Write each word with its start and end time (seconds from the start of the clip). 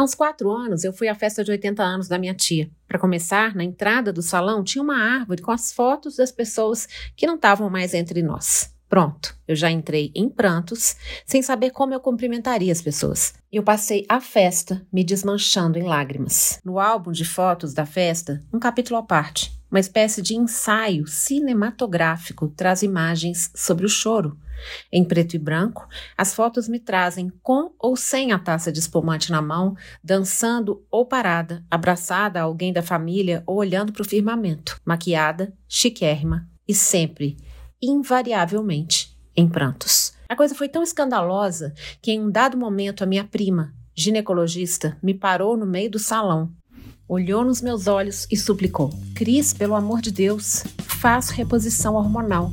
Há 0.00 0.02
uns 0.02 0.14
quatro 0.14 0.50
anos, 0.50 0.82
eu 0.82 0.94
fui 0.94 1.08
à 1.08 1.14
festa 1.14 1.44
de 1.44 1.50
80 1.50 1.82
anos 1.82 2.08
da 2.08 2.16
minha 2.16 2.32
tia. 2.32 2.70
Para 2.88 2.98
começar, 2.98 3.54
na 3.54 3.62
entrada 3.62 4.10
do 4.10 4.22
salão 4.22 4.64
tinha 4.64 4.82
uma 4.82 4.96
árvore 4.96 5.42
com 5.42 5.52
as 5.52 5.74
fotos 5.74 6.16
das 6.16 6.32
pessoas 6.32 6.88
que 7.14 7.26
não 7.26 7.34
estavam 7.34 7.68
mais 7.68 7.92
entre 7.92 8.22
nós. 8.22 8.74
Pronto, 8.88 9.36
eu 9.46 9.54
já 9.54 9.70
entrei 9.70 10.10
em 10.14 10.26
prantos, 10.26 10.96
sem 11.26 11.42
saber 11.42 11.72
como 11.72 11.92
eu 11.92 12.00
cumprimentaria 12.00 12.72
as 12.72 12.80
pessoas. 12.80 13.34
Eu 13.52 13.62
passei 13.62 14.06
a 14.08 14.22
festa 14.22 14.80
me 14.90 15.04
desmanchando 15.04 15.78
em 15.78 15.82
lágrimas. 15.82 16.58
No 16.64 16.78
álbum 16.78 17.12
de 17.12 17.26
fotos 17.26 17.74
da 17.74 17.84
festa, 17.84 18.42
um 18.50 18.58
capítulo 18.58 18.98
à 18.98 19.02
parte, 19.02 19.52
uma 19.70 19.80
espécie 19.80 20.22
de 20.22 20.34
ensaio 20.34 21.06
cinematográfico 21.06 22.48
traz 22.48 22.82
imagens 22.82 23.50
sobre 23.54 23.84
o 23.84 23.88
choro. 23.88 24.36
Em 24.92 25.04
preto 25.04 25.34
e 25.34 25.38
branco, 25.38 25.88
as 26.16 26.34
fotos 26.34 26.68
me 26.68 26.78
trazem 26.78 27.32
com 27.42 27.72
ou 27.78 27.96
sem 27.96 28.32
a 28.32 28.38
taça 28.38 28.70
de 28.72 28.78
espumante 28.78 29.30
na 29.30 29.40
mão, 29.42 29.76
dançando 30.02 30.84
ou 30.90 31.06
parada, 31.06 31.64
abraçada 31.70 32.40
a 32.40 32.44
alguém 32.44 32.72
da 32.72 32.82
família 32.82 33.42
ou 33.46 33.56
olhando 33.56 33.92
para 33.92 34.02
o 34.02 34.08
firmamento, 34.08 34.80
maquiada, 34.84 35.52
chiquérrima 35.68 36.48
e 36.66 36.74
sempre 36.74 37.36
invariavelmente 37.82 39.16
em 39.36 39.48
prantos. 39.48 40.12
A 40.28 40.36
coisa 40.36 40.54
foi 40.54 40.68
tão 40.68 40.82
escandalosa 40.82 41.74
que, 42.00 42.12
em 42.12 42.20
um 42.20 42.30
dado 42.30 42.56
momento, 42.56 43.02
a 43.02 43.06
minha 43.06 43.24
prima, 43.24 43.74
ginecologista, 43.94 44.96
me 45.02 45.14
parou 45.14 45.56
no 45.56 45.66
meio 45.66 45.90
do 45.90 45.98
salão, 45.98 46.52
olhou 47.08 47.44
nos 47.44 47.60
meus 47.60 47.88
olhos 47.88 48.26
e 48.30 48.36
suplicou: 48.36 48.90
Cris, 49.14 49.52
pelo 49.52 49.74
amor 49.74 50.00
de 50.00 50.12
Deus, 50.12 50.62
faz 50.82 51.30
reposição 51.30 51.94
hormonal. 51.94 52.52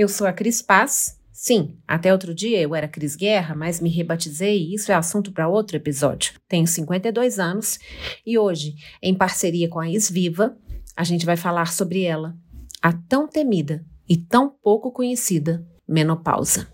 Eu 0.00 0.08
sou 0.08 0.26
a 0.26 0.32
Cris 0.32 0.62
Paz 0.62 1.20
Sim, 1.30 1.76
até 1.86 2.10
outro 2.10 2.34
dia 2.34 2.58
eu 2.58 2.74
era 2.74 2.88
Cris 2.88 3.14
Guerra, 3.14 3.54
mas 3.54 3.80
me 3.80 3.90
rebatizei 3.90 4.62
e 4.62 4.74
isso 4.74 4.90
é 4.90 4.94
assunto 4.94 5.30
para 5.30 5.46
outro 5.46 5.76
episódio. 5.76 6.32
Tenho 6.48 6.66
52 6.66 7.38
anos 7.38 7.78
e 8.24 8.38
hoje, 8.38 8.76
em 9.02 9.14
parceria 9.14 9.68
com 9.68 9.78
a 9.78 9.90
Isviva, 9.90 10.56
a 10.96 11.04
gente 11.04 11.26
vai 11.26 11.36
falar 11.36 11.66
sobre 11.66 12.02
ela, 12.02 12.34
a 12.80 12.94
tão 12.94 13.28
temida 13.28 13.84
e 14.08 14.16
tão 14.16 14.48
pouco 14.48 14.90
conhecida 14.90 15.62
menopausa. 15.86 16.66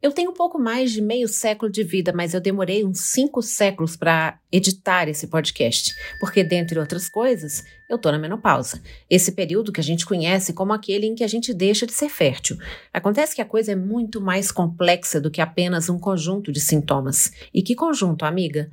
Eu 0.00 0.12
tenho 0.12 0.30
um 0.30 0.34
pouco 0.34 0.60
mais 0.60 0.92
de 0.92 1.02
meio 1.02 1.26
século 1.26 1.70
de 1.70 1.82
vida, 1.82 2.12
mas 2.14 2.32
eu 2.32 2.40
demorei 2.40 2.84
uns 2.84 3.00
cinco 3.00 3.42
séculos 3.42 3.96
para 3.96 4.38
editar 4.52 5.08
esse 5.08 5.26
podcast, 5.26 5.92
porque, 6.20 6.44
dentre 6.44 6.78
outras 6.78 7.08
coisas, 7.08 7.64
eu 7.90 7.96
estou 7.96 8.12
na 8.12 8.18
menopausa. 8.18 8.80
Esse 9.10 9.32
período 9.32 9.72
que 9.72 9.80
a 9.80 9.84
gente 9.84 10.06
conhece 10.06 10.52
como 10.52 10.72
aquele 10.72 11.06
em 11.06 11.16
que 11.16 11.24
a 11.24 11.28
gente 11.28 11.52
deixa 11.52 11.84
de 11.84 11.92
ser 11.92 12.08
fértil. 12.08 12.56
Acontece 12.92 13.34
que 13.34 13.42
a 13.42 13.44
coisa 13.44 13.72
é 13.72 13.76
muito 13.76 14.20
mais 14.20 14.52
complexa 14.52 15.20
do 15.20 15.32
que 15.32 15.40
apenas 15.40 15.88
um 15.88 15.98
conjunto 15.98 16.52
de 16.52 16.60
sintomas. 16.60 17.32
E 17.52 17.60
que 17.60 17.74
conjunto, 17.74 18.24
amiga? 18.24 18.70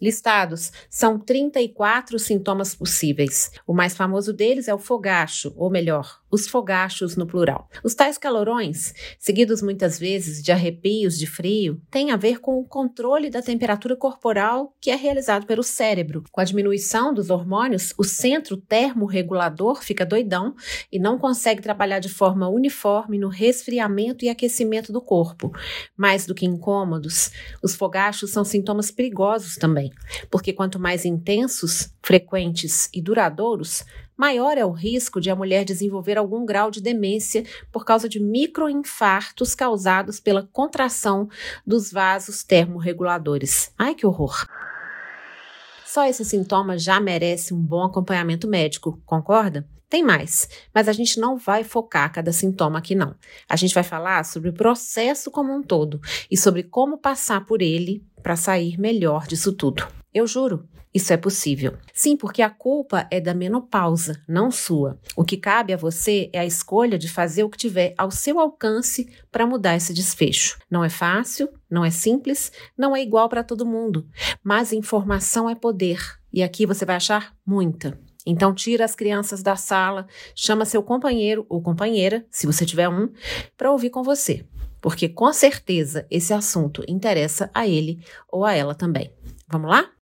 Listados 0.00 0.70
são 0.88 1.18
34 1.18 2.20
sintomas 2.20 2.72
possíveis. 2.72 3.50
O 3.66 3.74
mais 3.74 3.96
famoso 3.96 4.32
deles 4.32 4.68
é 4.68 4.74
o 4.74 4.78
fogacho, 4.78 5.52
ou 5.56 5.68
melhor, 5.70 6.20
os 6.30 6.46
fogachos 6.46 7.16
no 7.16 7.26
plural. 7.26 7.68
Os 7.82 7.94
tais 7.94 8.18
calorões, 8.18 8.92
seguidos 9.18 9.62
muitas 9.62 9.98
vezes 9.98 10.42
de 10.42 10.52
arrepios 10.52 11.18
de 11.18 11.26
frio, 11.26 11.80
têm 11.90 12.10
a 12.10 12.16
ver 12.16 12.40
com 12.40 12.58
o 12.58 12.64
controle 12.64 13.30
da 13.30 13.42
temperatura 13.42 13.96
corporal 13.96 14.74
que 14.80 14.90
é 14.90 14.94
realizado 14.94 15.46
pelo 15.46 15.62
cérebro. 15.62 16.24
Com 16.30 16.40
a 16.40 16.44
diminuição 16.44 17.12
dos 17.12 17.30
hormônios, 17.30 17.92
o 17.96 18.04
centro 18.04 18.56
termorregulador 18.56 19.82
fica 19.82 20.04
doidão 20.04 20.54
e 20.92 20.98
não 20.98 21.18
consegue 21.18 21.62
trabalhar 21.62 21.98
de 21.98 22.08
forma 22.08 22.48
uniforme 22.48 23.18
no 23.18 23.28
resfriamento 23.28 24.24
e 24.24 24.28
aquecimento 24.28 24.92
do 24.92 25.00
corpo. 25.00 25.52
Mais 25.96 26.26
do 26.26 26.34
que 26.34 26.46
incômodos, 26.46 27.30
os 27.62 27.74
fogachos 27.74 28.30
são 28.30 28.44
sintomas 28.44 28.90
perigosos 28.90 29.56
também, 29.56 29.92
porque 30.30 30.52
quanto 30.52 30.78
mais 30.78 31.04
intensos, 31.04 31.90
frequentes 32.02 32.88
e 32.92 33.00
duradouros, 33.00 33.84
maior 34.18 34.58
é 34.58 34.64
o 34.66 34.72
risco 34.72 35.20
de 35.20 35.30
a 35.30 35.36
mulher 35.36 35.64
desenvolver 35.64 36.18
algum 36.18 36.44
grau 36.44 36.70
de 36.70 36.82
demência 36.82 37.44
por 37.70 37.84
causa 37.84 38.08
de 38.08 38.18
microinfartos 38.18 39.54
causados 39.54 40.18
pela 40.18 40.42
contração 40.52 41.28
dos 41.64 41.92
vasos 41.92 42.42
termorreguladores. 42.42 43.72
Ai, 43.78 43.94
que 43.94 44.04
horror! 44.04 44.44
Só 45.86 46.04
esse 46.04 46.24
sintoma 46.24 46.76
já 46.76 47.00
merece 47.00 47.54
um 47.54 47.60
bom 47.60 47.84
acompanhamento 47.84 48.46
médico, 48.48 49.00
concorda? 49.06 49.66
Tem 49.88 50.02
mais, 50.02 50.46
mas 50.74 50.86
a 50.86 50.92
gente 50.92 51.18
não 51.18 51.38
vai 51.38 51.64
focar 51.64 52.12
cada 52.12 52.30
sintoma 52.30 52.78
aqui, 52.78 52.94
não. 52.94 53.14
A 53.48 53.56
gente 53.56 53.72
vai 53.72 53.82
falar 53.82 54.22
sobre 54.24 54.50
o 54.50 54.52
processo 54.52 55.30
como 55.30 55.54
um 55.54 55.62
todo 55.62 55.98
e 56.30 56.36
sobre 56.36 56.62
como 56.62 56.98
passar 56.98 57.46
por 57.46 57.62
ele 57.62 58.04
para 58.22 58.36
sair 58.36 58.78
melhor 58.78 59.26
disso 59.26 59.50
tudo. 59.50 59.88
Eu 60.12 60.26
juro, 60.26 60.68
isso 60.98 61.12
é 61.12 61.16
possível. 61.16 61.78
Sim, 61.94 62.16
porque 62.16 62.42
a 62.42 62.50
culpa 62.50 63.06
é 63.10 63.20
da 63.20 63.32
menopausa, 63.32 64.20
não 64.28 64.50
sua. 64.50 64.98
O 65.16 65.24
que 65.24 65.36
cabe 65.36 65.72
a 65.72 65.76
você 65.76 66.28
é 66.32 66.40
a 66.40 66.44
escolha 66.44 66.98
de 66.98 67.08
fazer 67.08 67.44
o 67.44 67.48
que 67.48 67.56
tiver 67.56 67.94
ao 67.96 68.10
seu 68.10 68.38
alcance 68.38 69.08
para 69.30 69.46
mudar 69.46 69.76
esse 69.76 69.94
desfecho. 69.94 70.58
Não 70.68 70.84
é 70.84 70.88
fácil, 70.88 71.48
não 71.70 71.84
é 71.84 71.90
simples, 71.90 72.52
não 72.76 72.94
é 72.94 73.00
igual 73.00 73.28
para 73.28 73.44
todo 73.44 73.64
mundo, 73.64 74.06
mas 74.42 74.72
informação 74.72 75.48
é 75.48 75.54
poder 75.54 76.18
e 76.32 76.42
aqui 76.42 76.66
você 76.66 76.84
vai 76.84 76.96
achar 76.96 77.34
muita. 77.46 77.98
Então 78.26 78.52
tira 78.52 78.84
as 78.84 78.94
crianças 78.94 79.42
da 79.42 79.56
sala, 79.56 80.06
chama 80.34 80.64
seu 80.64 80.82
companheiro 80.82 81.46
ou 81.48 81.62
companheira, 81.62 82.26
se 82.30 82.46
você 82.46 82.66
tiver 82.66 82.88
um, 82.88 83.08
para 83.56 83.70
ouvir 83.70 83.90
com 83.90 84.02
você, 84.02 84.44
porque 84.80 85.08
com 85.08 85.32
certeza 85.32 86.06
esse 86.10 86.34
assunto 86.34 86.84
interessa 86.86 87.50
a 87.54 87.66
ele 87.66 88.00
ou 88.28 88.44
a 88.44 88.52
ela 88.52 88.74
também. 88.74 89.10
Vamos 89.48 89.70
lá? 89.70 89.97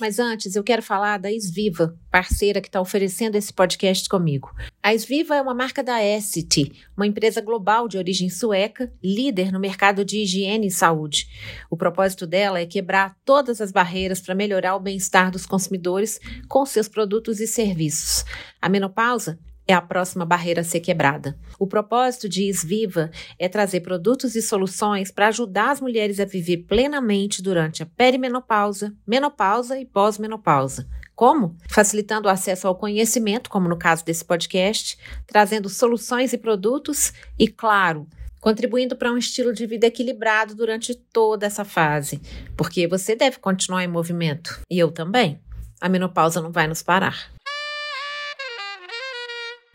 Mas 0.00 0.18
antes, 0.18 0.56
eu 0.56 0.64
quero 0.64 0.82
falar 0.82 1.18
da 1.18 1.30
Esviva, 1.30 1.94
parceira 2.10 2.62
que 2.62 2.68
está 2.68 2.80
oferecendo 2.80 3.36
esse 3.36 3.52
podcast 3.52 4.08
comigo. 4.08 4.50
A 4.82 4.94
Esviva 4.94 5.36
é 5.36 5.42
uma 5.42 5.52
marca 5.52 5.82
da 5.82 6.02
Essity, 6.02 6.72
uma 6.96 7.06
empresa 7.06 7.42
global 7.42 7.86
de 7.86 7.98
origem 7.98 8.30
sueca, 8.30 8.90
líder 9.04 9.52
no 9.52 9.60
mercado 9.60 10.02
de 10.02 10.22
higiene 10.22 10.68
e 10.68 10.70
saúde. 10.70 11.28
O 11.68 11.76
propósito 11.76 12.26
dela 12.26 12.58
é 12.58 12.64
quebrar 12.64 13.14
todas 13.26 13.60
as 13.60 13.70
barreiras 13.70 14.22
para 14.22 14.34
melhorar 14.34 14.74
o 14.74 14.80
bem-estar 14.80 15.30
dos 15.30 15.44
consumidores 15.44 16.18
com 16.48 16.64
seus 16.64 16.88
produtos 16.88 17.38
e 17.38 17.46
serviços. 17.46 18.24
A 18.58 18.70
menopausa 18.70 19.38
é 19.70 19.74
a 19.74 19.80
próxima 19.80 20.24
barreira 20.24 20.62
a 20.62 20.64
ser 20.64 20.80
quebrada. 20.80 21.38
O 21.58 21.66
propósito 21.66 22.28
de 22.28 22.48
Isviva 22.48 23.10
é 23.38 23.48
trazer 23.48 23.80
produtos 23.80 24.34
e 24.34 24.42
soluções 24.42 25.10
para 25.10 25.28
ajudar 25.28 25.70
as 25.70 25.80
mulheres 25.80 26.18
a 26.18 26.24
viver 26.24 26.64
plenamente 26.68 27.42
durante 27.42 27.82
a 27.82 27.86
perimenopausa, 27.86 28.94
menopausa 29.06 29.78
e 29.78 29.84
pós-menopausa. 29.84 30.88
Como? 31.14 31.56
Facilitando 31.68 32.28
o 32.28 32.30
acesso 32.30 32.66
ao 32.66 32.74
conhecimento, 32.74 33.50
como 33.50 33.68
no 33.68 33.76
caso 33.76 34.04
desse 34.04 34.24
podcast, 34.24 34.98
trazendo 35.26 35.68
soluções 35.68 36.32
e 36.32 36.38
produtos 36.38 37.12
e, 37.38 37.46
claro, 37.46 38.08
contribuindo 38.40 38.96
para 38.96 39.12
um 39.12 39.18
estilo 39.18 39.52
de 39.52 39.66
vida 39.66 39.86
equilibrado 39.86 40.54
durante 40.54 40.94
toda 40.94 41.46
essa 41.46 41.64
fase, 41.64 42.20
porque 42.56 42.88
você 42.88 43.14
deve 43.14 43.38
continuar 43.38 43.84
em 43.84 43.88
movimento 43.88 44.60
e 44.68 44.78
eu 44.78 44.90
também. 44.90 45.38
A 45.80 45.88
menopausa 45.88 46.42
não 46.42 46.50
vai 46.50 46.66
nos 46.66 46.82
parar. 46.82 47.30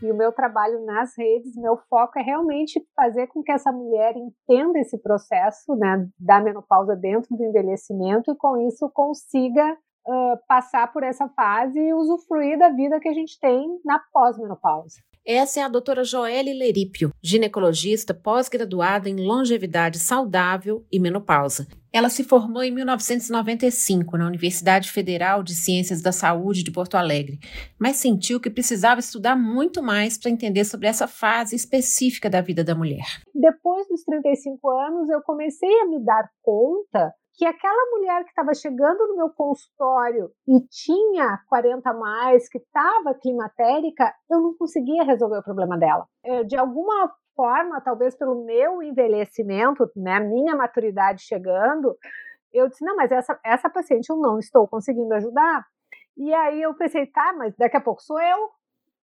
E 0.02 0.10
o 0.10 0.16
meu 0.16 0.30
trabalho 0.30 0.84
nas 0.84 1.16
redes, 1.16 1.56
meu 1.56 1.76
foco 1.88 2.18
é 2.18 2.22
realmente 2.22 2.80
fazer 2.94 3.28
com 3.28 3.42
que 3.42 3.50
essa 3.50 3.72
mulher 3.72 4.14
entenda 4.16 4.78
esse 4.78 4.98
processo 4.98 5.74
né, 5.74 6.06
da 6.18 6.40
menopausa 6.40 6.94
dentro 6.94 7.34
do 7.34 7.44
envelhecimento 7.44 8.30
e 8.30 8.36
com 8.36 8.58
isso 8.58 8.90
consiga 8.92 9.72
uh, 10.06 10.38
passar 10.46 10.92
por 10.92 11.02
essa 11.02 11.28
fase 11.30 11.78
e 11.78 11.94
usufruir 11.94 12.58
da 12.58 12.68
vida 12.70 13.00
que 13.00 13.08
a 13.08 13.14
gente 13.14 13.38
tem 13.40 13.80
na 13.84 13.98
pós-menopausa. 14.12 14.96
Essa 15.28 15.58
é 15.58 15.62
a 15.64 15.68
doutora 15.68 16.04
Joelle 16.04 16.54
Lerípio, 16.54 17.10
ginecologista 17.20 18.14
pós-graduada 18.14 19.08
em 19.10 19.16
longevidade 19.16 19.98
saudável 19.98 20.86
e 20.90 21.00
menopausa. 21.00 21.66
Ela 21.92 22.08
se 22.08 22.22
formou 22.22 22.62
em 22.62 22.70
1995 22.70 24.16
na 24.16 24.24
Universidade 24.24 24.88
Federal 24.88 25.42
de 25.42 25.52
Ciências 25.56 26.00
da 26.00 26.12
Saúde 26.12 26.62
de 26.62 26.70
Porto 26.70 26.94
Alegre, 26.94 27.40
mas 27.76 27.96
sentiu 27.96 28.38
que 28.38 28.48
precisava 28.48 29.00
estudar 29.00 29.34
muito 29.34 29.82
mais 29.82 30.16
para 30.16 30.30
entender 30.30 30.64
sobre 30.64 30.86
essa 30.86 31.08
fase 31.08 31.56
específica 31.56 32.30
da 32.30 32.40
vida 32.40 32.62
da 32.62 32.76
mulher. 32.76 33.20
Depois 33.34 33.88
dos 33.88 34.04
35 34.04 34.70
anos, 34.70 35.10
eu 35.10 35.20
comecei 35.22 35.80
a 35.80 35.88
me 35.88 36.04
dar 36.04 36.30
conta 36.40 37.12
que 37.36 37.44
aquela 37.44 37.90
mulher 37.90 38.24
que 38.24 38.30
estava 38.30 38.54
chegando 38.54 39.06
no 39.08 39.16
meu 39.16 39.30
consultório 39.30 40.30
e 40.48 40.60
tinha 40.68 41.38
40 41.48 41.90
a 41.90 41.94
mais, 41.94 42.48
que 42.48 42.58
estava 42.58 43.14
climatérica, 43.14 44.14
eu 44.30 44.40
não 44.40 44.54
conseguia 44.56 45.04
resolver 45.04 45.38
o 45.38 45.44
problema 45.44 45.76
dela. 45.76 46.06
É, 46.24 46.44
de 46.44 46.56
alguma 46.56 47.12
forma, 47.34 47.80
talvez 47.82 48.16
pelo 48.16 48.44
meu 48.44 48.82
envelhecimento, 48.82 49.90
né, 49.94 50.18
minha 50.18 50.56
maturidade 50.56 51.22
chegando, 51.22 51.94
eu 52.52 52.68
disse, 52.68 52.82
não, 52.82 52.96
mas 52.96 53.12
essa, 53.12 53.38
essa 53.44 53.68
paciente 53.68 54.08
eu 54.08 54.16
não 54.16 54.38
estou 54.38 54.66
conseguindo 54.66 55.12
ajudar. 55.14 55.66
E 56.16 56.32
aí 56.32 56.62
eu 56.62 56.74
pensei, 56.74 57.06
tá, 57.06 57.34
mas 57.36 57.54
daqui 57.56 57.76
a 57.76 57.82
pouco 57.82 58.02
sou 58.02 58.18
eu. 58.18 58.50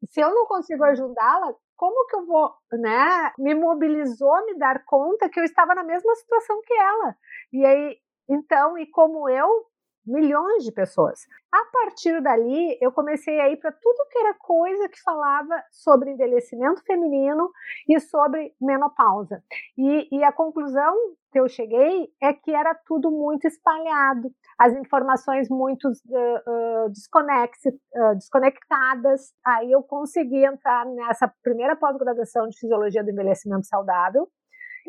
Se 0.10 0.22
eu 0.22 0.34
não 0.34 0.46
consigo 0.46 0.86
ajudá-la, 0.86 1.54
como 1.76 2.08
que 2.08 2.16
eu 2.16 2.26
vou, 2.26 2.54
né? 2.72 3.34
Me 3.38 3.54
mobilizou 3.54 4.46
me 4.46 4.58
dar 4.58 4.84
conta 4.86 5.28
que 5.30 5.40
eu 5.40 5.44
estava 5.44 5.76
na 5.76 5.84
mesma 5.84 6.16
situação 6.16 6.62
que 6.62 6.74
ela. 6.74 7.16
E 7.52 7.66
aí, 7.66 7.98
então, 8.30 8.78
e 8.78 8.86
como 8.88 9.30
eu, 9.30 9.66
milhões 10.06 10.64
de 10.64 10.72
pessoas. 10.72 11.20
A 11.52 11.66
partir 11.72 12.22
dali, 12.22 12.78
eu 12.82 12.92
comecei 12.92 13.40
a 13.40 13.50
ir 13.50 13.58
para 13.58 13.72
tudo 13.72 14.08
que 14.10 14.18
era 14.18 14.34
coisa 14.34 14.90
que 14.90 15.02
falava 15.02 15.64
sobre 15.70 16.12
envelhecimento 16.12 16.84
feminino 16.84 17.52
e 17.88 18.00
sobre 18.00 18.54
menopausa. 18.60 19.44
E, 19.78 20.08
e 20.12 20.24
a 20.24 20.32
conclusão 20.32 20.96
que 21.32 21.40
eu 21.40 21.48
cheguei 21.48 22.10
é 22.22 22.34
que 22.34 22.54
era 22.54 22.74
tudo 22.86 23.12
muito 23.12 23.48
espalhado, 23.48 24.30
as 24.60 24.74
informações 24.74 25.50
muito 25.50 25.88
uh, 25.88 25.92
uh, 25.92 26.86
uh, 26.86 28.16
desconectadas. 28.16 29.34
Aí 29.46 29.72
eu 29.72 29.84
consegui 29.84 30.44
entrar 30.44 30.86
nessa 30.86 31.32
primeira 31.44 31.76
pós-graduação 31.76 32.48
de 32.48 32.60
Fisiologia 32.60 33.04
do 33.04 33.12
Envelhecimento 33.12 33.68
Saudável 33.68 34.28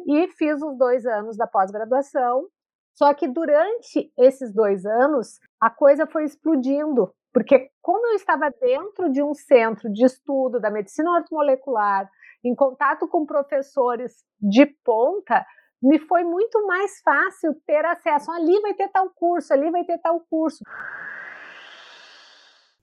e 0.06 0.26
fiz 0.28 0.60
os 0.62 0.76
dois 0.78 1.06
anos 1.06 1.36
da 1.36 1.46
pós-graduação 1.46 2.48
só 2.94 3.12
que 3.14 3.26
durante 3.26 4.12
esses 4.18 4.52
dois 4.52 4.84
anos, 4.84 5.38
a 5.60 5.70
coisa 5.70 6.06
foi 6.06 6.24
explodindo, 6.24 7.12
porque 7.32 7.70
como 7.80 8.06
eu 8.08 8.14
estava 8.14 8.50
dentro 8.50 9.10
de 9.10 9.22
um 9.22 9.34
centro 9.34 9.90
de 9.90 10.04
estudo 10.04 10.60
da 10.60 10.70
medicina 10.70 11.10
ortomolecular, 11.10 12.08
em 12.44 12.54
contato 12.54 13.08
com 13.08 13.24
professores 13.24 14.24
de 14.40 14.66
ponta, 14.84 15.44
me 15.82 15.98
foi 15.98 16.22
muito 16.22 16.64
mais 16.66 17.00
fácil 17.00 17.54
ter 17.66 17.84
acesso. 17.84 18.30
Ali 18.30 18.60
vai 18.60 18.74
ter 18.74 18.88
tal 18.88 19.10
curso, 19.10 19.52
ali 19.52 19.70
vai 19.70 19.84
ter 19.84 19.98
tal 19.98 20.20
curso. 20.20 20.64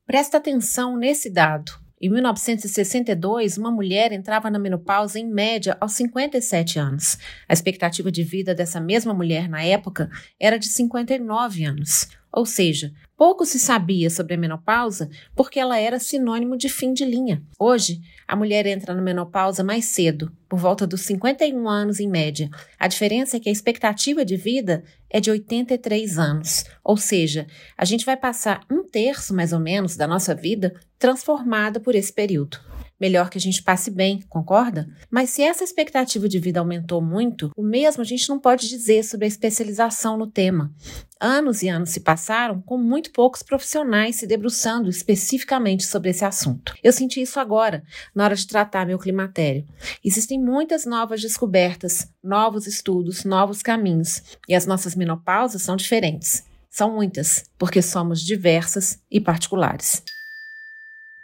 Presta 0.06 0.38
atenção 0.38 0.98
nesse 0.98 1.32
dado. 1.32 1.72
Em 2.02 2.10
1962, 2.10 3.58
uma 3.58 3.70
mulher 3.70 4.14
entrava 4.14 4.50
na 4.50 4.58
menopausa 4.58 5.20
em 5.20 5.28
média 5.28 5.76
aos 5.82 5.92
57 5.94 6.80
anos. 6.80 7.18
A 7.48 7.52
expectativa 7.52 8.10
de 8.10 8.24
vida 8.24 8.56
dessa 8.56 8.80
mesma 8.80 9.14
mulher 9.14 9.50
na 9.50 9.62
época 9.62 10.10
era 10.40 10.58
de 10.58 10.68
59 10.68 11.66
anos. 11.66 12.08
Ou 12.32 12.46
seja, 12.46 12.94
pouco 13.18 13.46
se 13.46 13.60
sabia 13.60 14.10
sobre 14.10 14.36
a 14.36 14.38
menopausa 14.38 15.10
porque 15.36 15.60
ela 15.60 15.80
era 15.80 16.00
sinônimo 16.00 16.56
de 16.56 16.70
fim 16.70 16.94
de 16.94 17.04
linha. 17.04 17.42
Hoje, 17.60 18.00
a 18.28 18.36
mulher 18.36 18.66
entra 18.68 18.94
na 18.94 19.02
menopausa 19.02 19.64
mais 19.64 19.86
cedo, 19.86 20.32
por 20.48 20.60
volta 20.60 20.86
dos 20.86 21.02
51 21.02 21.68
anos 21.68 22.00
em 22.00 22.08
média. 22.08 22.50
A 22.80 22.88
diferença 22.88 23.38
é 23.38 23.40
que 23.40 23.50
a 23.50 23.52
expectativa 23.52 24.24
de 24.24 24.38
vida 24.38 24.84
é 25.10 25.20
de 25.20 25.32
83 25.32 26.20
anos. 26.20 26.66
Ou 26.84 26.98
seja, 26.98 27.48
a 27.78 27.84
gente 27.84 28.06
vai 28.06 28.16
passar 28.16 28.62
um 28.72 28.84
terço 28.84 29.34
mais 29.34 29.52
ou 29.52 29.60
menos 29.60 29.98
da 29.98 30.08
nossa 30.08 30.36
vida 30.36 30.74
transformada 30.98 31.80
por 31.80 31.96
esse 31.96 32.14
período 32.14 32.69
melhor 33.00 33.30
que 33.30 33.38
a 33.38 33.42
gente 33.42 33.64
passe 33.64 33.90
bem, 33.90 34.22
concorda? 34.28 34.90
Mas 35.10 35.30
se 35.30 35.42
essa 35.42 35.64
expectativa 35.64 36.28
de 36.28 36.40
vida 36.40 36.60
aumentou 36.60 37.02
muito, 37.02 37.52
o 37.56 37.64
mesmo 37.64 38.02
a 38.02 38.06
gente 38.06 38.28
não 38.28 38.40
pode 38.40 38.68
dizer 38.68 39.04
sobre 39.04 39.26
a 39.26 39.28
especialização 39.28 40.18
no 40.18 40.28
tema. 40.28 40.74
Anos 41.20 41.64
e 41.64 41.70
anos 41.70 41.90
se 41.90 42.00
passaram 42.00 42.62
com 42.62 42.78
muito 42.78 43.12
poucos 43.12 43.44
profissionais 43.44 44.16
se 44.16 44.28
debruçando 44.28 44.90
especificamente 44.90 45.86
sobre 45.86 46.10
esse 46.10 46.24
assunto. 46.24 46.74
Eu 46.84 46.94
senti 46.94 47.22
isso 47.22 47.40
agora, 47.40 47.84
na 48.16 48.24
hora 48.24 48.36
de 48.36 48.48
tratar 48.48 48.86
meu 48.86 48.98
climatério. 48.98 49.66
Existem 50.04 50.40
muitas 50.40 50.86
novas 50.86 51.22
descobertas, 51.22 52.10
novos 52.24 52.68
estudos, 52.68 53.26
novos 53.26 53.62
caminhos, 53.62 54.22
e 54.48 54.56
as 54.56 54.66
nossas 54.66 54.96
menopausas 54.96 55.62
são 55.62 55.76
diferentes. 55.76 56.44
São 56.70 56.94
muitas, 56.94 57.44
porque 57.58 57.82
somos 57.82 58.22
diversas 58.22 59.00
e 59.10 59.20
particulares. 59.20 60.04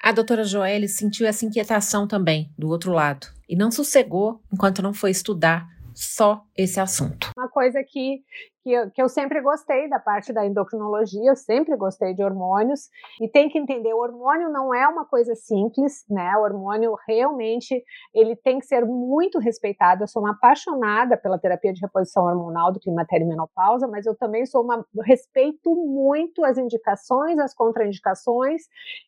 A 0.06 0.12
doutora 0.12 0.44
Joelle 0.44 0.88
sentiu 0.88 1.26
essa 1.26 1.48
inquietação 1.48 2.08
também, 2.08 2.52
do 2.56 2.70
outro 2.70 2.92
lado, 2.92 3.26
e 3.50 3.56
não 3.56 3.72
sossegou 3.72 4.40
enquanto 4.54 4.84
não 4.84 4.94
foi 4.94 5.10
estudar 5.10 5.68
só 5.96 6.44
esse 6.56 6.80
assunto. 6.80 7.32
Uma 7.38 7.48
coisa 7.48 7.82
que, 7.82 8.22
que 8.62 8.72
eu, 8.72 8.92
que 8.92 9.02
eu 9.02 9.08
sempre 9.08 9.42
gostei 9.42 9.90
da 9.90 9.98
parte 9.98 10.34
da 10.34 10.46
endocrinologia, 10.46 11.32
eu 11.32 11.36
sempre 11.36 11.76
gostei 11.78 12.14
de 12.14 12.22
hormônios, 12.22 12.90
e 13.22 13.30
tem 13.30 13.50
que 13.50 13.58
entender, 13.58 13.94
o 13.94 14.00
hormônio 14.00 14.50
não 14.50 14.74
é 14.74 14.86
uma 14.88 15.06
coisa 15.06 15.34
simples, 15.36 16.06
né? 16.10 16.36
O 16.38 16.42
hormônio 16.42 16.96
realmente, 17.08 17.82
ele 18.14 18.36
tem 18.36 18.60
que 18.60 18.66
ser 18.66 18.86
muito 18.86 19.40
respeitado. 19.40 20.04
Eu 20.04 20.08
sou 20.08 20.22
uma 20.22 20.32
apaixonada 20.32 21.16
pela 21.16 21.40
terapia 21.40 21.74
de 21.74 21.82
reposição 21.82 22.26
hormonal 22.26 22.74
do 22.74 22.80
climatério 22.80 23.26
e 23.26 23.30
menopausa, 23.30 23.88
mas 23.88 24.06
eu 24.06 24.16
também 24.16 24.46
sou 24.46 24.64
uma 24.64 24.86
respeito 25.04 25.74
muito 25.74 26.44
as 26.44 26.58
indicações, 26.58 27.40
as 27.40 27.54
contraindicações 27.54 28.64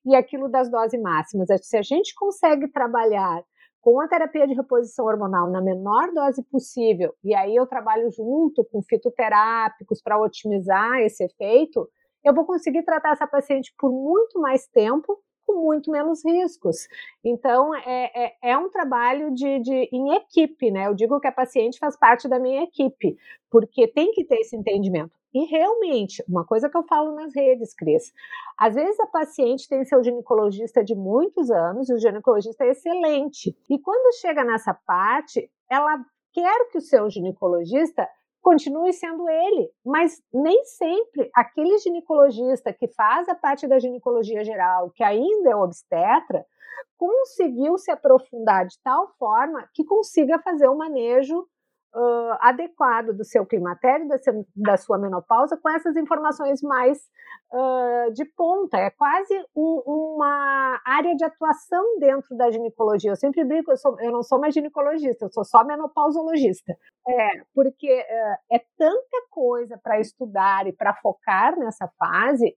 e 0.05 0.15
aquilo 0.15 0.47
das 0.47 0.69
doses 0.69 1.01
máximas. 1.01 1.49
Se 1.61 1.75
a 1.75 1.81
gente 1.81 2.15
consegue 2.15 2.67
trabalhar 2.69 3.43
com 3.87 4.01
a 4.01 4.07
terapia 4.09 4.45
de 4.45 4.53
reposição 4.53 5.05
hormonal 5.05 5.49
na 5.49 5.61
menor 5.61 6.11
dose 6.11 6.43
possível, 6.43 7.15
e 7.23 7.33
aí 7.33 7.55
eu 7.55 7.65
trabalho 7.65 8.11
junto 8.11 8.65
com 8.65 8.81
fitoterápicos 8.81 10.01
para 10.01 10.19
otimizar 10.19 10.99
esse 10.99 11.23
efeito, 11.23 11.89
eu 12.21 12.33
vou 12.33 12.45
conseguir 12.45 12.83
tratar 12.83 13.13
essa 13.13 13.25
paciente 13.25 13.73
por 13.79 13.89
muito 13.89 14.41
mais 14.41 14.67
tempo 14.67 15.17
com 15.47 15.63
muito 15.63 15.89
menos 15.89 16.23
riscos. 16.23 16.87
Então, 17.23 17.73
é, 17.73 18.11
é, 18.13 18.51
é 18.51 18.57
um 18.57 18.69
trabalho 18.69 19.33
de, 19.33 19.59
de, 19.59 19.89
em 19.93 20.13
equipe, 20.13 20.69
né? 20.69 20.87
Eu 20.87 20.93
digo 20.93 21.19
que 21.21 21.27
a 21.27 21.31
paciente 21.31 21.79
faz 21.79 21.97
parte 21.97 22.27
da 22.27 22.37
minha 22.37 22.63
equipe, 22.63 23.17
porque 23.49 23.87
tem 23.87 24.11
que 24.11 24.25
ter 24.25 24.41
esse 24.41 24.55
entendimento. 24.55 25.17
E 25.33 25.45
realmente, 25.45 26.23
uma 26.27 26.45
coisa 26.45 26.69
que 26.69 26.77
eu 26.77 26.83
falo 26.83 27.13
nas 27.15 27.33
redes, 27.33 27.73
Cris, 27.73 28.13
às 28.57 28.75
vezes 28.75 28.99
a 28.99 29.07
paciente 29.07 29.69
tem 29.69 29.85
seu 29.85 30.03
ginecologista 30.03 30.83
de 30.83 30.95
muitos 30.95 31.49
anos 31.49 31.89
e 31.89 31.93
o 31.93 31.99
ginecologista 31.99 32.65
é 32.65 32.71
excelente. 32.71 33.55
E 33.69 33.79
quando 33.79 34.15
chega 34.19 34.43
nessa 34.43 34.73
parte, 34.73 35.49
ela 35.69 36.03
quer 36.33 36.69
que 36.71 36.77
o 36.77 36.81
seu 36.81 37.09
ginecologista 37.09 38.07
continue 38.47 38.93
sendo 38.93 39.27
ele, 39.27 39.69
mas 39.85 40.23
nem 40.33 40.63
sempre 40.63 41.29
aquele 41.35 41.77
ginecologista 41.79 42.71
que 42.71 42.87
faz 42.87 43.27
a 43.27 43.35
parte 43.35 43.67
da 43.67 43.77
ginecologia 43.77 44.41
geral, 44.41 44.89
que 44.95 45.03
ainda 45.03 45.49
é 45.49 45.55
obstetra, 45.55 46.45
conseguiu 46.97 47.77
se 47.77 47.91
aprofundar 47.91 48.65
de 48.65 48.79
tal 48.81 49.09
forma 49.19 49.67
que 49.73 49.83
consiga 49.83 50.39
fazer 50.39 50.69
o 50.69 50.77
manejo 50.77 51.45
uh, 51.97 52.37
adequado 52.39 53.11
do 53.13 53.25
seu 53.25 53.45
climatério, 53.45 54.07
da, 54.07 54.17
seu, 54.19 54.45
da, 54.55 54.77
sua 54.77 54.99
menopausa, 54.99 55.57
com 55.57 55.69
essas 55.69 55.95
informações 55.95 56.61
mais 56.61 56.99
uh, 57.51 58.13
de 58.13 58.23
ponta. 58.25 58.77
É 58.77 58.91
quase 58.91 59.33
um, 59.55 59.81
uma 60.15 60.79
área 60.85 61.15
de 61.15 61.23
atuação 61.23 61.97
dentro 61.99 62.37
da 62.37 62.51
ginecologia. 62.51 63.11
Eu 63.11 63.15
sempre 63.15 63.43
brinco, 63.43 63.71
eu, 63.71 63.77
sou, 63.77 63.99
eu 63.99 64.11
não 64.11 64.21
sou 64.21 64.39
mais 64.39 64.53
ginecologista, 64.53 65.25
eu 65.25 65.31
sou 65.31 65.43
só 65.43 65.63
menopausologista. 65.63 66.77
É, 67.07 67.27
porque 67.53 67.91
uh, 67.91 68.55
é 68.55 68.59
tanta 68.77 69.27
coisa 69.31 69.77
para 69.81 69.99
estudar 69.99 70.67
e 70.67 70.73
para 70.73 70.93
focar 70.95 71.57
nessa 71.57 71.89
fase 71.97 72.55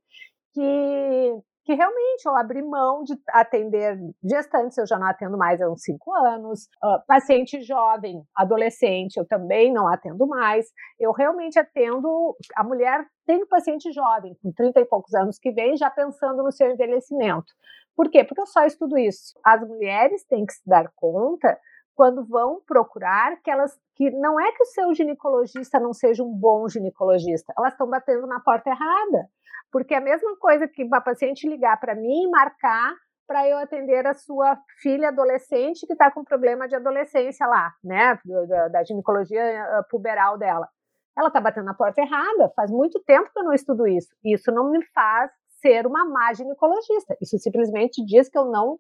que 0.53 1.41
que 1.71 1.75
realmente 1.77 2.27
eu 2.27 2.37
abri 2.37 2.63
mão 2.63 3.05
de 3.05 3.15
atender 3.29 3.97
gestantes, 4.25 4.77
eu 4.77 4.89
já 4.89 4.99
não 4.99 5.07
atendo 5.07 5.39
mais 5.39 5.63
há 5.63 5.71
uns 5.71 5.83
cinco 5.83 6.13
anos, 6.13 6.65
uh, 6.83 7.01
paciente 7.07 7.63
jovem, 7.63 8.25
adolescente, 8.37 9.17
eu 9.17 9.25
também 9.25 9.73
não 9.73 9.87
atendo 9.87 10.27
mais, 10.27 10.67
eu 10.99 11.13
realmente 11.13 11.61
atendo, 11.61 12.37
a 12.57 12.65
mulher 12.65 13.07
tem 13.25 13.47
paciente 13.47 13.93
jovem, 13.93 14.37
com 14.43 14.51
30 14.51 14.81
e 14.81 14.85
poucos 14.85 15.15
anos, 15.15 15.39
que 15.39 15.53
vem 15.53 15.77
já 15.77 15.89
pensando 15.89 16.43
no 16.43 16.51
seu 16.51 16.69
envelhecimento. 16.73 17.53
Por 17.95 18.11
quê? 18.11 18.25
Porque 18.25 18.41
eu 18.41 18.47
só 18.47 18.65
estudo 18.65 18.99
isso. 18.99 19.39
As 19.45 19.61
mulheres 19.61 20.25
têm 20.25 20.45
que 20.45 20.55
se 20.55 20.69
dar 20.69 20.91
conta 20.97 21.57
quando 21.95 22.27
vão 22.27 22.61
procurar 22.67 23.41
que 23.43 23.51
elas 23.51 23.79
que 23.95 24.11
não 24.11 24.41
é 24.41 24.51
que 24.53 24.63
o 24.63 24.67
seu 24.67 24.93
ginecologista 24.95 25.79
não 25.79 25.93
seja 25.93 26.25
um 26.25 26.35
bom 26.35 26.67
ginecologista, 26.69 27.53
elas 27.57 27.75
estão 27.75 27.87
batendo 27.87 28.27
na 28.27 28.41
porta 28.41 28.71
errada. 28.71 29.29
Porque 29.71 29.95
é 29.95 29.99
a 29.99 30.03
mesma 30.03 30.37
coisa 30.37 30.67
que 30.67 30.85
uma 30.85 31.01
paciente 31.01 31.49
ligar 31.49 31.79
para 31.79 31.95
mim 31.95 32.25
e 32.25 32.31
marcar 32.31 32.95
para 33.27 33.49
eu 33.49 33.59
atender 33.59 34.07
a 34.07 34.15
sua 34.15 34.59
filha 34.83 35.09
adolescente 35.09 35.87
que 35.87 35.93
está 35.93 36.11
com 36.11 36.25
problema 36.25 36.67
de 36.67 36.75
adolescência 36.75 37.47
lá, 37.47 37.73
né, 37.83 38.19
da, 38.49 38.69
da 38.69 38.83
ginecologia 38.83 39.41
eh, 39.41 39.83
puberal 39.89 40.37
dela. 40.37 40.69
Ela 41.17 41.29
está 41.29 41.41
batendo 41.41 41.67
na 41.67 41.75
porta 41.75 42.01
errada, 42.01 42.53
faz 42.57 42.73
muito 42.73 42.99
tempo 43.05 43.31
que 43.33 43.39
eu 43.39 43.45
não 43.45 43.53
estudo 43.53 43.87
isso. 43.87 44.09
Isso 44.25 44.51
não 44.51 44.73
me 44.73 44.85
faz 44.87 45.31
ser 45.61 45.87
uma 45.87 46.05
má 46.05 46.33
ginecologista. 46.33 47.17
Isso 47.21 47.39
simplesmente 47.39 48.05
diz 48.05 48.29
que 48.29 48.39
eu 48.39 48.47
não 48.47 48.79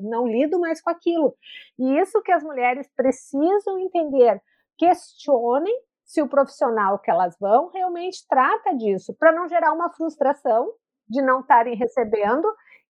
não 0.00 0.26
lido 0.26 0.58
mais 0.58 0.80
com 0.80 0.90
aquilo. 0.90 1.34
E 1.78 1.98
isso 1.98 2.22
que 2.22 2.32
as 2.32 2.42
mulheres 2.42 2.88
precisam 2.96 3.78
entender. 3.78 4.40
Questionem 4.78 5.74
se 6.04 6.22
o 6.22 6.28
profissional 6.28 6.98
que 6.98 7.10
elas 7.10 7.36
vão 7.40 7.70
realmente 7.70 8.26
trata 8.28 8.74
disso, 8.74 9.14
para 9.18 9.32
não 9.32 9.48
gerar 9.48 9.72
uma 9.72 9.90
frustração 9.90 10.70
de 11.08 11.22
não 11.22 11.40
estarem 11.40 11.76
recebendo 11.76 12.46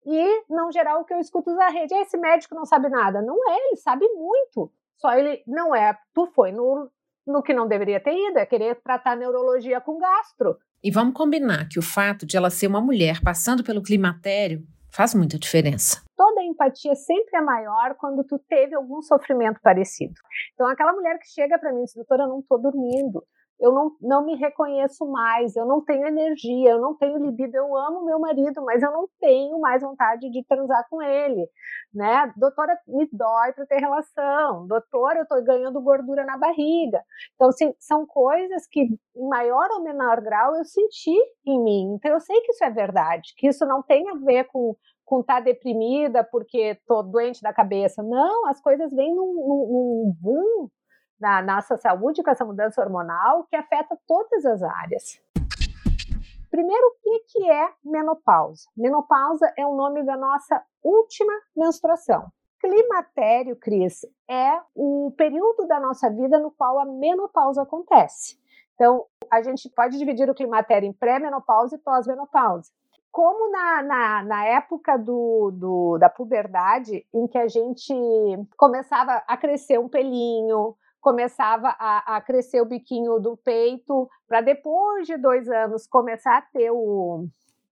e 0.06 0.44
não 0.48 0.70
gerar 0.70 0.98
o 0.98 1.04
que 1.04 1.14
eu 1.14 1.18
escuto 1.18 1.54
da 1.54 1.68
rede. 1.68 1.94
Esse 1.94 2.16
médico 2.16 2.54
não 2.54 2.64
sabe 2.64 2.88
nada. 2.88 3.22
Não 3.22 3.36
é, 3.48 3.56
ele 3.56 3.76
sabe 3.76 4.06
muito. 4.08 4.70
Só 4.96 5.12
ele 5.14 5.42
não 5.46 5.74
é. 5.74 5.96
Tu 6.12 6.26
foi 6.26 6.52
no, 6.52 6.90
no 7.26 7.42
que 7.42 7.54
não 7.54 7.66
deveria 7.66 8.00
ter 8.00 8.14
ido, 8.14 8.38
é 8.38 8.46
querer 8.46 8.80
tratar 8.82 9.16
neurologia 9.16 9.80
com 9.80 9.98
gastro. 9.98 10.58
E 10.82 10.90
vamos 10.90 11.14
combinar 11.14 11.68
que 11.68 11.78
o 11.78 11.82
fato 11.82 12.26
de 12.26 12.36
ela 12.36 12.50
ser 12.50 12.66
uma 12.66 12.80
mulher 12.80 13.22
passando 13.22 13.64
pelo 13.64 13.82
climatério 13.82 14.62
faz 14.94 15.14
muita 15.14 15.38
diferença. 15.38 16.02
Toda 16.16 16.40
a 16.40 16.44
empatia 16.44 16.94
sempre 16.94 17.36
é 17.36 17.40
maior 17.40 17.96
quando 17.98 18.22
tu 18.24 18.38
teve 18.48 18.74
algum 18.74 19.02
sofrimento 19.02 19.60
parecido. 19.60 20.14
Então, 20.54 20.68
aquela 20.68 20.92
mulher 20.92 21.18
que 21.18 21.26
chega 21.26 21.58
para 21.58 21.72
mim 21.72 21.80
e 21.80 21.84
diz, 21.84 21.94
doutora, 21.94 22.22
eu 22.22 22.28
não 22.28 22.38
estou 22.38 22.60
dormindo, 22.60 23.24
eu 23.60 23.72
não, 23.72 23.92
não 24.00 24.24
me 24.24 24.34
reconheço 24.36 25.06
mais, 25.06 25.54
eu 25.56 25.64
não 25.64 25.80
tenho 25.82 26.06
energia, 26.06 26.70
eu 26.70 26.80
não 26.80 26.94
tenho 26.96 27.18
libido, 27.18 27.56
eu 27.56 27.76
amo 27.76 28.04
meu 28.04 28.18
marido, 28.18 28.62
mas 28.64 28.82
eu 28.82 28.90
não 28.90 29.08
tenho 29.20 29.58
mais 29.60 29.82
vontade 29.82 30.28
de 30.30 30.44
transar 30.44 30.86
com 30.90 31.00
ele, 31.00 31.48
né? 31.92 32.32
Doutora, 32.36 32.78
me 32.86 33.08
dói 33.12 33.52
para 33.52 33.66
ter 33.66 33.78
relação, 33.78 34.66
doutora, 34.66 35.20
eu 35.20 35.22
estou 35.22 35.42
ganhando 35.42 35.80
gordura 35.80 36.24
na 36.24 36.36
barriga. 36.36 37.02
Então, 37.34 37.48
assim, 37.48 37.72
são 37.78 38.06
coisas 38.06 38.66
que, 38.66 38.80
em 39.16 39.28
maior 39.28 39.68
ou 39.72 39.82
menor 39.82 40.20
grau, 40.20 40.56
eu 40.56 40.64
senti 40.64 41.16
em 41.46 41.62
mim. 41.62 41.94
Então, 41.94 42.12
eu 42.12 42.20
sei 42.20 42.40
que 42.40 42.52
isso 42.52 42.64
é 42.64 42.70
verdade, 42.70 43.34
que 43.36 43.48
isso 43.48 43.64
não 43.66 43.82
tem 43.82 44.08
a 44.10 44.14
ver 44.14 44.44
com 44.44 44.76
com 45.06 45.20
estar 45.20 45.34
tá 45.34 45.40
deprimida 45.40 46.24
porque 46.24 46.78
tô 46.86 47.02
doente 47.02 47.42
da 47.42 47.52
cabeça. 47.52 48.02
Não, 48.02 48.46
as 48.46 48.58
coisas 48.58 48.90
vêm 48.90 49.14
num, 49.14 49.34
num, 49.34 49.68
num 49.70 50.16
boom 50.18 50.70
na 51.24 51.40
nossa 51.40 51.78
saúde 51.78 52.22
com 52.22 52.30
essa 52.30 52.44
mudança 52.44 52.82
hormonal 52.82 53.44
que 53.44 53.56
afeta 53.56 53.98
todas 54.06 54.44
as 54.44 54.62
áreas. 54.62 55.18
Primeiro, 56.50 56.86
o 56.86 57.20
que, 57.26 57.50
é 57.50 57.70
menopausa? 57.82 58.68
Menopausa 58.76 59.50
é 59.56 59.66
o 59.66 59.74
nome 59.74 60.02
da 60.02 60.18
nossa 60.18 60.62
última 60.82 61.32
menstruação. 61.56 62.26
Climatério, 62.60 63.56
Cris, 63.56 64.06
é 64.28 64.60
o 64.74 65.14
período 65.16 65.66
da 65.66 65.80
nossa 65.80 66.10
vida 66.10 66.38
no 66.38 66.50
qual 66.50 66.78
a 66.78 66.84
menopausa 66.84 67.62
acontece. 67.62 68.38
Então, 68.74 69.06
a 69.30 69.40
gente 69.42 69.70
pode 69.70 69.96
dividir 69.96 70.28
o 70.28 70.34
climatério 70.34 70.86
em 70.86 70.92
pré-menopausa 70.92 71.76
e 71.76 71.78
pós-menopausa. 71.78 72.70
Como 73.10 73.50
na, 73.50 73.82
na, 73.82 74.22
na 74.22 74.44
época 74.46 74.98
do, 74.98 75.50
do, 75.52 75.98
da 75.98 76.10
puberdade, 76.10 77.06
em 77.14 77.26
que 77.26 77.38
a 77.38 77.48
gente 77.48 77.94
começava 78.56 79.22
a 79.26 79.36
crescer 79.36 79.78
um 79.78 79.88
pelinho, 79.88 80.76
começava 81.04 81.68
a, 81.78 82.16
a 82.16 82.20
crescer 82.22 82.62
o 82.62 82.64
biquinho 82.64 83.20
do 83.20 83.36
peito, 83.36 84.08
para 84.26 84.40
depois 84.40 85.06
de 85.06 85.18
dois 85.18 85.50
anos 85.50 85.86
começar 85.86 86.38
a 86.38 86.40
ter 86.40 86.70
o, 86.70 87.26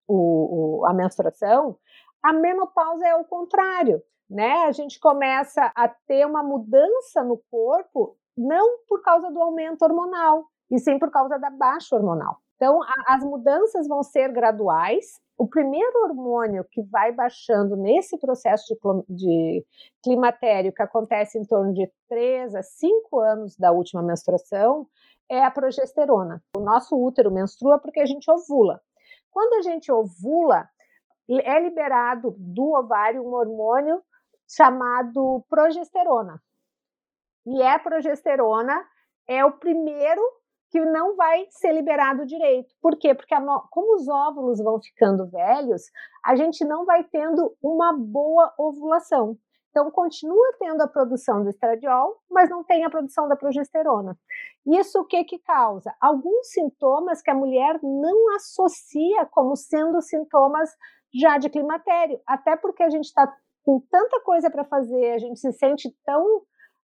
o, 0.06 0.80
o, 0.80 0.86
a 0.86 0.92
menstruação, 0.92 1.78
a 2.22 2.30
menopausa 2.30 3.08
é 3.08 3.14
o 3.14 3.24
contrário, 3.24 4.02
né? 4.28 4.64
A 4.66 4.72
gente 4.72 5.00
começa 5.00 5.72
a 5.74 5.88
ter 5.88 6.26
uma 6.26 6.42
mudança 6.42 7.24
no 7.24 7.38
corpo, 7.50 8.18
não 8.36 8.80
por 8.86 9.00
causa 9.00 9.30
do 9.30 9.40
aumento 9.40 9.80
hormonal, 9.80 10.44
e 10.70 10.78
sim 10.78 10.98
por 10.98 11.10
causa 11.10 11.38
da 11.38 11.48
baixa 11.48 11.96
hormonal. 11.96 12.41
Então, 12.56 12.82
a, 12.82 13.14
as 13.14 13.25
mudanças 13.25 13.88
vão 13.88 14.02
ser 14.02 14.32
graduais. 14.32 15.21
O 15.37 15.49
primeiro 15.49 16.04
hormônio 16.04 16.64
que 16.71 16.82
vai 16.82 17.12
baixando 17.12 17.76
nesse 17.76 18.18
processo 18.18 18.64
de, 19.09 19.16
de 19.16 19.66
climatério, 20.02 20.73
que 20.73 20.82
acontece 20.82 21.38
em 21.38 21.44
torno 21.44 21.73
de 21.73 21.90
3 22.09 22.54
a 22.54 22.62
5 22.62 23.18
anos 23.18 23.56
da 23.56 23.73
última 23.73 24.02
menstruação, 24.02 24.87
é 25.28 25.42
a 25.42 25.50
progesterona. 25.50 26.42
O 26.56 26.61
nosso 26.61 26.97
útero 26.97 27.32
menstrua 27.32 27.78
porque 27.78 28.00
a 28.00 28.06
gente 28.06 28.30
ovula. 28.30 28.80
Quando 29.30 29.54
a 29.54 29.62
gente 29.62 29.90
ovula, 29.90 30.68
é 31.28 31.61
liberado 31.61 32.35
do 32.38 32.73
ovário 32.75 33.23
um 33.23 33.32
hormônio 33.32 34.02
chamado 34.49 35.44
progesterona. 35.49 36.40
E 37.47 37.62
é 37.62 37.78
progesterona 37.78 38.85
é 39.26 39.44
o 39.44 39.52
primeiro 39.52 40.23
que 40.72 40.80
não 40.80 41.14
vai 41.14 41.46
ser 41.50 41.70
liberado 41.72 42.24
direito. 42.24 42.74
Por 42.80 42.96
quê? 42.96 43.14
Porque 43.14 43.38
no... 43.38 43.60
como 43.70 43.94
os 43.94 44.08
óvulos 44.08 44.58
vão 44.58 44.80
ficando 44.80 45.28
velhos, 45.28 45.82
a 46.24 46.34
gente 46.34 46.64
não 46.64 46.86
vai 46.86 47.04
tendo 47.04 47.54
uma 47.62 47.92
boa 47.92 48.54
ovulação. 48.58 49.36
Então, 49.68 49.90
continua 49.90 50.54
tendo 50.58 50.80
a 50.80 50.88
produção 50.88 51.42
do 51.42 51.50
estradiol, 51.50 52.16
mas 52.30 52.48
não 52.48 52.64
tem 52.64 52.84
a 52.84 52.90
produção 52.90 53.28
da 53.28 53.36
progesterona. 53.36 54.18
Isso 54.66 55.00
o 55.00 55.04
que 55.04 55.22
que 55.24 55.38
causa? 55.38 55.94
Alguns 56.00 56.48
sintomas 56.48 57.20
que 57.20 57.30
a 57.30 57.34
mulher 57.34 57.78
não 57.82 58.34
associa 58.34 59.26
como 59.26 59.54
sendo 59.54 60.00
sintomas 60.00 60.70
já 61.14 61.36
de 61.36 61.50
climatério, 61.50 62.18
até 62.26 62.56
porque 62.56 62.82
a 62.82 62.88
gente 62.88 63.04
está 63.04 63.30
com 63.62 63.78
tanta 63.90 64.20
coisa 64.22 64.50
para 64.50 64.64
fazer, 64.64 65.12
a 65.12 65.18
gente 65.18 65.38
se 65.38 65.52
sente 65.52 65.94
tão 66.04 66.42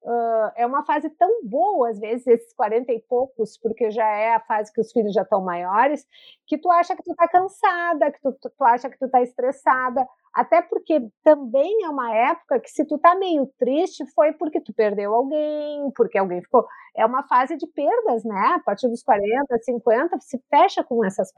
Uh, 0.06 0.52
é 0.54 0.64
uma 0.64 0.84
fase 0.84 1.10
tão 1.10 1.42
boa, 1.42 1.90
às 1.90 1.98
vezes, 1.98 2.28
esses 2.28 2.52
40 2.54 2.92
e 2.92 3.00
poucos, 3.00 3.58
porque 3.58 3.90
já 3.90 4.06
é 4.06 4.34
a 4.36 4.40
fase 4.40 4.72
que 4.72 4.80
os 4.80 4.92
filhos 4.92 5.12
já 5.12 5.22
estão 5.22 5.42
maiores, 5.42 6.06
que 6.46 6.56
tu 6.56 6.70
acha 6.70 6.94
que 6.94 7.02
tu 7.02 7.12
tá 7.16 7.26
cansada, 7.26 8.12
que 8.12 8.20
tu, 8.22 8.32
tu, 8.40 8.48
tu 8.56 8.64
acha 8.64 8.88
que 8.88 8.96
tu 8.96 9.10
tá 9.10 9.20
estressada, 9.20 10.06
até 10.32 10.62
porque 10.62 11.00
também 11.24 11.82
é 11.82 11.88
uma 11.88 12.14
época 12.14 12.60
que 12.60 12.70
se 12.70 12.84
tu 12.84 12.98
tá 12.98 13.16
meio 13.16 13.50
triste 13.58 14.04
foi 14.14 14.32
porque 14.34 14.60
tu 14.60 14.72
perdeu 14.72 15.12
alguém, 15.12 15.90
porque 15.96 16.18
alguém 16.18 16.40
ficou. 16.40 16.64
É 16.94 17.04
uma 17.04 17.22
fase 17.24 17.56
de 17.56 17.66
perdas, 17.66 18.22
né? 18.22 18.54
A 18.54 18.60
partir 18.60 18.86
dos 18.86 19.02
40, 19.02 19.58
50, 19.58 20.20
se 20.20 20.38
fecha 20.50 20.84
com 20.84 21.04
essas, 21.04 21.32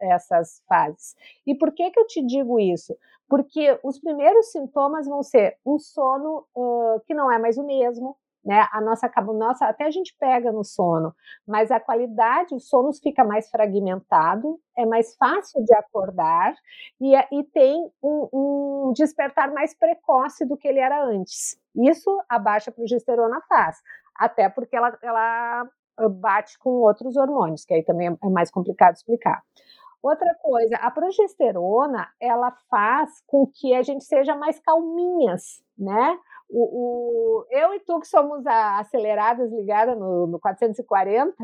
essas 0.00 0.60
fases. 0.68 1.14
E 1.46 1.54
por 1.54 1.72
que 1.72 1.90
que 1.90 1.98
eu 1.98 2.06
te 2.06 2.20
digo 2.20 2.58
isso? 2.58 2.94
Porque 3.28 3.78
os 3.82 3.98
primeiros 3.98 4.52
sintomas 4.52 5.06
vão 5.06 5.22
ser 5.22 5.56
um 5.64 5.78
sono 5.78 6.46
uh, 6.54 7.00
que 7.06 7.14
não 7.14 7.30
é 7.30 7.38
mais 7.38 7.58
o 7.58 7.64
mesmo, 7.64 8.16
né? 8.46 8.64
A 8.70 8.80
nossa, 8.80 9.10
nossa, 9.34 9.66
até 9.66 9.84
a 9.84 9.90
gente 9.90 10.14
pega 10.20 10.52
no 10.52 10.62
sono, 10.62 11.12
mas 11.44 11.72
a 11.72 11.80
qualidade, 11.80 12.54
o 12.54 12.60
sono 12.60 12.92
fica 12.92 13.24
mais 13.24 13.50
fragmentado, 13.50 14.60
é 14.78 14.86
mais 14.86 15.16
fácil 15.16 15.64
de 15.64 15.74
acordar 15.74 16.54
e, 17.00 17.16
é, 17.16 17.26
e 17.32 17.42
tem 17.42 17.90
um, 18.00 18.28
um 18.32 18.92
despertar 18.94 19.52
mais 19.52 19.76
precoce 19.76 20.46
do 20.46 20.56
que 20.56 20.68
ele 20.68 20.78
era 20.78 21.02
antes. 21.04 21.58
Isso 21.74 22.08
a 22.28 22.38
baixa 22.38 22.70
progesterona 22.70 23.40
faz, 23.48 23.78
até 24.14 24.48
porque 24.48 24.76
ela, 24.76 24.96
ela 25.02 25.68
bate 26.08 26.56
com 26.60 26.70
outros 26.70 27.16
hormônios, 27.16 27.64
que 27.64 27.74
aí 27.74 27.82
também 27.82 28.16
é 28.22 28.28
mais 28.28 28.48
complicado 28.50 28.94
explicar. 28.94 29.42
Outra 30.02 30.34
coisa, 30.40 30.76
a 30.76 30.90
progesterona, 30.90 32.08
ela 32.20 32.52
faz 32.70 33.22
com 33.26 33.46
que 33.46 33.74
a 33.74 33.82
gente 33.82 34.04
seja 34.04 34.34
mais 34.36 34.58
calminhas, 34.60 35.62
né? 35.76 36.18
O, 36.48 37.40
o, 37.40 37.46
eu 37.50 37.74
e 37.74 37.80
tu, 37.80 37.98
que 37.98 38.06
somos 38.06 38.46
aceleradas, 38.46 39.50
ligadas 39.50 39.98
no, 39.98 40.26
no 40.28 40.38
440, 40.38 41.34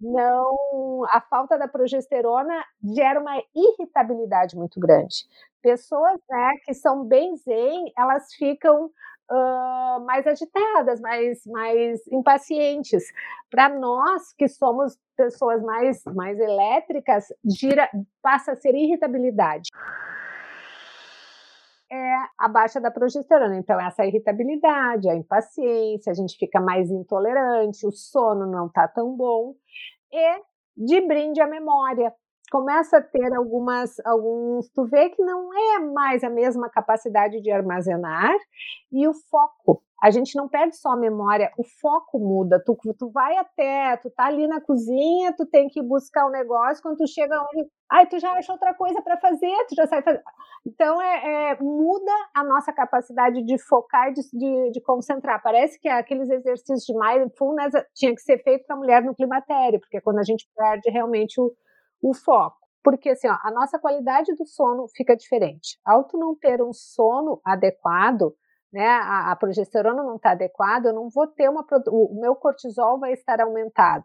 não, 0.00 1.04
a 1.08 1.20
falta 1.20 1.56
da 1.56 1.68
progesterona 1.68 2.64
gera 2.94 3.20
uma 3.20 3.40
irritabilidade 3.54 4.56
muito 4.56 4.80
grande. 4.80 5.24
Pessoas 5.62 6.20
né, 6.28 6.50
que 6.64 6.74
são 6.74 7.04
bem 7.04 7.36
zen, 7.36 7.92
elas 7.96 8.34
ficam 8.34 8.90
uh, 9.30 10.04
mais 10.04 10.26
agitadas, 10.26 11.00
mais, 11.00 11.44
mais 11.46 12.06
impacientes. 12.08 13.04
Para 13.50 13.68
nós 13.68 14.32
que 14.36 14.48
somos 14.48 14.98
pessoas 15.16 15.62
mais, 15.62 16.02
mais 16.14 16.38
elétricas, 16.38 17.26
gira, 17.44 17.88
passa 18.22 18.52
a 18.52 18.56
ser 18.56 18.74
irritabilidade 18.74 19.68
é 21.94 22.14
a 22.38 22.48
baixa 22.48 22.80
da 22.80 22.90
progesterona. 22.90 23.56
Então, 23.56 23.80
essa 23.80 24.04
irritabilidade, 24.04 25.08
a 25.08 25.14
impaciência, 25.14 26.10
a 26.10 26.14
gente 26.14 26.36
fica 26.36 26.60
mais 26.60 26.90
intolerante, 26.90 27.86
o 27.86 27.92
sono 27.92 28.46
não 28.46 28.66
está 28.66 28.88
tão 28.88 29.16
bom. 29.16 29.54
E 30.12 30.42
de 30.76 31.00
brinde 31.06 31.40
a 31.40 31.46
memória. 31.46 32.12
Começa 32.54 32.98
a 32.98 33.02
ter 33.02 33.34
algumas, 33.34 33.98
alguns, 34.06 34.68
tu 34.68 34.84
vê 34.84 35.10
que 35.10 35.20
não 35.20 35.52
é 35.52 35.80
mais 35.80 36.22
a 36.22 36.30
mesma 36.30 36.70
capacidade 36.70 37.40
de 37.40 37.50
armazenar 37.50 38.32
e 38.92 39.08
o 39.08 39.12
foco 39.12 39.82
a 40.00 40.10
gente 40.10 40.36
não 40.36 40.48
perde 40.48 40.76
só 40.76 40.90
a 40.90 40.96
memória, 40.96 41.50
o 41.58 41.64
foco 41.64 42.18
muda. 42.18 42.62
Tu, 42.64 42.78
tu 42.96 43.10
vai 43.10 43.36
até, 43.38 43.96
tu 43.96 44.08
tá 44.10 44.26
ali 44.26 44.46
na 44.46 44.60
cozinha, 44.60 45.34
tu 45.34 45.46
tem 45.46 45.66
que 45.66 45.82
buscar 45.82 46.26
o 46.26 46.28
um 46.28 46.30
negócio, 46.30 46.80
quando 46.80 46.98
tu 46.98 47.08
chega 47.08 47.40
onde. 47.40 47.66
Ai, 47.90 48.06
tu 48.06 48.20
já 48.20 48.30
acha 48.32 48.52
outra 48.52 48.72
coisa 48.74 49.02
para 49.02 49.16
fazer, 49.16 49.52
tu 49.66 49.74
já 49.74 49.86
sai 49.86 50.02
fazer. 50.02 50.22
Então, 50.64 51.00
é, 51.00 51.52
é, 51.52 51.58
muda 51.60 52.12
a 52.34 52.44
nossa 52.44 52.72
capacidade 52.72 53.42
de 53.42 53.58
focar 53.58 54.12
de, 54.12 54.20
de, 54.32 54.70
de, 54.72 54.80
concentrar. 54.80 55.42
Parece 55.42 55.80
que 55.80 55.88
aqueles 55.88 56.28
exercícios 56.28 56.84
de 56.84 56.94
mindfulness 56.94 57.72
tinha 57.94 58.14
que 58.14 58.20
ser 58.20 58.42
feito 58.44 58.64
para 58.66 58.76
mulher 58.76 59.02
no 59.02 59.14
climatério, 59.14 59.80
porque 59.80 59.96
é 59.96 60.00
quando 60.00 60.18
a 60.18 60.24
gente 60.24 60.46
perde 60.54 60.90
realmente 60.90 61.40
o, 61.40 61.50
o 62.08 62.14
foco 62.14 62.64
porque 62.84 63.08
assim, 63.08 63.26
ó, 63.26 63.36
a 63.42 63.50
nossa 63.50 63.78
qualidade 63.78 64.34
do 64.34 64.46
sono 64.46 64.86
fica 64.94 65.16
diferente. 65.16 65.78
Ao 65.82 66.04
tu 66.04 66.18
não 66.18 66.36
ter 66.36 66.62
um 66.62 66.70
sono 66.70 67.40
adequado, 67.42 68.34
né, 68.70 68.86
a, 68.86 69.30
a 69.32 69.36
progesterona 69.36 70.02
não 70.02 70.16
está 70.16 70.32
adequada, 70.32 70.88
eu 70.88 70.92
não 70.92 71.08
vou 71.08 71.26
ter 71.26 71.48
uma. 71.48 71.64
O, 71.88 72.20
meu 72.20 72.34
cortisol 72.34 72.98
vai 72.98 73.12
estar 73.12 73.40
aumentado. 73.40 74.04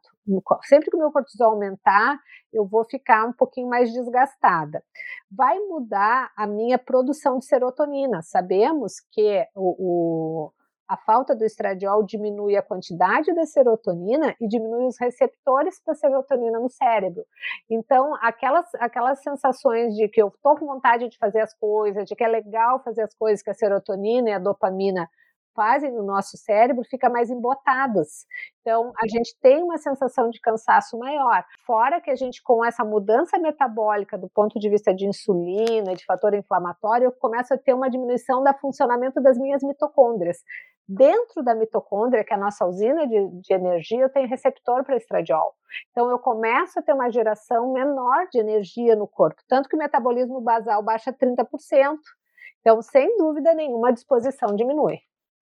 Sempre 0.63 0.89
que 0.89 0.95
o 0.95 0.99
meu 0.99 1.11
cortisol 1.11 1.51
aumentar, 1.51 2.17
eu 2.53 2.65
vou 2.65 2.85
ficar 2.85 3.25
um 3.27 3.33
pouquinho 3.33 3.67
mais 3.67 3.91
desgastada. 3.91 4.81
Vai 5.29 5.59
mudar 5.59 6.31
a 6.37 6.47
minha 6.47 6.77
produção 6.77 7.39
de 7.39 7.47
serotonina. 7.47 8.21
Sabemos 8.21 8.93
que 9.11 9.45
o, 9.55 10.45
o 10.45 10.51
a 10.89 10.97
falta 10.97 11.35
do 11.35 11.45
estradiol 11.45 12.03
diminui 12.03 12.57
a 12.57 12.63
quantidade 12.63 13.31
da 13.35 13.45
serotonina 13.45 14.35
e 14.41 14.47
diminui 14.47 14.87
os 14.87 14.99
receptores 14.99 15.79
para 15.79 15.93
serotonina 15.93 16.59
no 16.59 16.67
cérebro. 16.67 17.23
Então, 17.69 18.15
aquelas, 18.19 18.65
aquelas 18.73 19.21
sensações 19.21 19.95
de 19.95 20.07
que 20.07 20.19
eu 20.19 20.29
estou 20.29 20.57
com 20.57 20.65
vontade 20.65 21.07
de 21.07 21.15
fazer 21.19 21.41
as 21.41 21.53
coisas, 21.53 22.07
de 22.07 22.15
que 22.15 22.23
é 22.23 22.27
legal 22.27 22.81
fazer 22.83 23.03
as 23.03 23.13
coisas 23.13 23.43
que 23.43 23.51
a 23.51 23.53
serotonina 23.53 24.31
e 24.31 24.33
a 24.33 24.39
dopamina 24.39 25.07
fazem 25.55 25.91
no 25.91 26.03
nosso 26.03 26.37
cérebro 26.37 26.83
fica 26.85 27.09
mais 27.09 27.29
embotadas. 27.29 28.25
Então, 28.61 28.93
a 28.97 29.07
gente 29.07 29.35
tem 29.41 29.61
uma 29.61 29.77
sensação 29.77 30.29
de 30.29 30.39
cansaço 30.39 30.97
maior. 30.97 31.43
Fora 31.65 31.99
que 31.99 32.09
a 32.09 32.15
gente, 32.15 32.41
com 32.41 32.63
essa 32.63 32.85
mudança 32.85 33.37
metabólica 33.37 34.17
do 34.17 34.29
ponto 34.29 34.57
de 34.57 34.69
vista 34.69 34.93
de 34.93 35.05
insulina, 35.05 35.93
de 35.93 36.05
fator 36.05 36.33
inflamatório, 36.33 37.05
eu 37.05 37.11
começo 37.11 37.53
a 37.53 37.57
ter 37.57 37.73
uma 37.73 37.89
diminuição 37.89 38.41
do 38.41 38.53
funcionamento 38.53 39.21
das 39.21 39.37
minhas 39.37 39.61
mitocôndrias. 39.61 40.37
Dentro 40.91 41.43
da 41.43 41.53
mitocôndria, 41.53 42.23
que 42.23 42.33
é 42.33 42.35
a 42.35 42.39
nossa 42.39 42.65
usina 42.65 43.05
de, 43.05 43.27
de 43.41 43.53
energia, 43.53 43.99
eu 43.99 44.09
tenho 44.09 44.27
receptor 44.27 44.83
para 44.83 44.97
estradiol. 44.97 45.53
Então, 45.91 46.09
eu 46.09 46.17
começo 46.17 46.79
a 46.79 46.81
ter 46.81 46.93
uma 46.93 47.11
geração 47.11 47.71
menor 47.71 48.27
de 48.31 48.39
energia 48.39 48.95
no 48.95 49.07
corpo, 49.07 49.39
tanto 49.47 49.69
que 49.69 49.75
o 49.75 49.79
metabolismo 49.79 50.41
basal 50.41 50.81
baixa 50.81 51.13
30%. 51.13 51.45
Então, 52.61 52.81
sem 52.81 53.15
dúvida 53.17 53.53
nenhuma, 53.53 53.89
a 53.89 53.91
disposição 53.91 54.55
diminui. 54.55 54.97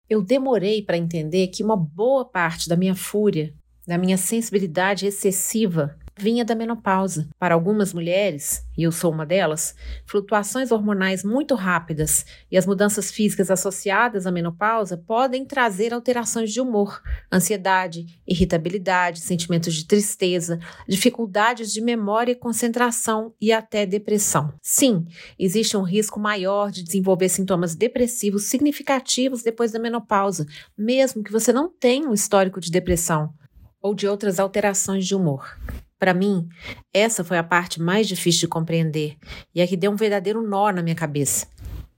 Eu 0.09 0.21
demorei 0.21 0.83
para 0.83 0.97
entender 0.97 1.47
que 1.47 1.63
uma 1.63 1.77
boa 1.77 2.29
parte 2.29 2.67
da 2.67 2.75
minha 2.75 2.93
fúria, 2.93 3.53
da 3.87 3.97
minha 3.97 4.17
sensibilidade 4.17 5.07
excessiva, 5.07 5.97
vinha 6.19 6.43
da 6.43 6.53
menopausa. 6.53 7.29
Para 7.39 7.55
algumas 7.55 7.93
mulheres, 7.93 8.61
e 8.77 8.83
eu 8.83 8.91
sou 8.91 9.11
uma 9.11 9.25
delas, 9.25 9.73
flutuações 10.05 10.71
hormonais 10.71 11.23
muito 11.23 11.55
rápidas 11.55 12.25
e 12.51 12.57
as 12.57 12.65
mudanças 12.65 13.09
físicas 13.09 13.49
associadas 13.49 14.27
à 14.27 14.31
menopausa 14.31 14.97
podem 14.97 15.45
trazer 15.45 15.93
alterações 15.93 16.51
de 16.51 16.59
humor, 16.59 17.01
ansiedade, 17.31 18.21
irritabilidade, 18.27 19.21
sentimentos 19.21 19.73
de 19.73 19.85
tristeza, 19.85 20.59
dificuldades 20.87 21.71
de 21.71 21.81
memória 21.81 22.33
e 22.33 22.35
concentração 22.35 23.33
e 23.39 23.53
até 23.53 23.85
depressão. 23.85 24.53
Sim, 24.61 25.05
existe 25.37 25.77
um 25.77 25.83
risco 25.83 26.19
maior 26.19 26.69
de 26.69 26.83
desenvolver 26.83 27.29
sintomas 27.29 27.75
depressivos 27.75 28.43
significativos 28.49 29.41
depois 29.41 29.71
da 29.71 29.79
menopausa, 29.79 30.45
mesmo 30.77 31.23
que 31.23 31.31
você 31.31 31.53
não 31.53 31.69
tenha 31.69 32.09
um 32.09 32.13
histórico 32.13 32.59
de 32.59 32.69
depressão 32.69 33.33
ou 33.81 33.95
de 33.95 34.07
outras 34.07 34.39
alterações 34.39 35.07
de 35.07 35.15
humor. 35.15 35.57
Para 35.99 36.13
mim, 36.13 36.47
essa 36.93 37.23
foi 37.23 37.37
a 37.37 37.43
parte 37.43 37.81
mais 37.81 38.07
difícil 38.07 38.41
de 38.41 38.47
compreender 38.47 39.17
e 39.53 39.61
a 39.61 39.67
que 39.67 39.75
deu 39.75 39.91
um 39.91 39.97
verdadeiro 39.97 40.41
nó 40.41 40.71
na 40.71 40.81
minha 40.81 40.95
cabeça, 40.95 41.45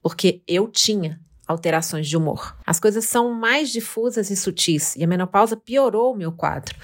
porque 0.02 0.42
eu 0.46 0.66
tinha 0.66 1.20
alterações 1.46 2.08
de 2.08 2.16
humor. 2.16 2.56
As 2.66 2.80
coisas 2.80 3.04
são 3.04 3.32
mais 3.32 3.70
difusas 3.70 4.30
e 4.30 4.36
sutis 4.36 4.96
e 4.96 5.04
a 5.04 5.06
menopausa 5.06 5.56
piorou 5.56 6.12
o 6.12 6.16
meu 6.16 6.32
quadro. 6.32 6.74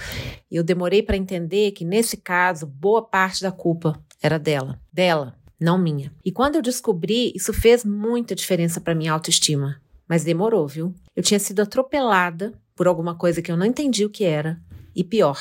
E 0.51 0.57
eu 0.57 0.63
demorei 0.63 1.03
para 1.03 1.17
entender 1.17 1.73
que 1.73 1.85
nesse 1.85 2.17
caso, 2.17 2.67
boa 2.67 3.03
parte 3.03 3.43
da 3.43 3.51
culpa 3.51 4.01
era 4.23 4.39
dela, 4.39 4.81
dela, 4.93 5.35
não 5.59 5.79
minha. 5.79 6.13
E 6.25 6.31
quando 6.31 6.57
eu 6.57 6.63
descobri, 6.63 7.33
isso 7.35 7.53
fez 7.53 7.85
muita 7.85 8.35
diferença 8.35 8.81
para 8.81 8.95
minha 8.95 9.13
autoestima. 9.13 9.81
Mas 10.09 10.25
demorou, 10.25 10.67
viu? 10.67 10.95
Eu 11.15 11.23
tinha 11.23 11.39
sido 11.39 11.61
atropelada 11.61 12.53
por 12.75 12.87
alguma 12.87 13.15
coisa 13.15 13.43
que 13.43 13.51
eu 13.51 13.57
não 13.57 13.67
entendi 13.67 14.05
o 14.05 14.11
que 14.11 14.25
era. 14.25 14.59
E 14.95 15.05
pior, 15.05 15.39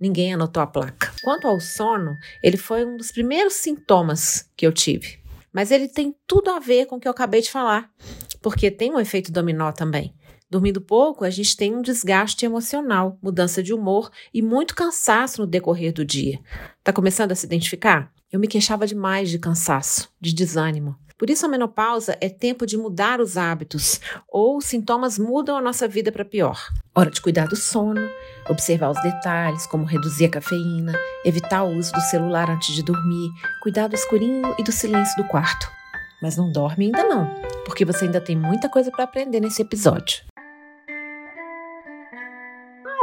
Ninguém 0.00 0.32
anotou 0.32 0.62
a 0.62 0.66
placa. 0.66 1.12
Quanto 1.22 1.46
ao 1.46 1.60
sono, 1.60 2.16
ele 2.42 2.56
foi 2.56 2.86
um 2.86 2.96
dos 2.96 3.12
primeiros 3.12 3.54
sintomas 3.54 4.50
que 4.56 4.66
eu 4.66 4.72
tive. 4.72 5.20
Mas 5.52 5.70
ele 5.70 5.88
tem 5.88 6.16
tudo 6.26 6.50
a 6.50 6.58
ver 6.58 6.86
com 6.86 6.96
o 6.96 7.00
que 7.00 7.06
eu 7.06 7.12
acabei 7.12 7.42
de 7.42 7.50
falar, 7.50 7.90
porque 8.40 8.70
tem 8.70 8.90
um 8.92 9.00
efeito 9.00 9.30
dominó 9.30 9.72
também. 9.72 10.14
Dormindo 10.48 10.80
pouco, 10.80 11.24
a 11.24 11.30
gente 11.30 11.56
tem 11.56 11.76
um 11.76 11.82
desgaste 11.82 12.44
emocional, 12.44 13.18
mudança 13.22 13.62
de 13.62 13.72
humor 13.72 14.10
e 14.34 14.42
muito 14.42 14.74
cansaço 14.74 15.42
no 15.42 15.46
decorrer 15.46 15.92
do 15.92 16.04
dia. 16.04 16.40
Tá 16.82 16.92
começando 16.92 17.30
a 17.30 17.34
se 17.36 17.46
identificar? 17.46 18.12
Eu 18.32 18.40
me 18.40 18.48
queixava 18.48 18.86
demais 18.86 19.28
de 19.28 19.38
cansaço, 19.38 20.08
de 20.20 20.32
desânimo. 20.32 20.96
Por 21.20 21.28
isso, 21.28 21.44
a 21.44 21.48
menopausa 21.50 22.16
é 22.18 22.30
tempo 22.30 22.64
de 22.64 22.78
mudar 22.78 23.20
os 23.20 23.36
hábitos, 23.36 24.00
ou 24.26 24.56
os 24.56 24.64
sintomas 24.64 25.18
mudam 25.18 25.54
a 25.54 25.60
nossa 25.60 25.86
vida 25.86 26.10
para 26.10 26.24
pior. 26.24 26.58
Hora 26.94 27.10
de 27.10 27.20
cuidar 27.20 27.46
do 27.46 27.56
sono, 27.56 28.00
observar 28.48 28.88
os 28.88 29.02
detalhes, 29.02 29.66
como 29.66 29.84
reduzir 29.84 30.24
a 30.24 30.30
cafeína, 30.30 30.98
evitar 31.22 31.62
o 31.64 31.76
uso 31.76 31.92
do 31.92 32.00
celular 32.00 32.48
antes 32.48 32.74
de 32.74 32.82
dormir, 32.82 33.28
cuidar 33.62 33.86
do 33.88 33.94
escurinho 33.94 34.54
e 34.58 34.64
do 34.64 34.72
silêncio 34.72 35.14
do 35.22 35.28
quarto. 35.28 35.70
Mas 36.22 36.38
não 36.38 36.50
dorme 36.50 36.86
ainda 36.86 37.04
não, 37.04 37.28
porque 37.66 37.84
você 37.84 38.06
ainda 38.06 38.18
tem 38.22 38.34
muita 38.34 38.70
coisa 38.70 38.90
para 38.90 39.04
aprender 39.04 39.40
nesse 39.40 39.60
episódio 39.60 40.24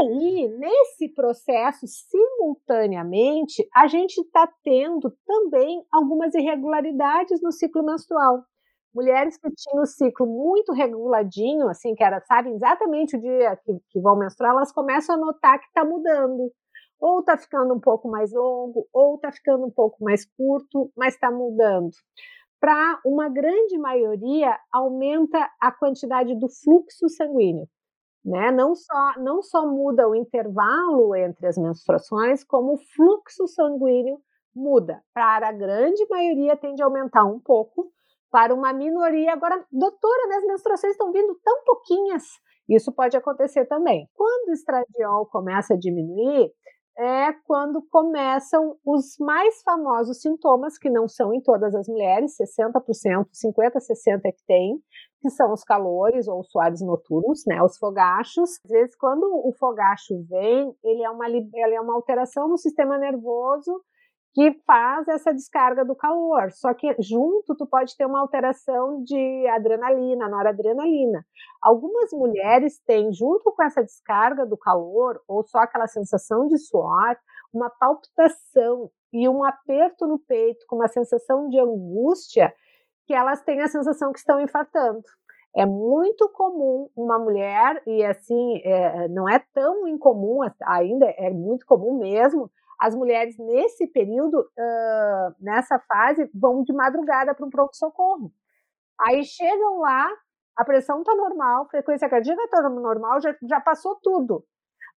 aí, 0.02 0.48
nesse 0.58 1.10
processo, 1.10 1.86
simultaneamente, 1.88 3.68
a 3.76 3.88
gente 3.88 4.18
está 4.20 4.48
tendo 4.64 5.12
também 5.26 5.84
algumas 5.92 6.34
irregularidades 6.36 7.42
no 7.42 7.52
ciclo 7.52 7.84
menstrual. 7.84 8.44
Mulheres 8.94 9.38
que 9.38 9.50
tinham 9.52 9.84
o 9.84 9.86
ciclo 9.86 10.26
muito 10.26 10.74
reguladinho, 10.74 11.68
assim, 11.70 11.94
que 11.94 12.04
era, 12.04 12.20
sabem 12.22 12.56
exatamente 12.56 13.16
o 13.16 13.22
dia 13.22 13.56
que, 13.58 13.74
que 13.90 14.00
vão 14.00 14.18
menstruar, 14.18 14.52
elas 14.52 14.72
começam 14.72 15.16
a 15.16 15.20
notar 15.20 15.60
que 15.60 15.68
está 15.68 15.86
mudando. 15.86 16.52
Ou 17.00 17.20
está 17.20 17.38
ficando 17.38 17.76
um 17.76 17.80
pouco 17.80 18.10
mais 18.10 18.34
longo, 18.34 18.88
ou 18.92 19.16
está 19.16 19.32
ficando 19.32 19.68
um 19.68 19.72
pouco 19.72 20.04
mais 20.04 20.26
curto, 20.26 20.92
mas 20.96 21.14
está 21.14 21.30
mudando 21.30 21.92
para 22.60 23.00
uma 23.06 23.30
grande 23.30 23.78
maioria, 23.78 24.58
aumenta 24.72 25.50
a 25.62 25.72
quantidade 25.72 26.34
do 26.40 26.50
fluxo 26.50 27.08
sanguíneo. 27.10 27.68
Né? 28.28 28.52
Não, 28.52 28.76
só, 28.76 29.14
não 29.20 29.42
só 29.42 29.66
muda 29.66 30.06
o 30.06 30.14
intervalo 30.14 31.16
entre 31.16 31.48
as 31.48 31.58
menstruações, 31.58 32.44
como 32.44 32.74
o 32.74 32.78
fluxo 32.78 33.48
sanguíneo 33.48 34.20
muda. 34.54 35.02
Para 35.14 35.48
a 35.48 35.54
grande 35.54 36.06
maioria 36.10 36.58
tende 36.58 36.84
a 36.84 36.86
aumentar 36.86 37.24
um 37.24 37.40
pouco, 37.40 37.90
para 38.30 38.54
uma 38.54 38.74
minoria, 38.74 39.32
agora, 39.32 39.66
doutora, 39.72 40.28
minhas 40.28 40.46
menstruações 40.46 40.92
estão 40.92 41.10
vindo 41.14 41.40
tão 41.42 41.64
pouquinhas. 41.64 42.24
Isso 42.68 42.92
pode 42.92 43.16
acontecer 43.16 43.66
também. 43.66 44.10
Quando 44.14 44.50
o 44.50 44.54
estradiol 44.54 45.26
começa 45.28 45.76
a 45.76 45.80
diminuir, 45.80 46.52
é 46.98 47.32
quando 47.46 47.82
começam 47.90 48.76
os 48.84 49.18
mais 49.20 49.62
famosos 49.62 50.20
sintomas, 50.20 50.78
que 50.78 50.90
não 50.90 51.08
são 51.08 51.34
em 51.34 51.40
todas 51.40 51.74
as 51.74 51.88
mulheres, 51.88 52.36
60%, 52.36 53.30
50%, 53.32 53.72
60% 53.78 54.20
é 54.26 54.32
que 54.34 54.44
tem, 54.46 54.82
que 55.22 55.30
são 55.30 55.52
os 55.54 55.64
calores 55.64 56.28
ou 56.28 56.44
suares 56.44 56.82
noturnos, 56.82 57.44
né, 57.46 57.62
os 57.62 57.78
fogachos. 57.78 58.60
Às 58.64 58.72
vezes, 58.72 58.96
quando 58.96 59.24
o 59.24 59.52
fogacho 59.58 60.24
vem, 60.30 60.76
ele 60.84 61.04
é 61.04 61.10
uma, 61.10 61.28
ele 61.28 61.76
é 61.76 61.82
uma 61.82 61.96
alteração 61.96 62.48
no 62.48 62.58
sistema 62.58 62.98
nervoso 62.98 63.82
que 64.38 64.52
faz 64.68 65.08
essa 65.08 65.34
descarga 65.34 65.84
do 65.84 65.96
calor. 65.96 66.52
Só 66.52 66.72
que 66.72 66.96
junto 67.00 67.56
tu 67.56 67.66
pode 67.66 67.98
ter 67.98 68.06
uma 68.06 68.20
alteração 68.20 69.04
de 69.04 69.48
adrenalina, 69.48 70.30
noradrenalina. 70.30 71.26
Algumas 71.60 72.12
mulheres 72.14 72.80
têm, 72.86 73.12
junto 73.12 73.52
com 73.52 73.64
essa 73.64 73.84
descarga 73.84 74.46
do 74.46 74.56
calor, 74.56 75.20
ou 75.28 75.44
só 75.44 75.58
aquela 75.58 75.88
sensação 75.88 76.48
de 76.48 76.60
suor, 76.60 77.18
uma 77.52 77.68
palpitação 77.68 78.92
e 79.12 79.28
um 79.28 79.44
aperto 79.44 80.06
no 80.06 80.20
peito, 80.20 80.66
com 80.68 80.76
uma 80.76 80.88
sensação 80.88 81.50
de 81.50 81.60
angústia, 81.60 82.54
que 83.08 83.14
elas 83.14 83.42
têm 83.42 83.62
a 83.62 83.68
sensação 83.68 84.12
que 84.12 84.20
estão 84.20 84.40
infartando. 84.42 85.02
É 85.56 85.66
muito 85.66 86.30
comum 86.30 86.90
uma 86.96 87.18
mulher, 87.18 87.82
e 87.88 88.04
assim, 88.04 88.62
é, 88.64 89.08
não 89.08 89.28
é 89.28 89.40
tão 89.54 89.88
incomum 89.88 90.42
ainda, 90.62 91.06
é 91.18 91.32
muito 91.32 91.66
comum 91.66 91.98
mesmo, 91.98 92.52
as 92.78 92.94
mulheres 92.94 93.36
nesse 93.40 93.88
período, 93.88 94.40
uh, 94.40 95.36
nessa 95.40 95.80
fase, 95.80 96.30
vão 96.34 96.64
de 96.64 96.72
madrugada 96.74 97.34
para 97.34 97.46
um 97.46 97.50
pronto-socorro. 97.50 98.32
Aí 99.02 99.24
chegam 99.24 99.80
lá, 99.80 100.08
a 100.56 100.64
pressão 100.64 101.00
está 101.00 101.16
normal, 101.16 101.68
frequência 101.70 102.10
cardíaca 102.10 102.44
está 102.44 102.70
normal, 102.70 103.20
já, 103.20 103.36
já 103.50 103.60
passou 103.60 103.96
tudo. 103.96 104.44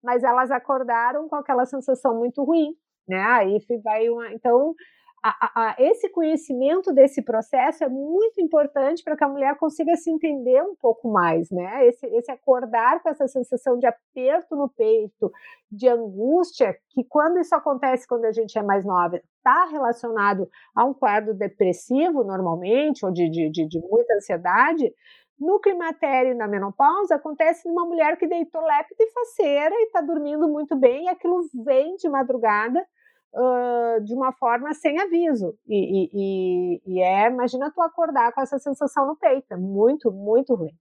Mas 0.02 0.22
elas 0.22 0.50
acordaram 0.50 1.28
com 1.28 1.36
aquela 1.36 1.64
sensação 1.64 2.18
muito 2.18 2.42
ruim, 2.44 2.74
né? 3.08 3.22
Aí 3.22 3.58
vai 3.82 4.08
uma. 4.10 4.30
Então, 4.32 4.74
a, 5.22 5.70
a, 5.70 5.76
esse 5.78 6.08
conhecimento 6.08 6.92
desse 6.92 7.22
processo 7.22 7.84
é 7.84 7.88
muito 7.88 8.40
importante 8.40 9.02
para 9.04 9.16
que 9.16 9.24
a 9.24 9.28
mulher 9.28 9.56
consiga 9.56 9.94
se 9.96 10.10
entender 10.10 10.62
um 10.62 10.74
pouco 10.74 11.10
mais, 11.10 11.50
né? 11.50 11.86
Esse, 11.86 12.06
esse 12.06 12.30
acordar 12.30 13.02
com 13.02 13.08
essa 13.10 13.28
sensação 13.28 13.78
de 13.78 13.86
aperto 13.86 14.56
no 14.56 14.68
peito, 14.68 15.30
de 15.70 15.88
angústia, 15.88 16.74
que 16.90 17.04
quando 17.04 17.38
isso 17.38 17.54
acontece 17.54 18.06
quando 18.06 18.24
a 18.24 18.32
gente 18.32 18.58
é 18.58 18.62
mais 18.62 18.84
nova, 18.84 19.16
está 19.16 19.66
relacionado 19.66 20.48
a 20.74 20.84
um 20.84 20.94
quadro 20.94 21.34
depressivo 21.34 22.24
normalmente, 22.24 23.04
ou 23.04 23.12
de, 23.12 23.28
de, 23.30 23.50
de, 23.50 23.66
de 23.68 23.80
muita 23.80 24.14
ansiedade, 24.14 24.90
No 25.38 25.58
climatério 25.58 26.32
e 26.32 26.34
na 26.34 26.46
menopausa, 26.46 27.14
acontece 27.14 27.66
numa 27.66 27.86
mulher 27.86 28.18
que 28.18 28.26
deitou 28.26 28.60
lépida 28.62 29.02
e 29.02 29.10
faceira 29.10 29.74
e 29.74 29.84
está 29.84 30.02
dormindo 30.02 30.46
muito 30.48 30.76
bem, 30.76 31.04
e 31.04 31.08
aquilo 31.08 31.40
vem 31.64 31.96
de 31.96 32.08
madrugada 32.10 32.86
uh, 33.34 34.02
de 34.04 34.14
uma 34.14 34.32
forma 34.32 34.72
sem 34.74 34.98
aviso. 35.00 35.54
E, 35.66 36.08
e, 36.12 36.82
e, 36.86 37.00
é, 37.00 37.28
imagina 37.28 37.70
tu 37.70 37.80
acordar 37.80 38.32
com 38.32 38.40
essa 38.40 38.58
sensação 38.58 39.06
no 39.06 39.16
peito, 39.16 39.52
é 39.52 39.56
muito, 39.56 40.10
muito 40.10 40.54
ruim. 40.54 40.72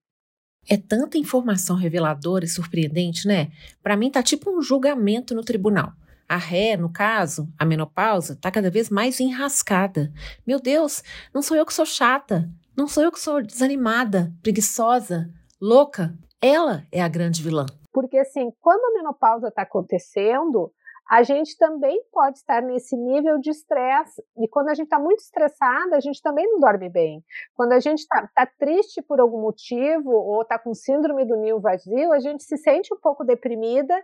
É 0.69 0.77
tanta 0.77 1.17
informação 1.17 1.75
reveladora 1.75 2.45
e 2.45 2.47
surpreendente, 2.47 3.27
né? 3.27 3.49
Para 3.81 3.95
mim 3.95 4.11
tá 4.11 4.21
tipo 4.21 4.51
um 4.51 4.61
julgamento 4.61 5.33
no 5.33 5.41
tribunal. 5.41 5.91
A 6.27 6.37
ré, 6.37 6.77
no 6.77 6.91
caso, 6.91 7.49
a 7.57 7.65
menopausa, 7.65 8.35
tá 8.35 8.51
cada 8.51 8.69
vez 8.69 8.89
mais 8.89 9.19
enrascada. 9.19 10.11
Meu 10.45 10.59
Deus, 10.59 11.01
não 11.33 11.41
sou 11.41 11.57
eu 11.57 11.65
que 11.65 11.73
sou 11.73 11.85
chata, 11.85 12.47
não 12.77 12.87
sou 12.87 13.03
eu 13.03 13.11
que 13.11 13.19
sou 13.19 13.41
desanimada, 13.41 14.31
preguiçosa, 14.43 15.27
louca. 15.59 16.13
Ela 16.39 16.85
é 16.91 17.01
a 17.01 17.07
grande 17.07 17.41
vilã. 17.41 17.65
Porque 17.91 18.17
assim, 18.17 18.51
quando 18.61 18.85
a 18.85 18.97
menopausa 18.99 19.47
está 19.47 19.63
acontecendo, 19.63 20.71
a 21.09 21.23
gente 21.23 21.57
também 21.57 22.03
pode 22.11 22.37
estar 22.37 22.61
nesse 22.61 22.95
nível 22.95 23.39
de 23.39 23.49
estresse. 23.49 24.23
E 24.37 24.47
quando 24.47 24.69
a 24.69 24.75
gente 24.75 24.85
está 24.85 24.99
muito 24.99 25.21
estressada, 25.21 25.95
a 25.95 25.99
gente 25.99 26.21
também 26.21 26.47
não 26.47 26.59
dorme 26.59 26.87
bem. 26.87 27.23
Quando 27.55 27.71
a 27.71 27.79
gente 27.79 27.99
está 27.99 28.29
tá 28.35 28.45
triste 28.45 29.01
por 29.01 29.19
algum 29.19 29.41
motivo, 29.41 30.11
ou 30.11 30.43
está 30.43 30.59
com 30.59 30.71
síndrome 30.75 31.25
do 31.25 31.35
ninho 31.35 31.59
vazio, 31.59 32.13
a 32.13 32.19
gente 32.19 32.43
se 32.43 32.57
sente 32.57 32.93
um 32.93 32.97
pouco 32.97 33.23
deprimida, 33.23 33.95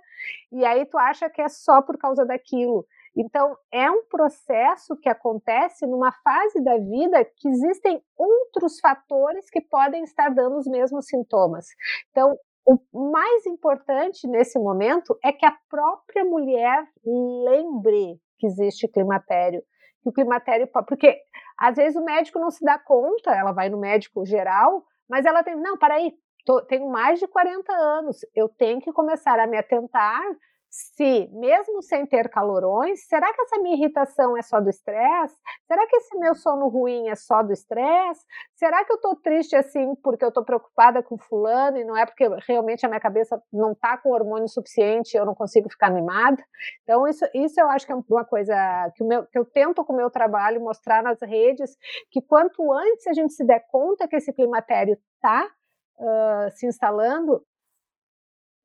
e 0.51 0.65
aí 0.65 0.83
tu 0.85 0.97
acha 0.97 1.29
que 1.29 1.43
é 1.43 1.47
só 1.47 1.79
por 1.79 1.95
causa 1.95 2.25
daquilo. 2.25 2.87
Então, 3.15 3.55
é 3.71 3.89
um 3.89 4.03
processo 4.05 4.97
que 4.97 5.07
acontece 5.07 5.85
numa 5.85 6.11
fase 6.11 6.61
da 6.61 6.77
vida 6.77 7.23
que 7.37 7.47
existem 7.47 8.03
outros 8.17 8.79
fatores 8.79 9.49
que 9.49 9.61
podem 9.61 10.03
estar 10.03 10.29
dando 10.29 10.57
os 10.57 10.67
mesmos 10.67 11.05
sintomas. 11.05 11.67
Então, 12.09 12.35
o 12.65 13.11
mais 13.11 13.45
importante 13.45 14.27
nesse 14.27 14.57
momento 14.57 15.17
é 15.23 15.31
que 15.31 15.45
a 15.45 15.55
própria 15.69 16.25
mulher 16.25 16.87
lembre 17.05 18.19
que 18.39 18.47
existe 18.47 18.87
climatério. 18.87 19.61
Que 20.01 20.09
o 20.09 20.13
climatério, 20.13 20.67
porque 20.87 21.17
às 21.57 21.75
vezes 21.75 21.95
o 21.95 22.03
médico 22.03 22.39
não 22.39 22.49
se 22.49 22.63
dá 22.65 22.77
conta, 22.77 23.35
ela 23.35 23.51
vai 23.51 23.69
no 23.69 23.79
médico 23.79 24.25
geral, 24.25 24.83
mas 25.09 25.25
ela 25.25 25.43
tem, 25.43 25.55
não, 25.55 25.77
para 25.77 25.95
aí, 25.95 26.13
tenho 26.67 26.89
mais 26.89 27.19
de 27.19 27.27
40 27.27 27.71
anos, 27.73 28.17
eu 28.35 28.49
tenho 28.49 28.81
que 28.81 28.91
começar 28.91 29.39
a 29.39 29.47
me 29.47 29.57
atentar 29.57 30.21
se, 30.75 31.29
mesmo 31.31 31.81
sem 31.81 32.05
ter 32.05 32.27
calorões, 32.29 33.07
será 33.07 33.31
que 33.33 33.41
essa 33.41 33.57
minha 33.59 33.77
irritação 33.77 34.35
é 34.35 34.41
só 34.41 34.59
do 34.59 34.69
estresse? 34.69 35.33
Será 35.65 35.87
que 35.87 35.95
esse 35.95 36.17
meu 36.17 36.35
sono 36.35 36.67
ruim 36.67 37.07
é 37.07 37.15
só 37.15 37.41
do 37.41 37.53
estresse? 37.53 38.25
Será 38.55 38.83
que 38.83 38.91
eu 38.91 38.97
estou 38.97 39.15
triste 39.15 39.55
assim 39.55 39.95
porque 40.03 40.25
eu 40.25 40.29
estou 40.29 40.43
preocupada 40.43 41.01
com 41.01 41.17
fulano 41.17 41.77
e 41.77 41.85
não 41.85 41.95
é 41.95 42.05
porque 42.05 42.27
realmente 42.45 42.85
a 42.85 42.89
minha 42.89 42.99
cabeça 42.99 43.41
não 43.53 43.71
está 43.71 43.97
com 43.97 44.11
hormônio 44.11 44.49
suficiente 44.49 45.13
e 45.13 45.17
eu 45.17 45.25
não 45.25 45.33
consigo 45.33 45.69
ficar 45.69 45.87
animada? 45.87 46.43
Então, 46.83 47.07
isso, 47.07 47.25
isso 47.33 47.59
eu 47.59 47.69
acho 47.69 47.85
que 47.85 47.93
é 47.93 47.95
uma 47.95 48.25
coisa 48.25 48.55
que, 48.95 49.03
meu, 49.05 49.25
que 49.27 49.39
eu 49.39 49.45
tento 49.45 49.83
com 49.85 49.93
o 49.93 49.95
meu 49.97 50.09
trabalho 50.09 50.59
mostrar 50.59 51.01
nas 51.01 51.21
redes, 51.21 51.77
que 52.11 52.21
quanto 52.21 52.73
antes 52.73 53.07
a 53.07 53.13
gente 53.13 53.31
se 53.33 53.45
der 53.45 53.65
conta 53.71 54.09
que 54.09 54.15
esse 54.17 54.33
climatério 54.33 54.97
está 55.15 55.49
Uh, 55.97 56.51
se 56.51 56.67
instalando, 56.67 57.41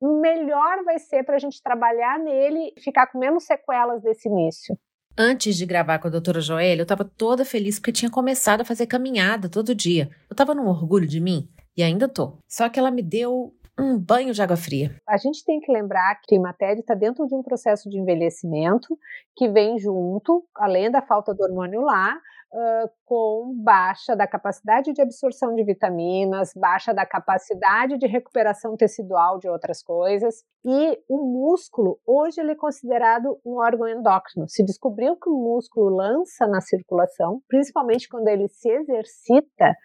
melhor 0.01 0.83
vai 0.83 0.97
ser 0.97 1.23
para 1.23 1.35
a 1.35 1.39
gente 1.39 1.61
trabalhar 1.61 2.17
nele 2.19 2.73
e 2.75 2.81
ficar 2.81 3.07
com 3.07 3.19
menos 3.19 3.45
sequelas 3.45 4.01
desse 4.01 4.27
início. 4.27 4.77
Antes 5.17 5.55
de 5.55 5.65
gravar 5.65 5.99
com 5.99 6.07
a 6.07 6.11
doutora 6.11 6.39
Joélia, 6.39 6.81
eu 6.81 6.83
estava 6.83 7.03
toda 7.03 7.43
feliz 7.43 7.77
porque 7.77 7.91
tinha 7.91 8.09
começado 8.09 8.61
a 8.61 8.65
fazer 8.65 8.87
caminhada 8.87 9.49
todo 9.49 9.75
dia. 9.75 10.09
Eu 10.29 10.33
estava 10.33 10.55
num 10.55 10.67
orgulho 10.67 11.05
de 11.05 11.19
mim 11.19 11.49
e 11.75 11.83
ainda 11.83 12.07
tô. 12.07 12.37
Só 12.47 12.69
que 12.69 12.79
ela 12.79 12.89
me 12.89 13.03
deu 13.03 13.53
um 13.77 13.97
banho 13.97 14.33
de 14.33 14.41
água 14.41 14.55
fria. 14.55 14.95
A 15.07 15.17
gente 15.17 15.43
tem 15.43 15.59
que 15.59 15.71
lembrar 15.71 16.19
que 16.21 16.35
a 16.35 16.39
matéria 16.39 16.79
está 16.79 16.93
dentro 16.93 17.25
de 17.27 17.35
um 17.35 17.41
processo 17.41 17.89
de 17.89 17.97
envelhecimento 17.97 18.97
que 19.35 19.49
vem 19.49 19.77
junto, 19.79 20.45
além 20.55 20.89
da 20.91 21.01
falta 21.01 21.33
do 21.33 21.43
hormônio 21.43 21.81
lá, 21.81 22.19
uh, 22.53 22.89
com 23.05 23.53
baixa 23.63 24.15
da 24.15 24.27
capacidade 24.27 24.93
de 24.93 25.01
absorção 25.01 25.53
de 25.55 25.63
vitaminas, 25.63 26.53
baixa 26.55 26.93
da 26.93 27.05
capacidade 27.05 27.97
de 27.97 28.07
recuperação 28.07 28.75
tecidual 28.75 29.39
de 29.39 29.49
outras 29.49 29.81
coisas. 29.83 30.43
E 30.63 30.99
o 31.09 31.25
músculo, 31.25 31.99
hoje, 32.05 32.39
ele 32.39 32.51
é 32.51 32.55
considerado 32.55 33.39
um 33.43 33.57
órgão 33.57 33.87
endócrino. 33.87 34.47
Se 34.47 34.63
descobriu 34.63 35.15
que 35.15 35.27
o 35.27 35.33
músculo 35.33 35.89
lança 35.89 36.45
na 36.45 36.61
circulação, 36.61 37.41
principalmente 37.47 38.07
quando 38.07 38.27
ele 38.27 38.47
se 38.47 38.69
exercita, 38.69 39.75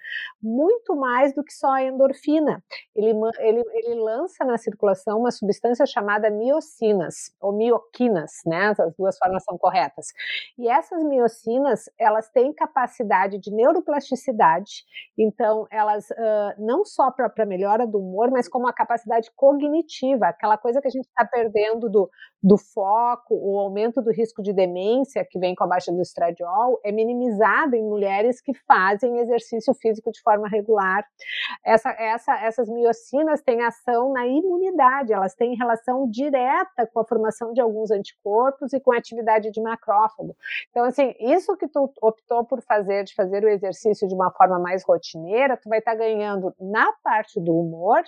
muito 0.42 0.94
mais 0.94 1.34
do 1.34 1.42
que 1.42 1.52
só 1.52 1.72
a 1.72 1.82
endorfina. 1.82 2.62
Ele, 2.94 3.12
ele, 3.38 3.64
ele 3.72 3.94
lança 4.00 4.44
na 4.44 4.58
circulação 4.58 5.18
uma 5.18 5.30
substância 5.30 5.86
chamada 5.86 6.30
miocinas, 6.30 7.32
ou 7.40 7.56
mioquinas, 7.56 8.32
né? 8.44 8.74
As 8.78 8.94
duas 8.96 9.16
formas 9.16 9.44
são 9.44 9.56
corretas. 9.56 10.06
E 10.58 10.68
essas 10.68 11.02
miocinas, 11.02 11.84
elas 11.98 12.28
têm 12.30 12.52
capacidade 12.56 13.38
de 13.38 13.52
neuroplasticidade, 13.52 14.84
então 15.16 15.66
elas 15.70 16.10
uh, 16.10 16.54
não 16.58 16.84
só 16.84 17.10
para 17.10 17.46
melhora 17.46 17.86
do 17.86 17.98
humor, 17.98 18.30
mas 18.30 18.48
como 18.48 18.66
a 18.66 18.72
capacidade 18.72 19.30
cognitiva, 19.36 20.26
aquela 20.26 20.58
coisa 20.58 20.80
que 20.80 20.88
a 20.88 20.90
gente 20.90 21.06
está 21.06 21.24
perdendo 21.24 21.88
do, 21.88 22.10
do 22.42 22.56
foco, 22.56 23.34
o 23.34 23.58
aumento 23.58 24.00
do 24.00 24.10
risco 24.10 24.42
de 24.42 24.52
demência 24.52 25.26
que 25.28 25.38
vem 25.38 25.54
com 25.54 25.64
a 25.64 25.66
baixa 25.66 25.92
do 25.92 26.00
estradiol, 26.00 26.80
é 26.84 26.92
minimizada 26.92 27.76
em 27.76 27.82
mulheres 27.82 28.40
que 28.40 28.54
fazem 28.66 29.18
exercício 29.18 29.74
físico 29.74 30.10
de 30.10 30.20
forma 30.22 30.48
regular. 30.48 31.04
Essa, 31.64 31.90
essa, 31.90 32.38
essas 32.40 32.68
miocinas 32.68 33.42
têm 33.42 33.62
ação 33.62 34.12
na 34.12 34.26
imunidade, 34.26 35.12
elas 35.12 35.34
têm 35.34 35.56
relação 35.56 36.08
direta 36.08 36.86
com 36.92 37.00
a 37.00 37.04
formação 37.04 37.52
de 37.52 37.60
alguns 37.60 37.90
anticorpos 37.90 38.72
e 38.72 38.80
com 38.80 38.92
a 38.92 38.98
atividade 38.98 39.50
de 39.50 39.60
macrófago. 39.60 40.36
Então, 40.70 40.84
assim, 40.84 41.14
isso 41.18 41.56
que 41.56 41.68
tu 41.68 41.92
optou 42.00 42.44
por 42.46 42.62
fazer, 42.62 43.04
de 43.04 43.14
fazer 43.14 43.44
o 43.44 43.48
exercício 43.48 44.08
de 44.08 44.14
uma 44.14 44.30
forma 44.30 44.58
mais 44.58 44.84
rotineira, 44.84 45.56
tu 45.56 45.68
vai 45.68 45.80
estar 45.80 45.92
tá 45.92 45.98
ganhando 45.98 46.54
na 46.60 46.92
parte 47.02 47.40
do 47.40 47.52
humor, 47.52 48.02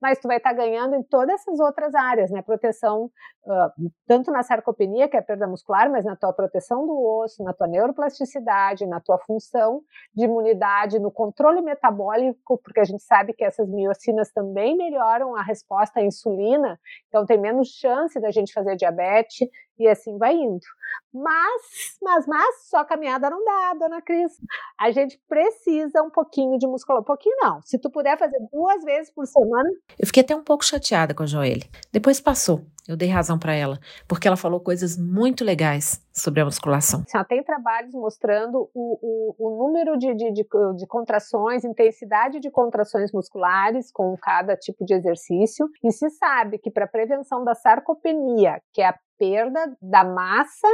mas 0.00 0.18
tu 0.18 0.26
vai 0.26 0.38
estar 0.38 0.50
tá 0.50 0.56
ganhando 0.56 0.96
em 0.96 1.02
todas 1.02 1.34
essas 1.40 1.60
outras 1.60 1.94
áreas, 1.94 2.30
né? 2.30 2.42
Proteção, 2.42 3.04
uh, 3.44 3.90
tanto 4.06 4.30
na 4.30 4.42
sarcopenia, 4.42 5.08
que 5.08 5.16
é 5.16 5.20
a 5.20 5.22
perda 5.22 5.46
muscular, 5.46 5.90
mas 5.90 6.04
na 6.04 6.16
tua 6.16 6.32
proteção 6.32 6.86
do 6.86 6.98
osso, 7.20 7.42
na 7.44 7.52
tua 7.52 7.66
neuroplasticidade, 7.66 8.86
na 8.86 9.00
tua 9.00 9.18
função 9.18 9.82
de 10.14 10.24
imunidade, 10.24 10.98
no 10.98 11.10
controle 11.10 11.60
metabólico, 11.62 12.58
porque 12.64 12.80
a 12.80 12.84
gente 12.84 13.02
sabe 13.02 13.32
que 13.32 13.44
essas 13.44 13.68
miocinas 13.68 14.32
também 14.32 14.76
melhoram 14.76 15.36
a 15.36 15.42
resposta 15.42 16.00
à 16.00 16.02
insulina, 16.02 16.78
então 17.08 17.24
tem 17.24 17.38
menos 17.38 17.68
chance 17.68 18.20
da 18.20 18.30
gente 18.30 18.52
fazer 18.52 18.76
diabetes, 18.76 19.48
e 19.78 19.88
assim 19.88 20.16
vai 20.18 20.34
indo. 20.34 20.64
Mas, 21.12 21.98
mas, 22.00 22.26
mas, 22.26 22.68
só 22.68 22.84
caminhada 22.84 23.28
não 23.28 23.44
dá, 23.44 23.74
dona 23.74 24.00
Cris. 24.00 24.32
A 24.78 24.90
gente 24.90 25.20
precisa 25.28 26.02
um 26.02 26.10
pouquinho 26.10 26.58
de 26.58 26.66
musculação. 26.66 27.02
Um 27.02 27.04
pouquinho 27.04 27.36
não. 27.40 27.60
Se 27.62 27.78
tu 27.78 27.90
puder 27.90 28.18
fazer 28.18 28.38
duas 28.52 28.82
vezes 28.84 29.12
por 29.12 29.26
semana. 29.26 29.68
Eu 29.98 30.06
fiquei 30.06 30.22
até 30.22 30.34
um 30.34 30.42
pouco 30.42 30.64
chateada 30.64 31.14
com 31.14 31.22
a 31.22 31.26
Joelle. 31.26 31.68
Depois 31.92 32.20
passou. 32.20 32.62
Eu 32.88 32.96
dei 32.96 33.08
razão 33.08 33.38
para 33.38 33.54
ela, 33.54 33.78
porque 34.08 34.26
ela 34.26 34.36
falou 34.36 34.60
coisas 34.60 34.98
muito 34.98 35.44
legais 35.44 36.04
sobre 36.12 36.40
a 36.40 36.44
musculação. 36.44 37.04
Já 37.10 37.24
tem 37.24 37.42
trabalhos 37.42 37.94
mostrando 37.94 38.68
o, 38.74 38.98
o, 39.00 39.34
o 39.38 39.56
número 39.56 39.96
de, 39.96 40.12
de, 40.14 40.32
de, 40.32 40.44
de, 40.76 40.86
contrações, 40.88 41.64
intensidade 41.64 42.40
de 42.40 42.50
contrações 42.50 43.12
musculares 43.12 43.92
com 43.92 44.16
cada 44.20 44.56
tipo 44.56 44.84
de 44.84 44.94
exercício. 44.94 45.68
E 45.84 45.92
se 45.92 46.10
sabe 46.10 46.58
que 46.58 46.70
para 46.70 46.88
prevenção 46.88 47.44
da 47.44 47.54
sarcopenia, 47.54 48.60
que 48.72 48.82
é 48.82 48.88
a 48.88 48.98
perda 49.16 49.76
da 49.80 50.04
massa 50.04 50.68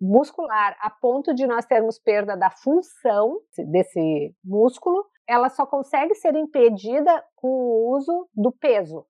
muscular 0.00 0.76
a 0.80 0.88
ponto 0.88 1.34
de 1.34 1.46
nós 1.46 1.66
termos 1.66 1.98
perda 1.98 2.36
da 2.36 2.50
função 2.50 3.38
desse 3.58 4.34
músculo, 4.42 5.04
ela 5.28 5.50
só 5.50 5.66
consegue 5.66 6.14
ser 6.14 6.34
impedida 6.34 7.22
com 7.34 7.48
o 7.48 7.96
uso 7.96 8.28
do 8.34 8.52
peso, 8.52 9.04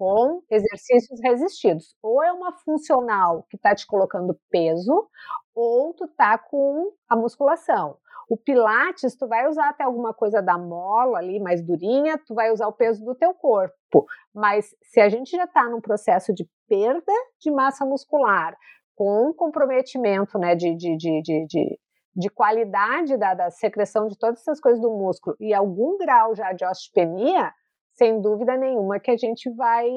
com 0.00 0.42
exercícios 0.50 1.20
resistidos. 1.22 1.94
Ou 2.02 2.22
é 2.22 2.32
uma 2.32 2.52
funcional 2.52 3.44
que 3.50 3.56
está 3.56 3.74
te 3.74 3.86
colocando 3.86 4.34
peso, 4.50 5.06
ou 5.54 5.92
tu 5.92 6.08
tá 6.08 6.38
com 6.38 6.90
a 7.06 7.14
musculação. 7.14 7.98
O 8.26 8.34
Pilates, 8.34 9.14
tu 9.14 9.28
vai 9.28 9.46
usar 9.46 9.68
até 9.68 9.84
alguma 9.84 10.14
coisa 10.14 10.40
da 10.40 10.56
mola 10.56 11.18
ali, 11.18 11.38
mais 11.38 11.62
durinha, 11.62 12.16
tu 12.16 12.34
vai 12.34 12.50
usar 12.50 12.66
o 12.68 12.72
peso 12.72 13.04
do 13.04 13.14
teu 13.14 13.34
corpo. 13.34 14.06
Mas 14.34 14.74
se 14.84 15.02
a 15.02 15.10
gente 15.10 15.36
já 15.36 15.44
está 15.44 15.68
num 15.68 15.82
processo 15.82 16.32
de 16.32 16.48
perda 16.66 17.12
de 17.38 17.50
massa 17.50 17.84
muscular, 17.84 18.56
com 18.96 19.34
comprometimento 19.34 20.38
né, 20.38 20.54
de, 20.54 20.74
de, 20.76 20.96
de, 20.96 21.46
de, 21.46 21.78
de 22.16 22.30
qualidade 22.30 23.18
da, 23.18 23.34
da 23.34 23.50
secreção 23.50 24.06
de 24.06 24.16
todas 24.16 24.40
essas 24.40 24.60
coisas 24.60 24.80
do 24.80 24.90
músculo 24.90 25.36
e 25.38 25.52
algum 25.52 25.98
grau 25.98 26.34
já 26.34 26.54
de 26.54 26.64
osteopenia, 26.64 27.52
sem 27.94 28.20
dúvida 28.20 28.56
nenhuma 28.56 29.00
que 29.00 29.10
a 29.10 29.16
gente 29.16 29.50
vai 29.54 29.88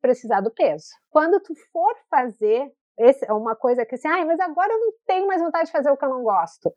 precisar 0.00 0.40
do 0.40 0.50
peso. 0.50 0.86
Quando 1.10 1.40
tu 1.40 1.54
for 1.72 1.94
fazer, 2.10 2.70
esse 2.98 3.24
é 3.28 3.32
uma 3.32 3.56
coisa 3.56 3.86
que 3.86 3.94
assim, 3.94 4.08
ah, 4.08 4.24
mas 4.26 4.40
agora 4.40 4.72
eu 4.72 4.78
não 4.78 4.92
tenho 5.06 5.26
mais 5.26 5.40
vontade 5.40 5.66
de 5.66 5.72
fazer 5.72 5.90
o 5.90 5.96
que 5.96 6.04
eu 6.04 6.10
não 6.10 6.22
gosto 6.22 6.72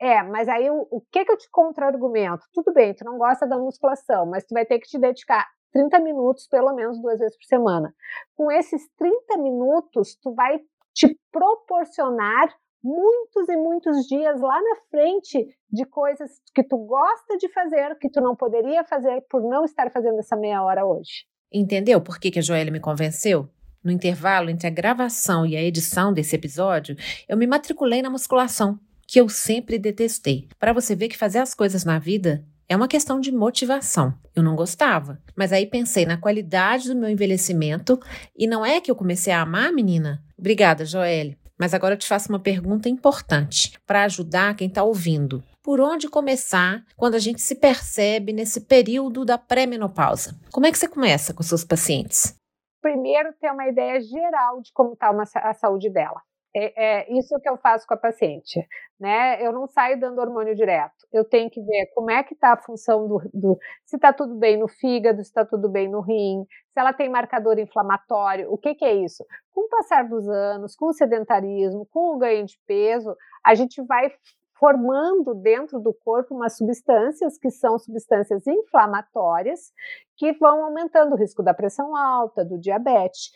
É, 0.00 0.22
mas 0.22 0.48
aí 0.48 0.70
o, 0.70 0.86
o 0.90 1.00
que 1.12 1.24
que 1.24 1.32
eu 1.32 1.36
te 1.38 1.50
contra-argumento? 1.50 2.44
Tudo 2.54 2.72
bem, 2.72 2.94
tu 2.94 3.04
não 3.04 3.18
gosta 3.18 3.46
da 3.46 3.58
musculação, 3.58 4.26
mas 4.26 4.44
tu 4.44 4.54
vai 4.54 4.64
ter 4.66 4.78
que 4.78 4.88
te 4.88 4.98
dedicar 4.98 5.46
30 5.72 5.98
minutos 6.00 6.46
pelo 6.48 6.72
menos 6.74 7.00
duas 7.00 7.18
vezes 7.18 7.36
por 7.36 7.46
semana. 7.46 7.94
Com 8.36 8.50
esses 8.50 8.88
30 8.96 9.38
minutos, 9.38 10.16
tu 10.22 10.34
vai 10.34 10.60
te 10.94 11.18
proporcionar 11.32 12.48
muitos 12.82 13.48
e 13.48 13.56
muitos 13.56 14.06
dias 14.06 14.40
lá 14.40 14.60
na 14.60 14.76
frente 14.90 15.46
de 15.70 15.84
coisas 15.84 16.30
que 16.54 16.62
tu 16.62 16.76
gosta 16.78 17.36
de 17.36 17.48
fazer, 17.52 17.96
que 17.98 18.10
tu 18.10 18.20
não 18.20 18.34
poderia 18.34 18.84
fazer 18.84 19.22
por 19.28 19.42
não 19.42 19.64
estar 19.64 19.90
fazendo 19.90 20.18
essa 20.18 20.36
meia 20.36 20.62
hora 20.62 20.86
hoje. 20.86 21.26
Entendeu 21.52 22.00
por 22.00 22.18
que, 22.18 22.30
que 22.30 22.38
a 22.38 22.42
Joelle 22.42 22.70
me 22.70 22.80
convenceu? 22.80 23.48
No 23.82 23.90
intervalo 23.90 24.50
entre 24.50 24.66
a 24.66 24.70
gravação 24.70 25.46
e 25.46 25.56
a 25.56 25.62
edição 25.62 26.12
desse 26.12 26.34
episódio, 26.34 26.96
eu 27.28 27.36
me 27.36 27.46
matriculei 27.46 28.02
na 28.02 28.10
musculação, 28.10 28.78
que 29.06 29.20
eu 29.20 29.28
sempre 29.28 29.78
detestei. 29.78 30.48
Para 30.58 30.72
você 30.72 30.94
ver 30.94 31.08
que 31.08 31.16
fazer 31.16 31.38
as 31.38 31.54
coisas 31.54 31.84
na 31.84 31.98
vida 31.98 32.44
é 32.68 32.76
uma 32.76 32.88
questão 32.88 33.18
de 33.18 33.32
motivação. 33.32 34.12
Eu 34.34 34.42
não 34.42 34.54
gostava, 34.54 35.18
mas 35.34 35.52
aí 35.52 35.64
pensei 35.64 36.04
na 36.04 36.18
qualidade 36.18 36.88
do 36.88 36.96
meu 36.96 37.08
envelhecimento 37.08 37.98
e 38.36 38.46
não 38.46 38.64
é 38.64 38.80
que 38.80 38.90
eu 38.90 38.96
comecei 38.96 39.32
a 39.32 39.40
amar 39.40 39.68
a 39.68 39.72
menina? 39.72 40.22
Obrigada, 40.36 40.84
Joelle. 40.84 41.38
Mas 41.58 41.74
agora 41.74 41.94
eu 41.94 41.98
te 41.98 42.06
faço 42.06 42.28
uma 42.28 42.38
pergunta 42.38 42.88
importante 42.88 43.78
para 43.86 44.04
ajudar 44.04 44.54
quem 44.54 44.68
está 44.68 44.82
ouvindo. 44.82 45.42
Por 45.62 45.80
onde 45.80 46.08
começar 46.08 46.84
quando 46.96 47.14
a 47.14 47.18
gente 47.18 47.42
se 47.42 47.54
percebe 47.56 48.32
nesse 48.32 48.60
período 48.60 49.24
da 49.24 49.36
pré-menopausa? 49.36 50.38
Como 50.52 50.66
é 50.66 50.70
que 50.70 50.78
você 50.78 50.88
começa 50.88 51.34
com 51.34 51.42
seus 51.42 51.64
pacientes? 51.64 52.34
Primeiro, 52.80 53.34
ter 53.40 53.50
uma 53.50 53.66
ideia 53.66 54.00
geral 54.00 54.62
de 54.62 54.72
como 54.72 54.92
está 54.92 55.10
a 55.42 55.54
saúde 55.54 55.90
dela. 55.90 56.22
É, 56.56 57.02
é, 57.02 57.12
isso 57.12 57.38
que 57.40 57.48
eu 57.48 57.58
faço 57.58 57.86
com 57.86 57.94
a 57.94 57.96
paciente, 57.96 58.66
né? 58.98 59.44
Eu 59.44 59.52
não 59.52 59.66
saio 59.66 60.00
dando 60.00 60.18
hormônio 60.18 60.54
direto. 60.54 60.94
Eu 61.12 61.24
tenho 61.24 61.50
que 61.50 61.60
ver 61.60 61.86
como 61.94 62.10
é 62.10 62.22
que 62.22 62.34
está 62.34 62.54
a 62.54 62.56
função 62.56 63.06
do, 63.06 63.20
do 63.34 63.58
se 63.84 63.96
está 63.96 64.12
tudo 64.12 64.34
bem 64.34 64.56
no 64.56 64.66
fígado, 64.66 65.22
se 65.22 65.28
está 65.28 65.44
tudo 65.44 65.68
bem 65.68 65.90
no 65.90 66.00
rim, 66.00 66.44
se 66.72 66.80
ela 66.80 66.92
tem 66.92 67.08
marcador 67.08 67.58
inflamatório. 67.58 68.50
O 68.50 68.56
que, 68.56 68.74
que 68.74 68.84
é 68.84 68.94
isso? 68.94 69.24
Com 69.58 69.64
o 69.64 69.68
passar 69.68 70.08
dos 70.08 70.28
anos, 70.28 70.76
com 70.76 70.86
o 70.86 70.92
sedentarismo, 70.92 71.84
com 71.90 72.14
o 72.14 72.16
ganho 72.16 72.46
de 72.46 72.56
peso, 72.64 73.16
a 73.44 73.56
gente 73.56 73.82
vai 73.82 74.08
formando 74.56 75.34
dentro 75.34 75.80
do 75.80 75.92
corpo 75.92 76.32
umas 76.32 76.56
substâncias 76.56 77.36
que 77.36 77.50
são 77.50 77.76
substâncias 77.76 78.46
inflamatórias 78.46 79.72
que 80.16 80.32
vão 80.34 80.62
aumentando 80.62 81.12
o 81.12 81.18
risco 81.18 81.42
da 81.42 81.52
pressão 81.52 81.96
alta, 81.96 82.44
do 82.44 82.56
diabetes. 82.56 83.32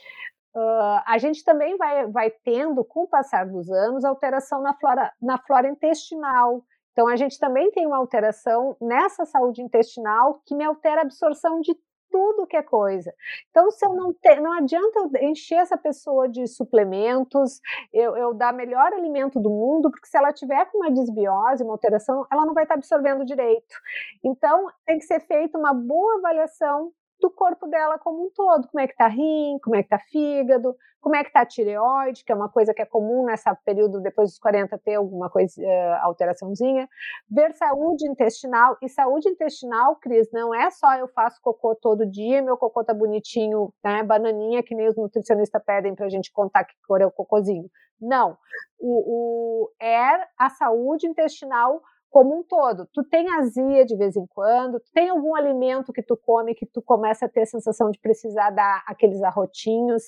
Uh, 0.54 1.02
a 1.08 1.18
gente 1.18 1.42
também 1.42 1.76
vai, 1.76 2.06
vai 2.06 2.30
tendo, 2.44 2.84
com 2.84 3.02
o 3.02 3.08
passar 3.08 3.44
dos 3.44 3.68
anos, 3.68 4.04
alteração 4.04 4.62
na 4.62 4.74
flora, 4.74 5.12
na 5.20 5.38
flora 5.38 5.66
intestinal. 5.66 6.62
Então, 6.92 7.08
a 7.08 7.16
gente 7.16 7.36
também 7.36 7.72
tem 7.72 7.84
uma 7.84 7.96
alteração 7.96 8.76
nessa 8.80 9.24
saúde 9.24 9.60
intestinal 9.60 10.40
que 10.46 10.54
me 10.54 10.62
altera 10.62 11.00
a 11.00 11.02
absorção 11.02 11.60
de 11.60 11.74
tudo 12.12 12.46
que 12.46 12.56
é 12.56 12.62
coisa. 12.62 13.12
Então, 13.50 13.70
se 13.70 13.84
eu 13.84 13.94
não 13.94 14.12
ter, 14.12 14.40
não 14.40 14.52
adianta 14.52 15.00
eu 15.00 15.28
encher 15.28 15.56
essa 15.56 15.76
pessoa 15.76 16.28
de 16.28 16.46
suplementos, 16.46 17.60
eu, 17.92 18.16
eu 18.16 18.34
dar 18.34 18.52
melhor 18.52 18.92
alimento 18.92 19.40
do 19.40 19.50
mundo, 19.50 19.90
porque 19.90 20.06
se 20.06 20.16
ela 20.16 20.32
tiver 20.32 20.66
com 20.66 20.78
uma 20.78 20.90
desbiose, 20.90 21.64
uma 21.64 21.72
alteração, 21.72 22.26
ela 22.30 22.44
não 22.44 22.54
vai 22.54 22.64
estar 22.64 22.74
absorvendo 22.74 23.24
direito. 23.24 23.74
Então, 24.22 24.68
tem 24.86 24.98
que 24.98 25.04
ser 25.04 25.20
feita 25.20 25.58
uma 25.58 25.72
boa 25.72 26.18
avaliação 26.18 26.92
do 27.22 27.30
corpo 27.30 27.68
dela 27.68 27.98
como 27.98 28.26
um 28.26 28.30
todo, 28.30 28.66
como 28.68 28.80
é 28.80 28.88
que 28.88 28.96
tá 28.96 29.06
rim, 29.06 29.56
como 29.62 29.76
é 29.76 29.82
que 29.82 29.88
tá 29.88 29.98
fígado, 29.98 30.76
como 31.00 31.14
é 31.14 31.22
que 31.22 31.32
tá 31.32 31.46
tireoide, 31.46 32.24
que 32.24 32.32
é 32.32 32.34
uma 32.34 32.48
coisa 32.48 32.74
que 32.74 32.82
é 32.82 32.84
comum 32.84 33.24
nessa 33.24 33.54
período 33.54 34.00
depois 34.00 34.30
dos 34.30 34.38
40 34.40 34.76
ter 34.78 34.96
alguma 34.96 35.30
coisa, 35.30 35.54
uh, 35.62 36.06
alteraçãozinha, 36.06 36.88
ver 37.30 37.54
saúde 37.54 38.06
intestinal, 38.08 38.76
e 38.82 38.88
saúde 38.88 39.28
intestinal, 39.28 39.96
Cris, 39.96 40.28
não 40.32 40.52
é 40.52 40.68
só 40.70 40.94
eu 40.96 41.06
faço 41.08 41.40
cocô 41.40 41.76
todo 41.76 42.04
dia, 42.04 42.42
meu 42.42 42.56
cocô 42.56 42.84
tá 42.84 42.92
bonitinho, 42.92 43.72
né, 43.84 44.02
bananinha, 44.02 44.62
que 44.62 44.74
nem 44.74 44.88
os 44.88 44.96
nutricionistas 44.96 45.62
pedem 45.64 45.94
pra 45.94 46.08
gente 46.08 46.32
contar 46.32 46.64
que 46.64 46.74
cor 46.86 47.00
é 47.00 47.06
o 47.06 47.10
cocôzinho. 47.10 47.70
Não, 48.00 48.36
o, 48.80 49.68
o 49.68 49.70
é 49.80 50.26
a 50.36 50.50
saúde 50.50 51.06
intestinal 51.06 51.80
como 52.12 52.38
um 52.38 52.42
todo. 52.42 52.86
Tu 52.92 53.02
tem 53.04 53.26
azia 53.32 53.86
de 53.86 53.96
vez 53.96 54.16
em 54.16 54.26
quando, 54.26 54.78
tu 54.78 54.92
tem 54.92 55.08
algum 55.08 55.34
alimento 55.34 55.94
que 55.94 56.02
tu 56.02 56.14
come 56.14 56.54
que 56.54 56.66
tu 56.66 56.82
começa 56.82 57.24
a 57.24 57.28
ter 57.28 57.40
a 57.40 57.46
sensação 57.46 57.90
de 57.90 57.98
precisar 57.98 58.50
dar 58.50 58.84
aqueles 58.86 59.22
arrotinhos, 59.22 60.02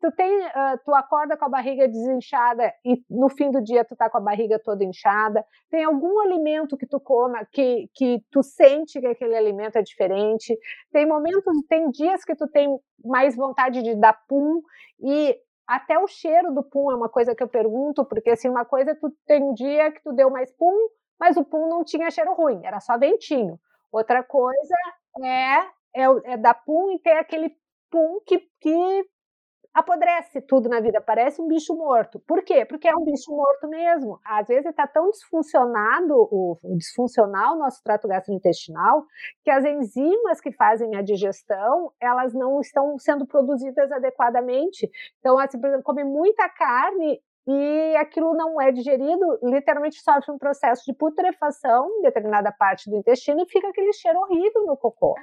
tu 0.00 0.12
tem, 0.12 0.46
uh, 0.46 0.78
tu 0.84 0.94
acorda 0.94 1.36
com 1.36 1.44
a 1.46 1.48
barriga 1.48 1.88
desinchada 1.88 2.72
e 2.84 3.02
no 3.10 3.28
fim 3.28 3.50
do 3.50 3.60
dia 3.60 3.84
tu 3.84 3.96
tá 3.96 4.08
com 4.08 4.18
a 4.18 4.20
barriga 4.20 4.56
toda 4.60 4.84
inchada, 4.84 5.44
tem 5.68 5.82
algum 5.82 6.20
alimento 6.20 6.76
que 6.76 6.86
tu 6.86 7.00
coma 7.00 7.44
que, 7.50 7.90
que 7.92 8.22
tu 8.30 8.40
sente 8.40 9.00
que 9.00 9.06
aquele 9.08 9.36
alimento 9.36 9.76
é 9.76 9.82
diferente, 9.82 10.56
tem 10.92 11.06
momentos, 11.06 11.52
tem 11.68 11.90
dias 11.90 12.24
que 12.24 12.36
tu 12.36 12.46
tem 12.46 12.68
mais 13.04 13.34
vontade 13.34 13.82
de 13.82 13.96
dar 13.96 14.16
pum 14.28 14.62
e 15.00 15.36
até 15.66 15.98
o 15.98 16.06
cheiro 16.06 16.54
do 16.54 16.62
pum 16.62 16.92
é 16.92 16.94
uma 16.94 17.08
coisa 17.08 17.34
que 17.34 17.42
eu 17.42 17.48
pergunto, 17.48 18.04
porque 18.04 18.30
assim, 18.30 18.48
uma 18.48 18.64
coisa 18.64 18.94
tu 18.94 19.12
tem 19.26 19.42
um 19.42 19.52
dia 19.52 19.90
que 19.90 20.02
tu 20.04 20.12
deu 20.12 20.30
mais 20.30 20.52
pum, 20.52 20.88
mas 21.18 21.36
o 21.36 21.44
pum 21.44 21.68
não 21.68 21.84
tinha 21.84 22.10
cheiro 22.10 22.34
ruim, 22.34 22.64
era 22.64 22.80
só 22.80 22.98
ventinho. 22.98 23.58
Outra 23.90 24.22
coisa 24.22 24.74
é, 25.22 25.58
é, 25.94 26.04
é 26.24 26.36
dar 26.36 26.54
pum 26.54 26.92
e 26.92 26.98
ter 26.98 27.18
aquele 27.18 27.56
pum 27.90 28.20
que, 28.26 28.38
que 28.60 29.08
apodrece 29.78 30.40
tudo 30.40 30.68
na 30.68 30.80
vida, 30.80 31.00
parece 31.00 31.40
um 31.40 31.46
bicho 31.46 31.74
morto. 31.74 32.18
Por 32.20 32.42
quê? 32.42 32.64
Porque 32.64 32.88
é 32.88 32.96
um 32.96 33.04
bicho 33.04 33.30
morto 33.30 33.68
mesmo. 33.68 34.18
Às 34.24 34.48
vezes 34.48 34.66
está 34.66 34.86
tão 34.86 35.10
disfuncionado, 35.10 36.14
o, 36.14 36.58
o 36.62 36.76
disfuncional 36.76 37.56
nosso 37.56 37.82
trato 37.82 38.08
gastrointestinal, 38.08 39.04
que 39.44 39.50
as 39.50 39.64
enzimas 39.64 40.40
que 40.40 40.52
fazem 40.52 40.96
a 40.96 41.02
digestão, 41.02 41.92
elas 42.00 42.34
não 42.34 42.60
estão 42.60 42.98
sendo 42.98 43.26
produzidas 43.26 43.90
adequadamente. 43.92 44.90
Então, 45.20 45.38
assim, 45.38 45.60
por 45.60 45.68
exemplo, 45.68 45.84
come 45.84 46.04
muita 46.04 46.48
carne 46.48 47.20
e 47.50 47.96
aquilo 47.96 48.34
não 48.34 48.60
é 48.60 48.70
digerido, 48.70 49.38
literalmente 49.42 50.02
sofre 50.02 50.30
um 50.30 50.36
processo 50.36 50.84
de 50.84 50.92
putrefação 50.92 51.88
em 51.98 52.02
determinada 52.02 52.52
parte 52.52 52.90
do 52.90 52.96
intestino 52.96 53.40
e 53.40 53.48
fica 53.48 53.68
aquele 53.68 53.90
cheiro 53.94 54.18
horrível 54.18 54.66
no 54.66 54.76
cocô. 54.76 55.14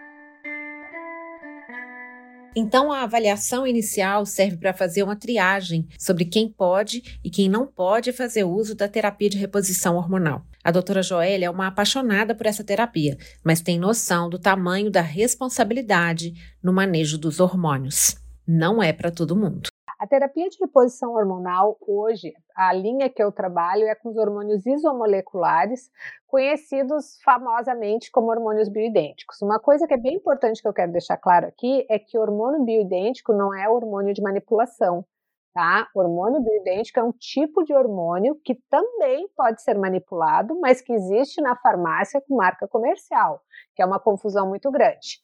Então, 2.57 2.91
a 2.91 3.03
avaliação 3.03 3.67
inicial 3.67 4.25
serve 4.25 4.57
para 4.57 4.73
fazer 4.73 5.03
uma 5.03 5.15
triagem 5.15 5.88
sobre 5.99 6.25
quem 6.25 6.49
pode 6.49 7.19
e 7.23 7.29
quem 7.29 7.47
não 7.47 7.67
pode 7.67 8.11
fazer 8.11 8.45
uso 8.45 8.73
da 8.73 8.88
terapia 8.88 9.29
de 9.29 9.38
reposição 9.38 9.95
hormonal. 9.95 10.41
A 10.63 10.71
doutora 10.71 11.03
Joélia 11.03 11.47
é 11.47 11.49
uma 11.49 11.67
apaixonada 11.67 12.33
por 12.33 12.47
essa 12.47 12.63
terapia, 12.63 13.17
mas 13.43 13.61
tem 13.61 13.77
noção 13.77 14.29
do 14.29 14.39
tamanho 14.39 14.89
da 14.89 15.01
responsabilidade 15.01 16.33
no 16.63 16.73
manejo 16.73 17.19
dos 17.19 17.39
hormônios. 17.39 18.15
Não 18.47 18.81
é 18.81 18.93
para 18.93 19.11
todo 19.11 19.35
mundo. 19.35 19.74
A 19.97 20.05
terapia 20.05 20.49
de 20.49 20.58
reposição 20.60 21.13
hormonal, 21.13 21.77
hoje, 21.79 22.34
a 22.53 22.73
linha 22.73 23.10
que 23.10 23.23
eu 23.23 23.31
trabalho 23.31 23.84
é 23.88 23.95
com 23.95 24.10
os 24.10 24.17
hormônios 24.17 24.65
isomoleculares, 24.65 25.89
conhecidos 26.27 27.17
famosamente 27.23 28.12
como 28.12 28.27
hormônios 28.27 28.67
bioidênticos. 28.67 29.41
Uma 29.41 29.58
coisa 29.58 29.88
que 29.88 29.93
é 29.93 29.97
bem 29.97 30.15
importante 30.15 30.62
que 30.62 30.67
eu 30.67 30.73
quero 30.73 30.91
deixar 30.91 31.15
claro 31.15 31.47
aqui 31.47 31.86
é 31.89 31.97
que 31.97 32.17
hormônio 32.17 32.65
bioidêntico 32.65 33.31
não 33.31 33.53
é 33.53 33.69
hormônio 33.69 34.13
de 34.13 34.21
manipulação. 34.21 35.05
Tá? 35.53 35.88
Hormônio 35.95 36.41
bioidêntico 36.41 36.99
é 36.99 37.03
um 37.03 37.13
tipo 37.13 37.63
de 37.63 37.73
hormônio 37.73 38.38
que 38.43 38.55
também 38.69 39.29
pode 39.38 39.62
ser 39.62 39.77
manipulado, 39.77 40.60
mas 40.60 40.81
que 40.81 40.91
existe 40.91 41.39
na 41.41 41.55
farmácia 41.55 42.21
com 42.27 42.36
marca 42.36 42.67
comercial, 42.67 43.41
que 43.73 43.81
é 43.81 43.86
uma 43.86 43.97
confusão 43.97 44.49
muito 44.49 44.69
grande, 44.69 45.21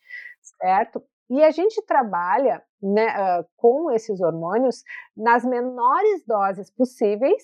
certo? 0.58 1.04
E 1.32 1.42
a 1.46 1.50
gente 1.50 1.82
trabalha 1.86 2.62
né, 2.84 3.08
uh, 3.08 3.46
com 3.56 3.90
esses 3.90 4.20
hormônios 4.20 4.84
nas 5.16 5.46
menores 5.46 6.26
doses 6.28 6.70
possíveis, 6.70 7.42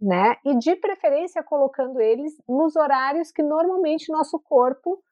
né? 0.00 0.36
E 0.44 0.56
de 0.56 0.76
preferência 0.76 1.42
colocando 1.42 2.00
eles 2.00 2.32
nos 2.48 2.76
horários 2.76 3.32
que 3.32 3.42
normalmente 3.42 4.12
nosso 4.12 4.38
corpo 4.38 5.02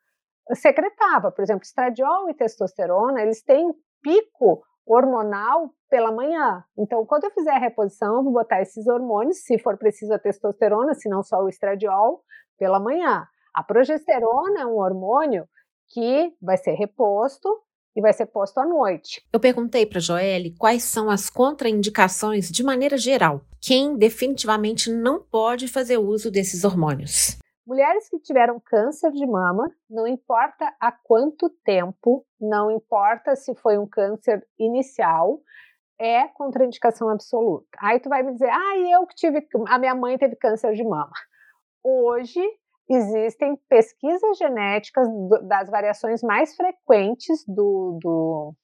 secretava. 0.54 1.32
Por 1.32 1.42
exemplo, 1.42 1.64
estradiol 1.64 2.30
e 2.30 2.34
testosterona, 2.34 3.22
eles 3.22 3.42
têm 3.42 3.74
pico 4.00 4.62
hormonal 4.86 5.74
pela 5.90 6.12
manhã. 6.12 6.62
Então, 6.78 7.04
quando 7.04 7.24
eu 7.24 7.30
fizer 7.32 7.52
a 7.52 7.58
reposição, 7.58 8.18
eu 8.18 8.22
vou 8.22 8.32
botar 8.32 8.62
esses 8.62 8.86
hormônios, 8.86 9.42
se 9.42 9.58
for 9.58 9.76
preciso 9.76 10.14
a 10.14 10.18
testosterona, 10.20 10.94
se 10.94 11.08
não 11.08 11.24
só 11.24 11.38
o 11.42 11.48
estradiol, 11.48 12.22
pela 12.56 12.78
manhã. 12.78 13.26
A 13.52 13.64
progesterona 13.64 14.60
é 14.60 14.66
um 14.66 14.76
hormônio 14.76 15.44
que 15.88 16.32
vai 16.40 16.56
ser 16.56 16.74
reposto 16.74 17.48
e 17.94 18.00
vai 18.00 18.12
ser 18.12 18.26
posto 18.26 18.58
à 18.58 18.66
noite. 18.66 19.22
Eu 19.32 19.40
perguntei 19.40 19.86
para 19.86 20.00
Joelle 20.00 20.54
quais 20.58 20.82
são 20.82 21.10
as 21.10 21.28
contraindicações 21.28 22.50
de 22.50 22.62
maneira 22.62 22.96
geral. 22.96 23.42
Quem 23.60 23.96
definitivamente 23.96 24.90
não 24.90 25.22
pode 25.22 25.68
fazer 25.68 25.98
uso 25.98 26.30
desses 26.30 26.64
hormônios? 26.64 27.38
Mulheres 27.66 28.08
que 28.08 28.18
tiveram 28.18 28.60
câncer 28.60 29.12
de 29.12 29.24
mama, 29.24 29.70
não 29.88 30.06
importa 30.06 30.74
há 30.80 30.90
quanto 30.90 31.48
tempo, 31.64 32.26
não 32.40 32.70
importa 32.70 33.36
se 33.36 33.54
foi 33.54 33.78
um 33.78 33.86
câncer 33.86 34.44
inicial, 34.58 35.40
é 36.00 36.26
contraindicação 36.28 37.08
absoluta. 37.08 37.68
Aí 37.78 38.00
tu 38.00 38.08
vai 38.08 38.24
me 38.24 38.32
dizer, 38.32 38.50
ah, 38.50 38.78
eu 38.78 39.06
que 39.06 39.14
tive, 39.14 39.46
a 39.68 39.78
minha 39.78 39.94
mãe 39.94 40.18
teve 40.18 40.34
câncer 40.34 40.74
de 40.74 40.82
mama. 40.82 41.12
hoje 41.84 42.40
existem 42.94 43.56
pesquisas 43.68 44.38
genéticas 44.38 45.08
do, 45.08 45.46
das 45.46 45.68
variações 45.68 46.22
mais 46.22 46.54
frequentes 46.56 47.44
do, 47.46 47.98
do, 48.00 48.54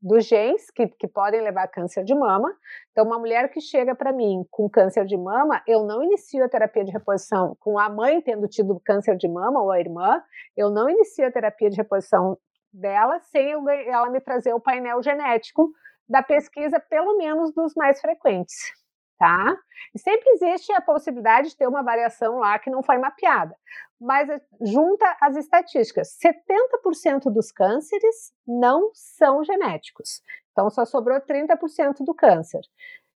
dos 0.00 0.26
genes 0.26 0.70
que, 0.70 0.86
que 0.86 1.08
podem 1.08 1.40
levar 1.40 1.64
a 1.64 1.68
câncer 1.68 2.04
de 2.04 2.14
mama. 2.14 2.54
Então, 2.90 3.04
uma 3.04 3.18
mulher 3.18 3.50
que 3.50 3.60
chega 3.60 3.94
para 3.94 4.12
mim 4.12 4.44
com 4.50 4.68
câncer 4.68 5.04
de 5.06 5.16
mama, 5.16 5.62
eu 5.66 5.84
não 5.84 6.02
inicio 6.02 6.44
a 6.44 6.48
terapia 6.48 6.84
de 6.84 6.92
reposição 6.92 7.56
com 7.60 7.78
a 7.78 7.88
mãe 7.88 8.20
tendo 8.20 8.46
tido 8.48 8.80
câncer 8.84 9.16
de 9.16 9.28
mama 9.28 9.62
ou 9.62 9.70
a 9.70 9.80
irmã, 9.80 10.22
eu 10.56 10.70
não 10.70 10.88
inicio 10.88 11.26
a 11.26 11.32
terapia 11.32 11.70
de 11.70 11.76
reposição 11.76 12.38
dela 12.72 13.20
sem 13.20 13.50
eu, 13.50 13.68
ela 13.68 14.10
me 14.10 14.20
trazer 14.20 14.52
o 14.52 14.60
painel 14.60 15.02
genético 15.02 15.70
da 16.08 16.22
pesquisa, 16.22 16.78
pelo 16.80 17.16
menos 17.16 17.52
dos 17.54 17.72
mais 17.74 18.00
frequentes 18.00 18.83
tá? 19.24 19.56
E 19.94 19.98
sempre 19.98 20.28
existe 20.32 20.70
a 20.74 20.82
possibilidade 20.82 21.48
de 21.48 21.56
ter 21.56 21.66
uma 21.66 21.82
variação 21.82 22.40
lá 22.40 22.58
que 22.58 22.68
não 22.68 22.82
foi 22.82 22.98
mapeada. 22.98 23.56
Mas 23.98 24.28
eh, 24.28 24.38
junta 24.60 25.16
as 25.18 25.34
estatísticas, 25.34 26.18
70% 26.22 27.32
dos 27.32 27.50
cânceres 27.50 28.34
não 28.46 28.90
são 28.92 29.42
genéticos. 29.42 30.20
Então 30.52 30.68
só 30.68 30.84
sobrou 30.84 31.18
30% 31.22 32.04
do 32.04 32.14
câncer. 32.14 32.60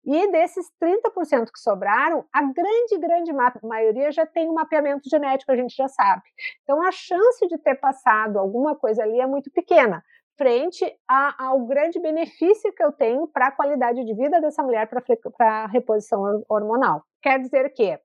E 0.04 0.30
desses 0.30 0.70
30% 0.78 1.50
que 1.50 1.58
sobraram, 1.58 2.26
a 2.30 2.42
grande, 2.42 2.98
grande 2.98 3.32
maioria 3.62 4.12
já 4.12 4.26
tem 4.26 4.50
um 4.50 4.52
mapeamento 4.52 5.08
genético, 5.08 5.50
a 5.50 5.56
gente 5.56 5.74
já 5.74 5.88
sabe. 5.88 6.22
Então 6.62 6.86
a 6.86 6.92
chance 6.92 7.48
de 7.48 7.56
ter 7.56 7.76
passado 7.76 8.38
alguma 8.38 8.76
coisa 8.76 9.02
ali 9.02 9.18
é 9.18 9.26
muito 9.26 9.50
pequena 9.50 10.04
frente 10.36 10.84
a, 11.08 11.46
ao 11.46 11.64
grande 11.66 12.00
benefício 12.00 12.72
que 12.72 12.82
eu 12.82 12.92
tenho 12.92 13.26
para 13.28 13.48
a 13.48 13.52
qualidade 13.52 14.04
de 14.04 14.14
vida 14.14 14.40
dessa 14.40 14.62
mulher 14.62 14.88
para 14.88 15.62
a 15.62 15.66
reposição 15.66 16.44
hormonal. 16.48 17.02
Quer 17.22 17.38
dizer 17.38 17.72
que 17.72 17.98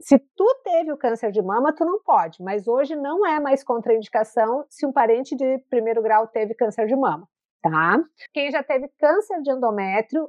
se 0.00 0.18
tu 0.18 0.44
teve 0.64 0.92
o 0.92 0.96
câncer 0.96 1.30
de 1.30 1.40
mama, 1.40 1.74
tu 1.74 1.84
não 1.84 2.02
pode, 2.02 2.42
mas 2.42 2.66
hoje 2.66 2.96
não 2.96 3.26
é 3.26 3.38
mais 3.38 3.62
contraindicação 3.62 4.64
se 4.68 4.84
um 4.84 4.92
parente 4.92 5.36
de 5.36 5.58
primeiro 5.70 6.02
grau 6.02 6.26
teve 6.26 6.54
câncer 6.54 6.86
de 6.86 6.96
mama, 6.96 7.28
tá? 7.62 8.02
Quem 8.32 8.50
já 8.50 8.62
teve 8.62 8.88
câncer 8.98 9.40
de 9.40 9.52
endométrio, 9.52 10.24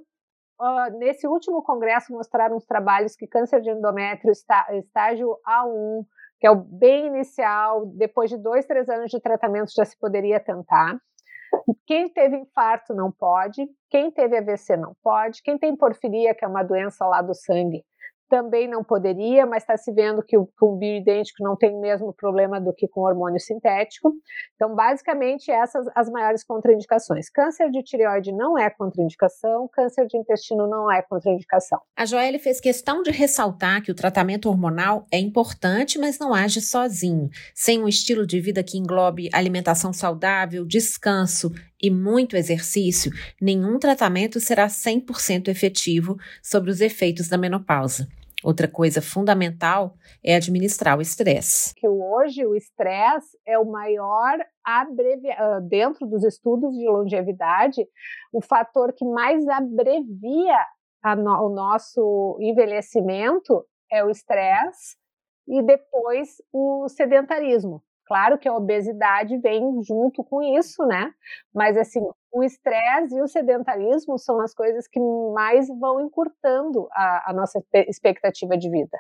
uh, 0.62 0.98
nesse 0.98 1.28
último 1.28 1.63
congresso 1.63 2.13
mostraram 2.13 2.56
uns 2.56 2.65
trabalhos 2.65 3.15
que 3.15 3.28
câncer 3.28 3.62
de 3.62 3.72
endométrio 3.72 4.32
está 4.32 4.68
estágio 4.72 5.38
A1, 5.48 6.06
que 6.39 6.48
é 6.48 6.52
o 6.52 6.56
bem 6.56 7.08
inicial, 7.08 7.86
depois 7.88 8.30
de 8.30 8.38
dois, 8.38 8.65
três 8.65 8.88
anos 8.88 9.10
de 9.10 9.20
tratamento 9.20 9.72
já 9.76 9.84
se 9.84 9.98
poderia 9.98 10.39
tentar. 10.39 11.00
Quem 11.86 12.10
teve 12.10 12.38
infarto 12.38 12.93
não 12.93 13.12
pode, 13.12 13.67
quem 13.89 14.12
teve 14.12 14.38
AVC 14.38 14.78
não 14.78 14.93
pode, 15.01 15.41
quem 15.41 15.58
tem 15.58 15.75
porfiria, 15.75 16.36
que 16.36 16.45
é 16.45 16.47
uma 16.47 16.63
doença 16.63 17.06
lá 17.06 17.21
do 17.21 17.34
sangue, 17.34 17.84
também 18.30 18.68
não 18.68 18.84
poderia, 18.84 19.46
mas 19.46 19.64
está 19.64 19.78
se 19.78 19.92
vendo 19.92 20.24
que 20.24 20.38
o, 20.38 20.46
que 20.46 20.66
o 20.66 20.76
bioidêntico 20.76 21.44
não 21.44 21.56
tem 21.56 21.76
o 21.76 21.82
mesmo 21.82 22.14
problema 22.14 22.60
do 22.60 22.74
que 22.74 22.88
com 22.88 23.02
hormônio 23.02 23.40
sintético. 23.40 24.14
Então, 24.56 24.76
basicamente, 24.76 25.52
essas 25.52 25.86
as 25.96 26.10
maiores 26.10 26.44
contraindicações. 26.44 27.30
Câncer 27.30 27.70
de 27.70 27.84
tireoide 27.84 28.32
não 28.32 28.58
é 28.58 28.70
contraindicação, 28.70 29.70
câncer 29.72 30.08
de 30.08 30.18
intestino 30.18 30.68
não 30.68 30.92
é 30.92 31.02
contraindicação. 31.02 31.80
A 31.96 32.06
Joelle 32.06 32.40
fez 32.40 32.60
questão 32.60 33.02
de 33.02 33.12
ressaltar 33.12 33.82
que 33.82 33.92
o 33.92 33.96
tratamento 33.96 34.50
hormonal 34.50 35.06
é 35.12 35.20
importante, 35.20 35.98
mas 35.98 36.20
não 36.20 36.34
age 36.34 36.62
sozinho. 36.62 37.30
Sem 37.54 37.84
um 37.84 37.88
estilo 37.88 38.26
de 38.26 38.40
vida 38.40 38.64
que 38.64 38.78
englobe 38.78 39.30
alimentação 39.34 39.94
saudável, 39.94 40.66
descanso 40.66 41.52
e 41.86 41.91
muito 41.91 42.36
exercício, 42.36 43.12
nenhum 43.39 43.78
tratamento 43.78 44.39
será 44.39 44.65
100% 44.65 45.50
efetivo 45.50 46.17
sobre 46.41 46.71
os 46.71 46.82
efeitos 46.82 47.28
da 47.28 47.38
menopausa. 47.38 48.08
Outra 48.43 48.67
coisa 48.67 49.02
fundamental 49.02 49.95
é 50.24 50.36
administrar 50.36 50.98
o 50.98 51.02
estresse. 51.02 51.74
Que 51.76 51.88
hoje 51.88 52.45
o 52.45 52.56
estresse 52.56 53.38
é 53.45 53.58
o 53.58 53.65
maior. 53.65 54.38
Ah, 54.63 54.86
dentro 55.62 56.08
dos 56.08 56.24
estudos 56.24 56.76
de 56.76 56.88
longevidade, 56.88 57.88
o 58.34 58.41
fator 58.41 58.91
que 58.93 59.06
mais 59.06 59.48
abrevia 59.48 60.58
no... 61.17 61.48
o 61.48 61.50
nosso 61.50 62.38
envelhecimento 62.39 63.63
é 63.91 64.04
o 64.04 64.10
estresse 64.10 64.95
e 65.48 65.62
depois 65.62 66.41
o 66.52 66.88
sedentarismo. 66.89 67.84
Claro 68.06 68.38
que 68.38 68.48
a 68.48 68.54
obesidade 68.54 69.38
vem 69.38 69.82
junto 69.84 70.24
com 70.24 70.41
isso, 70.41 70.86
né? 70.86 71.12
Mas 71.54 71.76
assim, 71.76 72.02
o 72.32 72.44
estresse 72.44 73.15
e 73.15 73.22
o 73.22 73.28
sedentarismo 73.28 74.18
são 74.20 74.39
as 74.41 74.54
coisas 74.54 74.88
que 74.88 75.00
mais 75.34 75.68
vão 75.68 76.00
encurtando 76.00 76.88
a, 76.91 77.32
a 77.32 77.34
nossa 77.34 77.63
expectativa 77.88 78.58
de 78.58 78.70
vida. 78.70 78.98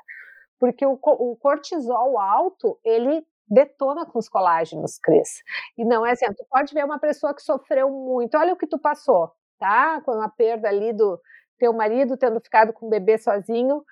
Porque 0.59 0.85
o, 0.85 0.97
o, 1.01 1.35
cortisol 1.35 2.17
alto, 2.17 2.79
ele 2.83 3.25
detona 3.47 4.05
com 4.05 4.17
os 4.17 4.27
colágenos, 4.27 4.97
Cris. 4.97 5.43
E 5.77 5.85
não 5.85 6.05
é 6.05 6.11
assim, 6.11 6.25
tu 6.33 6.45
pode 6.49 6.73
ver 6.73 6.83
uma 6.83 6.97
pessoa 6.97 7.35
que 7.35 7.41
sofreu 7.41 7.89
muito, 7.91 8.37
olha 8.37 8.53
o 8.53 8.57
que 8.57 8.65
tu 8.65 8.79
passou, 8.79 9.31
tá? 9.59 10.01
Com 10.01 10.19
a 10.21 10.29
perda 10.29 10.67
ali 10.67 10.93
do 10.93 11.19
teu 11.59 11.71
marido 11.73 12.17
tendo 12.17 12.39
ficado 12.39 12.73
com 12.73 12.87
o 12.87 12.89
bebê 12.89 13.17
sozinho, 13.17 13.83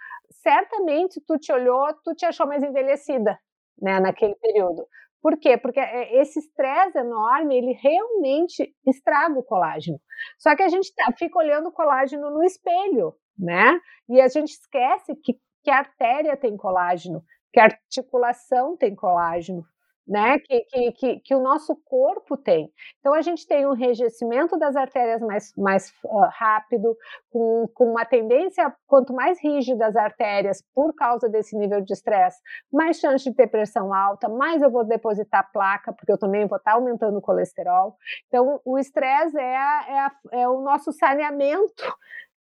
certamente 0.41 1.21
tu 1.21 1.38
te 1.38 1.52
olhou, 1.52 1.93
tu 2.04 2.15
te 2.15 2.26
achou 2.26 2.47
mais 2.47 2.63
envelhecida, 2.63 3.38
né, 3.82 3.99
naquele 3.99 4.36
período. 4.36 4.88
Por 5.23 5.39
quê? 5.39 5.57
Porque 5.57 5.79
é, 5.79 6.21
esse 6.21 6.38
estresse 6.38 6.97
enorme, 6.97 7.55
ele 7.55 7.71
realmente 7.81 8.75
estraga 8.86 9.39
o 9.39 9.43
colágeno. 9.43 9.97
Só 10.38 10.53
que 10.53 10.62
a 10.62 10.67
gente 10.67 10.93
tá, 10.93 11.13
fica 11.17 11.39
olhando 11.39 11.69
o 11.69 11.71
colágeno 11.71 12.29
no 12.29 12.43
espelho, 12.43 13.15
né? 13.39 13.79
E 14.09 14.19
a 14.19 14.27
gente 14.27 14.49
esquece 14.49 15.15
que, 15.23 15.39
que 15.63 15.71
a 15.71 15.77
artéria 15.77 16.36
tem 16.36 16.57
colágeno, 16.57 17.23
que 17.53 17.59
a 17.62 17.63
articulação 17.63 18.75
tem 18.75 18.93
colágeno, 18.93 19.63
né, 20.06 20.38
que, 20.39 20.62
que, 20.62 20.92
que, 20.92 21.20
que, 21.22 21.36
o 21.36 21.42
nosso 21.42 21.76
corpo 21.86 22.36
tem. 22.36 22.70
Então, 23.00 23.13
a 23.13 23.22
gente 23.22 23.48
tem 23.48 23.66
um 23.66 23.74
enrijecimento 23.74 24.58
das 24.58 24.76
artérias 24.76 25.22
mais, 25.22 25.54
mais 25.56 25.94
uh, 26.04 26.28
rápido, 26.32 26.96
com, 27.30 27.68
com 27.74 27.92
uma 27.92 28.06
tendência, 28.06 28.74
quanto 28.86 29.13
mais 29.13 29.42
rígidas 29.42 29.84
as 29.84 29.96
artérias 29.96 30.63
por 30.74 30.94
causa 30.94 31.30
desse 31.30 31.58
nível 31.58 31.82
de 31.82 31.94
estresse, 31.94 32.39
mais 32.72 32.98
chance 32.98 33.24
de 33.24 33.36
ter 33.36 33.48
pressão 33.48 33.94
alta, 33.94 34.28
mais 34.28 34.62
eu 34.62 34.70
vou 34.70 34.84
depositar 34.84 35.52
placa, 35.52 35.94
porque 35.94 36.12
eu 36.12 36.18
também 36.18 36.48
vou 36.48 36.58
estar 36.58 36.74
aumentando 36.74 37.18
o 37.18 37.22
colesterol. 37.22 37.96
Então, 38.28 38.60
o 38.66 38.78
estresse 38.78 39.38
é, 39.38 39.56
é, 39.56 40.42
é 40.42 40.50
o 40.50 40.62
nosso 40.62 40.92
saneamento 40.92 41.84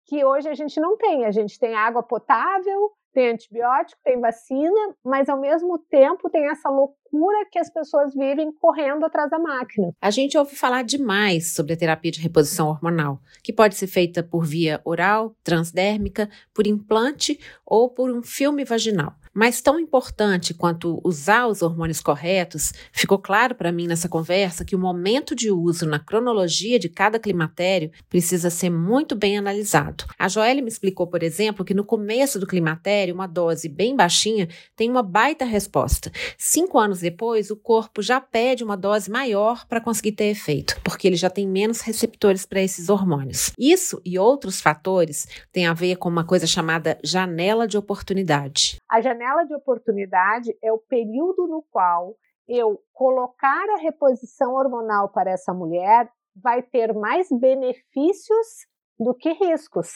que 0.07 0.25
hoje 0.25 0.48
a 0.48 0.55
gente 0.55 0.81
não 0.81 0.96
tem. 0.96 1.25
A 1.25 1.31
gente 1.31 1.59
tem 1.59 1.75
água 1.75 2.03
potável, 2.03 2.90
tem 3.12 3.31
antibiótico, 3.31 4.01
tem 4.05 4.20
vacina, 4.20 4.94
mas 5.05 5.29
ao 5.29 5.40
mesmo 5.40 5.79
tempo 5.79 6.31
tem 6.31 6.48
essa 6.51 6.68
loucura 6.68 7.46
que 7.51 7.59
as 7.59 7.70
pessoas 7.70 8.14
vivem 8.14 8.53
correndo 8.53 9.05
atrás 9.05 9.31
da 9.31 9.38
máquina. 9.38 9.92
A 10.01 10.11
gente 10.11 10.37
ouve 10.37 10.57
falar 10.57 10.83
demais 10.83 11.55
sobre 11.55 11.75
a 11.75 11.77
terapia 11.77 12.11
de 12.11 12.20
reposição 12.20 12.68
hormonal, 12.68 13.20
que 13.42 13.53
pode 13.53 13.77
ser 13.77 13.87
feita 13.87 14.22
por 14.22 14.44
via 14.44 14.81
oral, 14.85 15.35
transdérmica, 15.44 16.29
por 16.55 16.66
implante 16.66 17.38
ou 17.64 17.90
por 17.90 18.11
um 18.11 18.22
filme 18.22 18.64
vaginal. 18.64 19.14
Mas 19.34 19.62
tão 19.62 19.80
importante 19.80 20.52
quanto 20.52 21.00
usar 21.02 21.46
os 21.46 21.62
hormônios 21.62 22.00
corretos, 22.00 22.72
ficou 22.92 23.18
claro 23.18 23.54
para 23.54 23.72
mim 23.72 23.86
nessa 23.86 24.08
conversa 24.08 24.64
que 24.64 24.76
o 24.76 24.78
momento 24.78 25.34
de 25.34 25.50
uso 25.50 25.86
na 25.86 25.98
cronologia 25.98 26.78
de 26.78 26.88
cada 26.88 27.18
climatério 27.18 27.90
precisa 28.10 28.50
ser 28.50 28.68
muito 28.68 29.16
bem 29.16 29.38
analisado. 29.38 30.04
A 30.18 30.28
Joelle 30.28 30.60
me 30.60 30.68
explicou, 30.68 31.06
por 31.06 31.22
exemplo, 31.22 31.64
que 31.64 31.72
no 31.72 31.84
começo 31.84 32.38
do 32.38 32.46
climatério, 32.46 33.14
uma 33.14 33.26
dose 33.26 33.68
bem 33.68 33.96
baixinha 33.96 34.48
tem 34.76 34.90
uma 34.90 35.02
baita 35.02 35.46
resposta. 35.46 36.12
Cinco 36.36 36.78
anos 36.78 37.00
depois, 37.00 37.50
o 37.50 37.56
corpo 37.56 38.02
já 38.02 38.20
pede 38.20 38.62
uma 38.62 38.76
dose 38.76 39.10
maior 39.10 39.66
para 39.66 39.80
conseguir 39.80 40.12
ter 40.12 40.26
efeito, 40.26 40.78
porque 40.84 41.06
ele 41.06 41.16
já 41.16 41.30
tem 41.30 41.48
menos 41.48 41.80
receptores 41.80 42.44
para 42.44 42.62
esses 42.62 42.90
hormônios. 42.90 43.52
Isso 43.58 44.00
e 44.04 44.18
outros 44.18 44.60
fatores 44.60 45.26
têm 45.50 45.66
a 45.66 45.72
ver 45.72 45.96
com 45.96 46.08
uma 46.08 46.24
coisa 46.24 46.46
chamada 46.46 46.98
janela 47.02 47.66
de 47.66 47.78
oportunidade. 47.78 48.76
A 48.92 49.00
janela 49.00 49.44
de 49.44 49.55
oportunidade 49.55 50.55
é 50.62 50.70
o 50.70 50.76
período 50.76 51.46
no 51.46 51.64
qual 51.70 52.14
eu 52.46 52.78
colocar 52.92 53.64
a 53.70 53.78
reposição 53.78 54.52
hormonal 54.52 55.09
para 55.09 55.31
essa 55.31 55.55
mulher 55.55 56.12
vai 56.37 56.62
ter 56.62 56.92
mais 56.92 57.26
benefícios 57.31 58.66
do 58.98 59.14
que 59.14 59.33
riscos. 59.33 59.88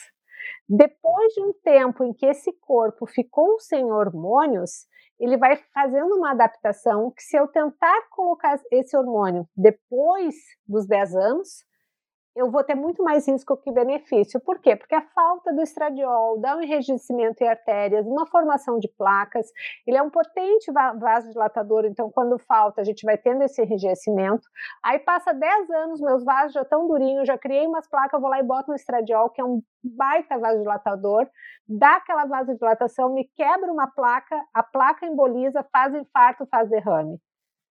Depois 0.67 1.31
de 1.33 1.43
um 1.43 1.53
tempo 1.63 2.03
em 2.03 2.11
que 2.11 2.25
esse 2.25 2.51
corpo 2.53 3.05
ficou 3.05 3.59
sem 3.59 3.85
hormônios, 3.85 4.87
ele 5.19 5.37
vai 5.37 5.57
fazendo 5.71 6.15
uma 6.15 6.31
adaptação 6.31 7.11
que 7.11 7.21
se 7.21 7.37
eu 7.37 7.47
tentar 7.47 8.09
colocar 8.09 8.59
esse 8.71 8.97
hormônio 8.97 9.47
depois 9.55 10.33
dos 10.67 10.87
10 10.87 11.15
anos, 11.15 11.66
eu 12.37 12.51
vou 12.51 12.63
ter 12.63 12.75
muito 12.75 13.03
mais 13.03 13.27
risco 13.27 13.57
que 13.57 13.71
benefício. 13.71 14.39
Por 14.39 14.59
quê? 14.59 14.75
Porque 14.75 14.93
a 14.93 15.01
falta 15.01 15.51
do 15.51 15.61
estradiol 15.61 16.39
dá 16.39 16.55
um 16.55 16.61
enrijecimento 16.61 17.43
em 17.43 17.47
artérias, 17.47 18.05
uma 18.05 18.27
formação 18.27 18.77
de 18.77 18.87
placas. 18.87 19.51
Ele 19.87 19.97
é 19.97 20.01
um 20.03 20.09
potente 20.09 20.71
vasodilatador, 20.71 21.85
então 21.85 22.11
quando 22.11 22.37
falta, 22.37 22.81
a 22.81 22.83
gente 22.83 23.03
vai 23.03 23.17
tendo 23.17 23.41
esse 23.41 23.59
enrijecimento. 23.61 24.47
Aí 24.83 24.99
passa 24.99 25.33
10 25.33 25.69
anos, 25.71 25.99
meus 25.99 26.23
vasos 26.23 26.53
já 26.53 26.61
estão 26.61 26.87
durinhos, 26.87 27.27
já 27.27 27.37
criei 27.37 27.65
umas 27.65 27.89
placas, 27.89 28.21
vou 28.21 28.29
lá 28.29 28.39
e 28.39 28.43
boto 28.43 28.71
um 28.71 28.75
estradiol, 28.75 29.31
que 29.31 29.41
é 29.41 29.43
um 29.43 29.61
baita 29.83 30.37
vasodilatador, 30.37 31.27
dá 31.67 31.95
aquela 31.95 32.25
vasodilatação, 32.25 33.13
me 33.13 33.25
quebra 33.35 33.71
uma 33.71 33.87
placa, 33.87 34.39
a 34.53 34.61
placa 34.61 35.07
emboliza, 35.07 35.65
faz 35.71 35.93
infarto, 35.95 36.45
faz 36.45 36.69
derrame. 36.69 37.19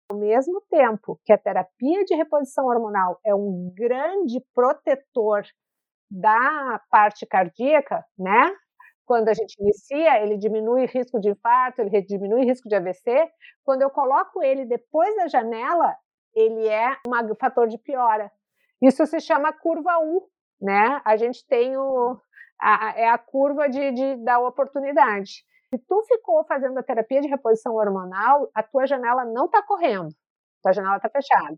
Ao 0.09 0.17
mesmo 0.17 0.61
tempo 0.69 1.19
que 1.25 1.33
a 1.33 1.37
terapia 1.37 2.03
de 2.05 2.13
reposição 2.13 2.65
hormonal 2.65 3.19
é 3.25 3.33
um 3.33 3.73
grande 3.75 4.39
protetor 4.53 5.43
da 6.09 6.79
parte 6.91 7.25
cardíaca, 7.25 8.05
né? 8.17 8.55
Quando 9.03 9.29
a 9.29 9.33
gente 9.33 9.55
inicia, 9.59 10.21
ele 10.21 10.37
diminui 10.37 10.85
risco 10.85 11.19
de 11.19 11.29
infarto, 11.29 11.81
ele 11.81 12.01
diminui 12.03 12.45
risco 12.45 12.69
de 12.69 12.75
AVC. 12.75 13.29
Quando 13.63 13.81
eu 13.81 13.89
coloco 13.89 14.43
ele 14.43 14.65
depois 14.65 15.15
da 15.15 15.27
janela, 15.27 15.95
ele 16.35 16.67
é 16.67 16.97
um 17.07 17.35
fator 17.39 17.67
de 17.67 17.77
piora. 17.77 18.31
Isso 18.81 19.05
se 19.07 19.19
chama 19.19 19.53
curva 19.53 19.97
U, 19.99 20.29
né? 20.61 21.01
A 21.03 21.17
gente 21.17 21.45
tem 21.47 21.75
o, 21.77 22.19
a, 22.59 22.93
é 22.95 23.09
a 23.09 23.17
curva 23.17 23.67
de, 23.67 23.91
de, 23.91 24.15
da 24.23 24.39
oportunidade. 24.39 25.43
Se 25.75 25.79
tu 25.89 26.01
ficou 26.07 26.45
fazendo 26.45 26.77
a 26.77 26.83
terapia 26.83 27.19
de 27.19 27.27
reposição 27.27 27.75
hormonal, 27.75 28.49
a 28.55 28.63
tua 28.63 28.85
janela 28.85 29.25
não 29.25 29.45
está 29.45 29.61
correndo, 29.61 30.07
tua 30.63 30.71
janela 30.71 30.95
está 30.95 31.09
fechada. 31.09 31.57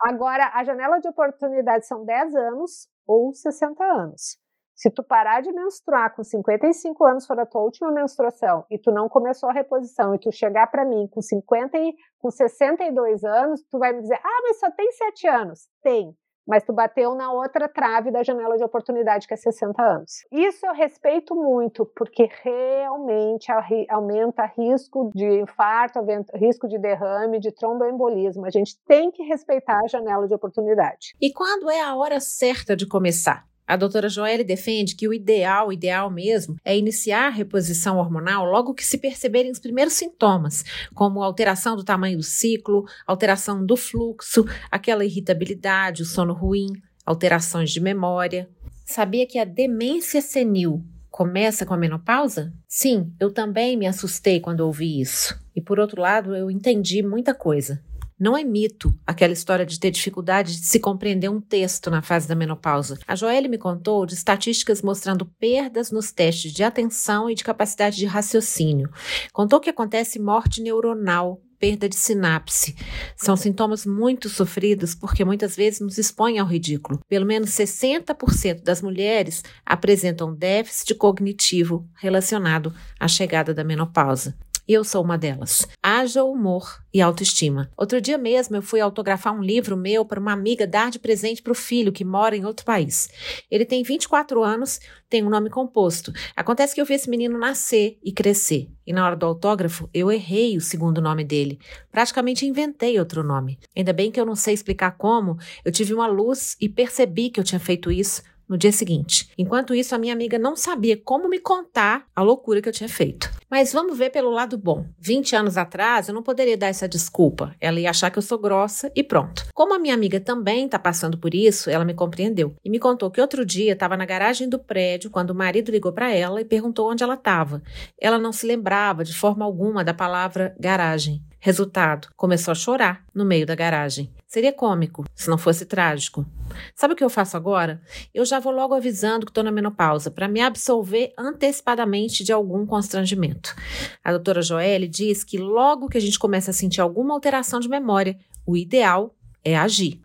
Agora, 0.00 0.52
a 0.54 0.62
janela 0.62 1.00
de 1.00 1.08
oportunidade 1.08 1.84
são 1.84 2.04
10 2.04 2.36
anos 2.36 2.88
ou 3.08 3.34
60 3.34 3.82
anos. 3.84 4.38
Se 4.76 4.88
tu 4.88 5.02
parar 5.02 5.42
de 5.42 5.52
menstruar 5.52 6.14
com 6.14 6.22
55 6.22 7.04
anos 7.04 7.26
for 7.26 7.40
a 7.40 7.46
tua 7.46 7.62
última 7.62 7.90
menstruação 7.90 8.64
e 8.70 8.78
tu 8.78 8.92
não 8.92 9.08
começou 9.08 9.50
a 9.50 9.52
reposição 9.52 10.14
e 10.14 10.20
tu 10.20 10.30
chegar 10.30 10.68
para 10.68 10.84
mim 10.84 11.08
com 11.08 11.20
50 11.20 11.76
e, 11.76 11.92
com 12.20 12.30
62 12.30 13.24
anos, 13.24 13.62
tu 13.68 13.80
vai 13.80 13.92
me 13.92 14.02
dizer: 14.02 14.20
"Ah, 14.22 14.40
mas 14.44 14.60
só 14.60 14.70
tem 14.70 14.92
7 14.92 15.26
anos". 15.26 15.68
Tem 15.82 16.16
mas 16.50 16.64
tu 16.64 16.72
bateu 16.72 17.14
na 17.14 17.32
outra 17.32 17.68
trave 17.68 18.10
da 18.10 18.24
janela 18.24 18.56
de 18.56 18.64
oportunidade, 18.64 19.28
que 19.28 19.32
é 19.32 19.36
60 19.36 19.80
anos. 19.80 20.26
Isso 20.32 20.66
eu 20.66 20.74
respeito 20.74 21.32
muito, 21.36 21.86
porque 21.96 22.28
realmente 22.42 23.46
aumenta 23.88 24.44
risco 24.58 25.12
de 25.14 25.42
infarto, 25.42 26.00
risco 26.34 26.66
de 26.66 26.76
derrame, 26.76 27.38
de 27.38 27.52
tromboembolismo. 27.52 28.44
A 28.44 28.50
gente 28.50 28.76
tem 28.84 29.12
que 29.12 29.22
respeitar 29.22 29.78
a 29.78 29.86
janela 29.86 30.26
de 30.26 30.34
oportunidade. 30.34 31.14
E 31.20 31.32
quando 31.32 31.70
é 31.70 31.80
a 31.80 31.94
hora 31.94 32.18
certa 32.18 32.74
de 32.74 32.84
começar? 32.88 33.49
A 33.70 33.76
doutora 33.76 34.08
Joelle 34.08 34.42
defende 34.42 34.96
que 34.96 35.06
o 35.06 35.14
ideal, 35.14 35.72
ideal 35.72 36.10
mesmo, 36.10 36.56
é 36.64 36.76
iniciar 36.76 37.28
a 37.28 37.30
reposição 37.30 37.98
hormonal 37.98 38.44
logo 38.44 38.74
que 38.74 38.84
se 38.84 38.98
perceberem 38.98 39.52
os 39.52 39.60
primeiros 39.60 39.92
sintomas, 39.92 40.64
como 40.92 41.22
alteração 41.22 41.76
do 41.76 41.84
tamanho 41.84 42.16
do 42.16 42.22
ciclo, 42.24 42.84
alteração 43.06 43.64
do 43.64 43.76
fluxo, 43.76 44.44
aquela 44.72 45.04
irritabilidade, 45.04 46.02
o 46.02 46.04
sono 46.04 46.32
ruim, 46.34 46.66
alterações 47.06 47.70
de 47.70 47.78
memória. 47.78 48.50
Sabia 48.84 49.24
que 49.24 49.38
a 49.38 49.44
demência 49.44 50.20
senil 50.20 50.84
começa 51.08 51.64
com 51.64 51.72
a 51.72 51.78
menopausa? 51.78 52.52
Sim, 52.66 53.12
eu 53.20 53.32
também 53.32 53.76
me 53.76 53.86
assustei 53.86 54.40
quando 54.40 54.62
ouvi 54.62 55.00
isso. 55.00 55.40
E 55.54 55.60
por 55.60 55.78
outro 55.78 56.02
lado, 56.02 56.34
eu 56.34 56.50
entendi 56.50 57.04
muita 57.04 57.32
coisa. 57.32 57.80
Não 58.20 58.36
é 58.36 58.44
mito 58.44 58.94
aquela 59.06 59.32
história 59.32 59.64
de 59.64 59.80
ter 59.80 59.90
dificuldade 59.90 60.60
de 60.60 60.66
se 60.66 60.78
compreender 60.78 61.30
um 61.30 61.40
texto 61.40 61.90
na 61.90 62.02
fase 62.02 62.28
da 62.28 62.34
menopausa. 62.34 62.98
A 63.08 63.16
Joelle 63.16 63.48
me 63.48 63.56
contou 63.56 64.04
de 64.04 64.12
estatísticas 64.12 64.82
mostrando 64.82 65.24
perdas 65.24 65.90
nos 65.90 66.12
testes 66.12 66.52
de 66.52 66.62
atenção 66.62 67.30
e 67.30 67.34
de 67.34 67.42
capacidade 67.42 67.96
de 67.96 68.04
raciocínio. 68.04 68.90
Contou 69.32 69.58
que 69.58 69.70
acontece 69.70 70.18
morte 70.18 70.60
neuronal 70.60 71.40
perda 71.58 71.88
de 71.88 71.96
sinapse. 71.96 72.74
São 73.16 73.36
sintomas 73.36 73.86
muito 73.86 74.28
sofridos 74.28 74.94
porque 74.94 75.24
muitas 75.24 75.56
vezes 75.56 75.80
nos 75.80 75.96
expõem 75.98 76.38
ao 76.38 76.46
ridículo. 76.46 77.00
Pelo 77.06 77.26
menos 77.26 77.50
60% 77.50 78.62
das 78.62 78.80
mulheres 78.82 79.42
apresentam 79.64 80.34
déficit 80.34 80.94
cognitivo 80.94 81.86
relacionado 81.94 82.74
à 82.98 83.06
chegada 83.06 83.52
da 83.54 83.62
menopausa. 83.62 84.36
Eu 84.72 84.84
sou 84.84 85.02
uma 85.02 85.18
delas. 85.18 85.66
Haja 85.82 86.22
humor 86.22 86.80
e 86.94 87.00
autoestima. 87.00 87.68
Outro 87.76 88.00
dia 88.00 88.16
mesmo 88.16 88.54
eu 88.54 88.62
fui 88.62 88.80
autografar 88.80 89.34
um 89.34 89.42
livro 89.42 89.76
meu 89.76 90.04
para 90.04 90.20
uma 90.20 90.32
amiga 90.32 90.64
dar 90.64 90.92
de 90.92 90.98
presente 91.00 91.42
para 91.42 91.50
o 91.50 91.56
filho 91.56 91.90
que 91.90 92.04
mora 92.04 92.36
em 92.36 92.44
outro 92.44 92.64
país. 92.64 93.08
Ele 93.50 93.64
tem 93.64 93.82
24 93.82 94.44
anos, 94.44 94.78
tem 95.08 95.24
um 95.24 95.28
nome 95.28 95.50
composto. 95.50 96.12
Acontece 96.36 96.72
que 96.72 96.80
eu 96.80 96.84
vi 96.84 96.94
esse 96.94 97.10
menino 97.10 97.36
nascer 97.36 97.98
e 98.00 98.12
crescer. 98.12 98.70
E 98.86 98.92
na 98.92 99.04
hora 99.04 99.16
do 99.16 99.26
autógrafo 99.26 99.90
eu 99.92 100.08
errei 100.08 100.56
o 100.56 100.60
segundo 100.60 101.02
nome 101.02 101.24
dele. 101.24 101.58
Praticamente 101.90 102.46
inventei 102.46 102.96
outro 102.96 103.24
nome. 103.24 103.58
Ainda 103.76 103.92
bem 103.92 104.12
que 104.12 104.20
eu 104.20 104.24
não 104.24 104.36
sei 104.36 104.54
explicar 104.54 104.92
como, 104.92 105.36
eu 105.64 105.72
tive 105.72 105.92
uma 105.92 106.06
luz 106.06 106.56
e 106.60 106.68
percebi 106.68 107.28
que 107.28 107.40
eu 107.40 107.44
tinha 107.44 107.58
feito 107.58 107.90
isso 107.90 108.22
no 108.50 108.58
dia 108.58 108.72
seguinte. 108.72 109.30
Enquanto 109.38 109.72
isso, 109.72 109.94
a 109.94 109.98
minha 109.98 110.12
amiga 110.12 110.36
não 110.36 110.56
sabia 110.56 110.96
como 110.96 111.28
me 111.28 111.38
contar 111.38 112.04
a 112.14 112.20
loucura 112.20 112.60
que 112.60 112.68
eu 112.68 112.72
tinha 112.72 112.88
feito. 112.88 113.30
Mas 113.48 113.72
vamos 113.72 113.96
ver 113.96 114.10
pelo 114.10 114.30
lado 114.30 114.58
bom. 114.58 114.84
20 114.98 115.36
anos 115.36 115.56
atrás, 115.56 116.08
eu 116.08 116.14
não 116.14 116.22
poderia 116.22 116.56
dar 116.56 116.66
essa 116.66 116.88
desculpa. 116.88 117.54
Ela 117.60 117.78
ia 117.78 117.90
achar 117.90 118.10
que 118.10 118.18
eu 118.18 118.22
sou 118.22 118.38
grossa 118.38 118.90
e 118.94 119.04
pronto. 119.04 119.46
Como 119.54 119.72
a 119.72 119.78
minha 119.78 119.94
amiga 119.94 120.18
também 120.18 120.66
está 120.66 120.78
passando 120.80 121.16
por 121.16 121.32
isso, 121.32 121.70
ela 121.70 121.84
me 121.84 121.94
compreendeu 121.94 122.54
e 122.64 122.68
me 122.68 122.80
contou 122.80 123.10
que 123.10 123.20
outro 123.20 123.46
dia 123.46 123.72
estava 123.72 123.96
na 123.96 124.04
garagem 124.04 124.48
do 124.48 124.58
prédio 124.58 125.10
quando 125.10 125.30
o 125.30 125.34
marido 125.34 125.70
ligou 125.70 125.92
para 125.92 126.12
ela 126.12 126.40
e 126.40 126.44
perguntou 126.44 126.90
onde 126.90 127.04
ela 127.04 127.14
estava. 127.14 127.62
Ela 128.00 128.18
não 128.18 128.32
se 128.32 128.46
lembrava 128.46 129.04
de 129.04 129.14
forma 129.14 129.44
alguma 129.44 129.84
da 129.84 129.94
palavra 129.94 130.56
garagem. 130.58 131.22
Resultado, 131.42 132.08
começou 132.16 132.52
a 132.52 132.54
chorar 132.54 133.02
no 133.14 133.24
meio 133.24 133.46
da 133.46 133.54
garagem. 133.54 134.12
Seria 134.26 134.52
cômico 134.52 135.06
se 135.14 135.30
não 135.30 135.38
fosse 135.38 135.64
trágico. 135.64 136.26
Sabe 136.74 136.92
o 136.92 136.96
que 136.96 137.02
eu 137.02 137.08
faço 137.08 137.34
agora? 137.34 137.80
Eu 138.12 138.26
já 138.26 138.38
vou 138.38 138.52
logo 138.52 138.74
avisando 138.74 139.24
que 139.24 139.30
estou 139.30 139.42
na 139.42 139.50
menopausa 139.50 140.10
para 140.10 140.28
me 140.28 140.42
absolver 140.42 141.14
antecipadamente 141.16 142.22
de 142.22 142.30
algum 142.30 142.66
constrangimento. 142.66 143.56
A 144.04 144.10
doutora 144.10 144.42
Joelle 144.42 144.86
diz 144.86 145.24
que 145.24 145.38
logo 145.38 145.88
que 145.88 145.96
a 145.96 146.00
gente 146.00 146.18
começa 146.18 146.50
a 146.50 146.54
sentir 146.54 146.82
alguma 146.82 147.14
alteração 147.14 147.58
de 147.58 147.70
memória, 147.70 148.18
o 148.46 148.54
ideal 148.54 149.14
é 149.42 149.56
agir. 149.56 149.98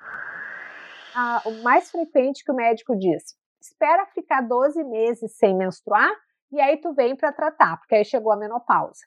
Ah, 1.13 1.41
o 1.45 1.61
mais 1.63 1.91
frequente 1.91 2.45
que 2.45 2.51
o 2.51 2.55
médico 2.55 2.97
diz: 2.97 3.35
espera 3.61 4.05
ficar 4.05 4.39
12 4.39 4.81
meses 4.85 5.35
sem 5.35 5.53
menstruar 5.53 6.11
e 6.49 6.61
aí 6.61 6.77
tu 6.77 6.93
vem 6.93 7.13
para 7.13 7.33
tratar, 7.33 7.75
porque 7.77 7.95
aí 7.95 8.05
chegou 8.05 8.31
a 8.31 8.37
menopausa. 8.37 9.01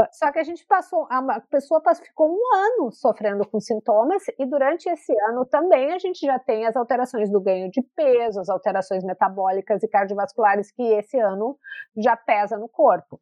Ah, 0.00 0.08
só 0.10 0.32
que 0.32 0.38
a 0.38 0.42
gente 0.42 0.64
passou, 0.66 1.06
a 1.10 1.40
pessoa 1.50 1.82
ficou 2.02 2.30
um 2.30 2.54
ano 2.54 2.90
sofrendo 2.92 3.46
com 3.46 3.60
sintomas, 3.60 4.22
e 4.38 4.46
durante 4.46 4.88
esse 4.88 5.12
ano 5.28 5.44
também 5.44 5.92
a 5.92 5.98
gente 5.98 6.24
já 6.24 6.38
tem 6.38 6.66
as 6.66 6.76
alterações 6.76 7.30
do 7.30 7.40
ganho 7.40 7.70
de 7.70 7.82
peso, 7.94 8.40
as 8.40 8.48
alterações 8.48 9.04
metabólicas 9.04 9.82
e 9.82 9.88
cardiovasculares 9.88 10.72
que 10.72 10.82
esse 10.82 11.18
ano 11.18 11.58
já 11.96 12.16
pesa 12.16 12.56
no 12.56 12.68
corpo. 12.68 13.20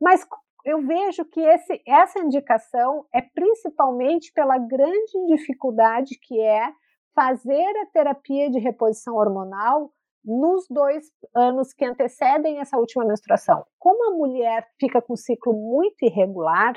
Mas 0.00 0.26
eu 0.64 0.86
vejo 0.86 1.24
que 1.24 1.40
esse, 1.40 1.82
essa 1.86 2.18
indicação 2.18 3.06
é 3.14 3.22
principalmente 3.22 4.30
pela 4.32 4.58
grande 4.58 5.26
dificuldade 5.28 6.18
que 6.20 6.38
é 6.38 6.70
fazer 7.14 7.76
a 7.78 7.86
terapia 7.86 8.50
de 8.50 8.58
reposição 8.58 9.14
hormonal 9.14 9.90
nos 10.24 10.66
dois 10.68 11.06
anos 11.34 11.72
que 11.72 11.84
antecedem 11.84 12.60
essa 12.60 12.76
última 12.76 13.04
menstruação. 13.04 13.64
Como 13.78 14.08
a 14.08 14.16
mulher 14.16 14.66
fica 14.78 15.00
com 15.00 15.16
ciclo 15.16 15.52
muito 15.52 16.04
irregular, 16.04 16.74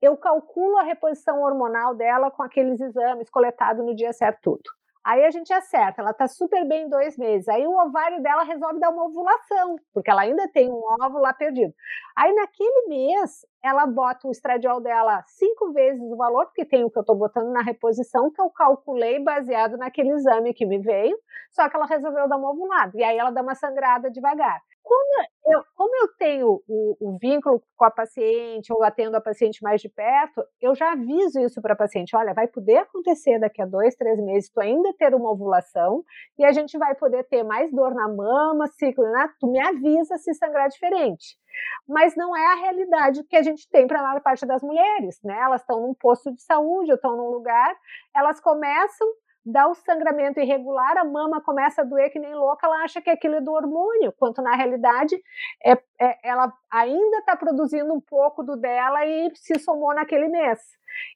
eu 0.00 0.16
calculo 0.16 0.76
a 0.78 0.82
reposição 0.82 1.42
hormonal 1.42 1.94
dela 1.94 2.30
com 2.30 2.42
aqueles 2.42 2.80
exames 2.80 3.30
coletados 3.30 3.84
no 3.84 3.94
dia 3.94 4.12
certo 4.12 4.38
tudo. 4.42 4.77
Aí 5.08 5.24
a 5.24 5.30
gente 5.30 5.50
acerta, 5.54 6.02
ela 6.02 6.10
está 6.10 6.28
super 6.28 6.68
bem 6.68 6.82
em 6.84 6.88
dois 6.90 7.16
meses. 7.16 7.48
Aí 7.48 7.66
o 7.66 7.72
ovário 7.72 8.22
dela 8.22 8.42
resolve 8.42 8.78
dar 8.78 8.90
uma 8.90 9.06
ovulação, 9.06 9.76
porque 9.94 10.10
ela 10.10 10.20
ainda 10.20 10.46
tem 10.48 10.70
um 10.70 10.82
óvulo 11.00 11.22
lá 11.22 11.32
perdido. 11.32 11.72
Aí 12.14 12.30
naquele 12.34 12.88
mês, 12.88 13.46
ela 13.64 13.86
bota 13.86 14.28
o 14.28 14.30
estradiol 14.30 14.82
dela 14.82 15.24
cinco 15.26 15.72
vezes 15.72 16.02
o 16.02 16.14
valor, 16.14 16.44
porque 16.44 16.62
tem 16.62 16.84
o 16.84 16.90
que 16.90 16.98
eu 16.98 17.00
estou 17.00 17.16
botando 17.16 17.50
na 17.50 17.62
reposição, 17.62 18.30
que 18.30 18.38
eu 18.38 18.50
calculei 18.50 19.18
baseado 19.18 19.78
naquele 19.78 20.10
exame 20.10 20.52
que 20.52 20.66
me 20.66 20.78
veio, 20.78 21.18
só 21.52 21.70
que 21.70 21.76
ela 21.76 21.86
resolveu 21.86 22.28
dar 22.28 22.36
uma 22.36 22.50
ovulada. 22.50 22.92
E 22.94 23.02
aí 23.02 23.16
ela 23.16 23.30
dá 23.30 23.40
uma 23.40 23.54
sangrada 23.54 24.10
devagar 24.10 24.60
como 24.88 25.26
eu, 25.46 25.64
como 25.76 25.96
eu 25.96 26.08
tenho 26.18 26.62
o, 26.66 26.96
o, 26.98 27.18
vínculo 27.18 27.62
com 27.76 27.84
a 27.84 27.90
paciente 27.90 28.72
ou 28.72 28.82
atendo 28.82 29.16
a 29.16 29.20
paciente 29.20 29.62
mais 29.62 29.82
de 29.82 29.88
perto, 29.88 30.42
eu 30.60 30.74
já 30.74 30.92
aviso 30.92 31.40
isso 31.40 31.60
para 31.60 31.74
a 31.74 31.76
paciente: 31.76 32.16
olha, 32.16 32.32
vai 32.32 32.48
poder 32.48 32.78
acontecer 32.78 33.38
daqui 33.38 33.60
a 33.60 33.66
dois, 33.66 33.94
três 33.94 34.18
meses, 34.18 34.50
tu 34.50 34.60
ainda 34.60 34.92
ter 34.94 35.14
uma 35.14 35.30
ovulação 35.30 36.02
e 36.38 36.44
a 36.44 36.52
gente 36.52 36.78
vai 36.78 36.94
poder 36.94 37.24
ter 37.24 37.42
mais 37.42 37.70
dor 37.70 37.94
na 37.94 38.08
mama, 38.08 38.66
ciclo, 38.68 39.04
né? 39.04 39.28
Tu 39.38 39.46
me 39.46 39.60
avisa 39.60 40.16
se 40.16 40.32
sangrar 40.32 40.68
diferente. 40.70 41.36
Mas 41.86 42.16
não 42.16 42.34
é 42.34 42.46
a 42.52 42.56
realidade 42.56 43.24
que 43.24 43.36
a 43.36 43.42
gente 43.42 43.68
tem 43.68 43.86
para 43.86 44.00
a 44.00 44.02
maior 44.02 44.22
parte 44.22 44.46
das 44.46 44.62
mulheres, 44.62 45.18
né? 45.22 45.38
Elas 45.42 45.60
estão 45.60 45.82
num 45.82 45.94
posto 45.94 46.32
de 46.32 46.42
saúde, 46.42 46.90
ou 46.90 46.96
estão 46.96 47.16
num 47.16 47.30
lugar, 47.30 47.76
elas 48.14 48.40
começam 48.40 49.06
dá 49.50 49.66
o 49.66 49.74
sangramento 49.74 50.38
irregular, 50.40 50.98
a 50.98 51.04
mama 51.04 51.40
começa 51.40 51.80
a 51.80 51.84
doer 51.84 52.10
que 52.10 52.18
nem 52.18 52.34
louca, 52.34 52.66
ela 52.66 52.82
acha 52.84 53.00
que 53.00 53.08
aquilo 53.08 53.36
é 53.36 53.40
do 53.40 53.52
hormônio, 53.52 54.12
quanto 54.18 54.42
na 54.42 54.54
realidade 54.54 55.16
é, 55.64 55.72
é 55.98 56.18
ela 56.22 56.52
ainda 56.70 57.18
está 57.18 57.34
produzindo 57.34 57.92
um 57.92 58.00
pouco 58.00 58.42
do 58.42 58.56
dela 58.56 59.06
e 59.06 59.34
se 59.34 59.58
somou 59.58 59.94
naquele 59.94 60.28
mês. 60.28 60.60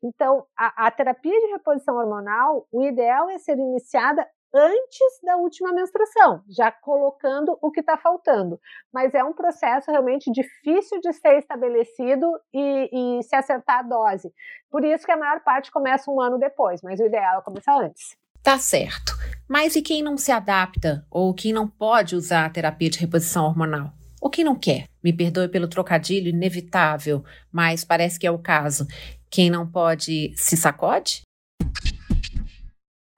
Então, 0.03 0.47
a, 0.57 0.87
a 0.87 0.91
terapia 0.91 1.39
de 1.41 1.53
reposição 1.53 1.97
hormonal, 1.97 2.67
o 2.73 2.83
ideal 2.83 3.29
é 3.29 3.39
ser 3.39 3.59
iniciada 3.59 4.27
antes 4.55 5.21
da 5.23 5.37
última 5.37 5.73
menstruação, 5.73 6.43
já 6.49 6.71
colocando 6.71 7.59
o 7.61 7.71
que 7.71 7.81
está 7.81 7.97
faltando. 7.97 8.61
Mas 8.93 9.15
é 9.15 9.25
um 9.25 9.33
processo 9.33 9.91
realmente 9.91 10.31
difícil 10.31 11.01
de 11.01 11.13
ser 11.15 11.39
estabelecido 11.39 12.39
e, 12.53 13.19
e, 13.19 13.23
se 13.23 13.35
acertar 13.35 13.79
a 13.79 13.83
dose. 13.83 14.33
Por 14.71 14.85
isso 14.85 15.07
que 15.07 15.13
a 15.13 15.17
maior 15.17 15.41
parte 15.41 15.71
começa 15.71 16.11
um 16.11 16.21
ano 16.21 16.39
depois, 16.39 16.83
mas 16.83 17.01
o 17.01 17.07
ideal 17.07 17.41
é 17.41 17.43
começar 17.43 17.77
antes. 17.79 18.22
Tá 18.43 18.59
certo. 18.59 19.13
Mas 19.49 19.77
e 19.77 19.83
quem 19.83 20.03
não 20.03 20.17
se 20.17 20.33
adapta 20.33 21.07
ou 21.11 21.33
quem 21.35 21.53
não 21.53 21.69
pode 21.69 22.17
usar 22.17 22.47
a 22.47 22.51
terapia 22.51 22.91
de 22.91 22.99
reposição 22.99 23.45
hormonal? 23.45 23.93
Ou 24.21 24.31
quem 24.31 24.45
não 24.45 24.57
quer? 24.57 24.87
Me 25.03 25.13
perdoe 25.13 25.49
pelo 25.49 25.69
trocadilho 25.69 26.29
inevitável, 26.29 27.25
mas 27.51 27.85
parece 27.85 28.19
que 28.19 28.27
é 28.27 28.31
o 28.31 28.39
caso. 28.39 28.87
Quem 29.31 29.51
não 29.51 29.67
pode 29.67 30.33
se 30.37 30.57
sacode? 30.57 31.23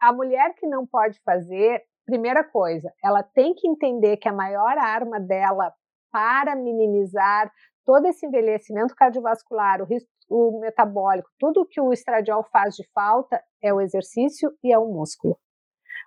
a 0.05 0.13
mulher 0.13 0.55
que 0.55 0.67
não 0.67 0.87
pode 0.87 1.19
fazer, 1.25 1.83
primeira 2.05 2.45
coisa, 2.45 2.93
ela 3.03 3.23
tem 3.23 3.55
que 3.55 3.67
entender 3.67 4.19
que 4.19 4.29
a 4.29 4.33
maior 4.35 4.77
arma 4.77 5.19
dela 5.19 5.73
para 6.13 6.55
minimizar 6.55 7.51
todo 7.87 8.07
esse 8.07 8.27
envelhecimento 8.27 8.95
cardiovascular, 8.95 9.81
o 9.81 9.87
risco 9.87 10.11
o 10.29 10.59
metabólico, 10.61 11.29
tudo 11.39 11.67
que 11.67 11.81
o 11.81 11.93
estradiol 11.93 12.45
faz 12.53 12.75
de 12.75 12.89
falta 12.93 13.43
é 13.63 13.73
o 13.73 13.81
exercício 13.81 14.51
e 14.63 14.73
é 14.73 14.79
o 14.79 14.87
músculo. 14.87 15.39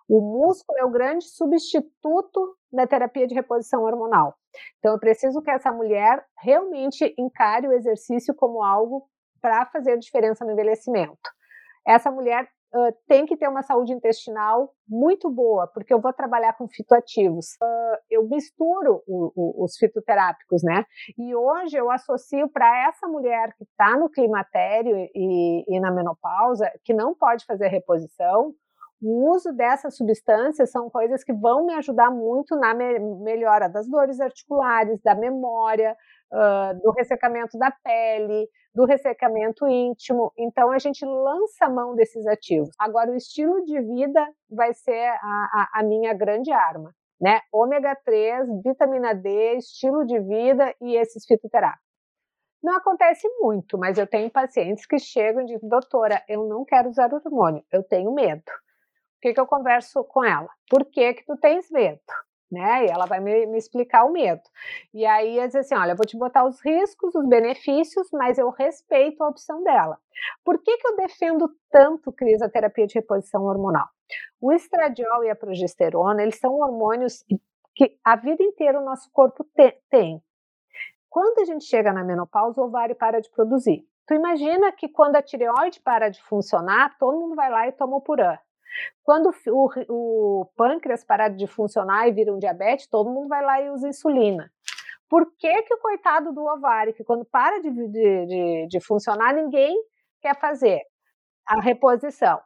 O 0.10 0.22
músculo 0.22 0.80
é 0.80 0.86
o 0.86 0.90
grande 0.90 1.26
substituto 1.26 2.56
da 2.72 2.88
terapia 2.88 3.28
de 3.28 3.36
reposição 3.36 3.84
hormonal. 3.84 4.36
Então, 4.80 4.94
eu 4.94 5.00
preciso 5.00 5.42
que 5.42 5.52
essa 5.52 5.72
mulher 5.72 6.26
realmente 6.40 7.14
encare 7.18 7.68
o 7.68 7.74
exercício 7.74 8.34
como 8.34 8.64
algo 8.64 9.08
para 9.42 9.66
fazer 9.66 9.98
diferença 9.98 10.46
no 10.46 10.52
envelhecimento. 10.52 11.30
Essa 11.86 12.10
mulher 12.10 12.50
tem 13.08 13.26
que 13.26 13.38
ter 13.38 13.48
uma 13.48 13.62
saúde 13.64 13.94
intestinal 13.94 14.74
muito 14.88 15.30
boa, 15.30 15.68
porque 15.68 15.94
eu 15.94 16.00
vou 16.00 16.14
trabalhar 16.14 16.54
com 16.54 16.68
fitoativos. 16.68 17.56
Uh, 17.62 17.98
eu 18.10 18.28
misturo 18.28 19.04
o, 19.08 19.32
o, 19.36 19.64
os 19.64 19.78
fitoterápicos, 19.78 20.64
né? 20.64 20.86
E 21.18 21.36
hoje 21.36 21.78
eu 21.78 21.92
associo 21.92 22.50
para 22.50 22.88
essa 22.88 23.08
mulher 23.08 23.54
que 23.58 23.64
está 23.64 23.98
no 23.98 24.10
climatério 24.10 24.96
e, 25.14 25.66
e 25.68 25.80
na 25.80 25.92
menopausa, 25.92 26.72
que 26.84 26.94
não 26.94 27.14
pode 27.14 27.46
fazer 27.46 27.68
reposição, 27.68 28.54
o 29.02 29.32
uso 29.32 29.54
dessas 29.54 29.96
substâncias 29.96 30.72
são 30.72 30.90
coisas 30.90 31.24
que 31.24 31.34
vão 31.34 31.66
me 31.66 31.74
ajudar 31.76 32.10
muito 32.10 32.56
na 32.56 32.74
me 32.74 32.98
melhora 33.00 33.70
das 33.70 33.88
dores 33.88 34.20
articulares, 34.20 35.00
da 35.04 35.14
memória, 35.14 35.96
uh, 36.32 36.82
do 36.82 36.92
ressecamento 36.92 37.58
da 37.60 37.72
pele, 37.72 38.50
do 38.78 38.86
ressecamento 38.86 39.68
íntimo. 39.68 40.32
Então, 40.38 40.72
a 40.72 40.78
gente 40.78 41.04
lança 41.04 41.66
a 41.66 41.70
mão 41.70 41.96
desses 41.96 42.28
ativos. 42.28 42.70
Agora, 42.78 43.10
o 43.10 43.16
estilo 43.16 43.66
de 43.66 43.82
vida 43.82 44.24
vai 44.48 44.72
ser 44.72 45.08
a, 45.08 45.70
a, 45.74 45.80
a 45.80 45.84
minha 45.84 46.14
grande 46.14 46.52
arma. 46.52 46.94
Né? 47.20 47.42
Ômega 47.52 47.98
3, 48.06 48.48
vitamina 48.64 49.16
D, 49.16 49.56
estilo 49.56 50.06
de 50.06 50.20
vida 50.20 50.76
e 50.80 50.96
esses 50.96 51.26
fitoterápicos. 51.26 51.84
Não 52.62 52.78
acontece 52.78 53.28
muito, 53.40 53.80
mas 53.80 53.98
eu 53.98 54.06
tenho 54.06 54.30
pacientes 54.30 54.86
que 54.86 55.00
chegam 55.00 55.42
e 55.42 55.46
dizem, 55.46 55.68
doutora, 55.68 56.24
eu 56.30 56.48
não 56.48 56.64
quero 56.64 56.90
usar 56.90 57.12
hormônio, 57.12 57.64
eu 57.72 57.82
tenho 57.82 58.14
medo. 58.14 58.44
O 58.48 59.20
que, 59.22 59.34
que 59.34 59.40
eu 59.40 59.48
converso 59.48 60.04
com 60.04 60.24
ela? 60.24 60.50
Por 60.70 60.86
que, 60.86 61.16
que 61.16 61.26
tu 61.26 61.36
tens 61.38 61.68
medo? 61.72 62.00
Né? 62.50 62.86
E 62.86 62.90
ela 62.90 63.06
vai 63.06 63.20
me, 63.20 63.46
me, 63.46 63.58
explicar 63.58 64.06
o 64.06 64.12
medo. 64.12 64.42
E 64.94 65.06
aí, 65.06 65.38
eu 65.38 65.46
diz 65.48 65.56
assim: 65.56 65.76
olha, 65.76 65.92
eu 65.92 65.98
vou 65.98 66.06
te 66.06 66.18
botar 66.18 66.46
os 66.46 66.64
riscos, 66.64 67.14
os 67.14 67.28
benefícios, 67.28 68.08
mas 68.14 68.38
eu 68.38 68.50
respeito 68.50 69.22
a 69.22 69.28
opção 69.28 69.62
dela. 69.64 70.00
Por 70.46 70.62
que, 70.62 70.78
que 70.78 70.88
eu 70.88 70.96
defendo 70.96 71.50
tanto, 71.70 72.12
Cris, 72.12 72.42
a 72.42 72.50
terapia 72.50 72.88
de 72.88 72.96
reposição 72.96 73.44
hormonal? 73.44 73.88
O 74.40 74.54
estradiol 74.54 75.26
e 75.26 75.30
a 75.30 75.36
progesterona, 75.36 76.22
eles 76.22 76.40
são 76.40 76.54
hormônios 76.54 77.26
que 77.76 77.98
a 78.04 78.16
vida 78.16 78.42
inteira 78.42 78.80
o 78.80 78.86
nosso 78.86 79.10
corpo 79.12 79.44
te, 79.54 79.80
tem. 79.90 80.24
Quando 81.10 81.40
a 81.40 81.46
gente 81.46 81.66
chega 81.66 81.92
na 81.92 82.04
menopausa, 82.04 82.62
o 82.62 82.66
ovário 82.66 82.96
para 82.96 83.20
de 83.20 83.30
produzir. 83.30 83.86
Tu 84.08 84.14
imagina 84.14 84.72
que 84.72 84.88
quando 84.88 85.18
a 85.18 85.22
tireoide 85.22 85.82
para 85.82 86.10
de 86.10 86.22
funcionar, 86.24 86.98
todo 86.98 87.20
mundo 87.20 87.36
vai 87.36 87.52
lá 87.52 87.68
e 87.68 87.74
toma 87.74 87.98
o 87.98 88.02
Puran. 88.02 88.38
Quando 89.04 89.34
o, 89.48 89.70
o 89.90 90.46
pâncreas 90.56 91.04
parar 91.04 91.30
de 91.30 91.48
funcionar 91.48 92.08
e 92.08 92.12
vira 92.12 92.34
um 92.34 92.40
diabetes, 92.40 92.88
todo 92.88 93.10
mundo 93.10 93.28
vai 93.28 93.44
lá 93.44 93.62
e 93.62 93.70
usa 93.70 93.88
insulina. 93.88 94.52
Por 95.10 95.32
que, 95.38 95.64
que 95.64 95.74
o 95.74 95.80
coitado 95.80 96.34
do 96.34 96.44
ovário, 96.44 96.94
que 96.94 97.04
quando 97.04 97.24
para 97.26 97.62
de, 97.62 97.72
de, 97.72 98.26
de, 98.26 98.68
de 98.68 98.80
funcionar, 98.80 99.34
ninguém 99.34 99.82
quer 100.22 100.38
fazer 100.40 100.82
a 101.46 101.62
reposição? 101.62 102.40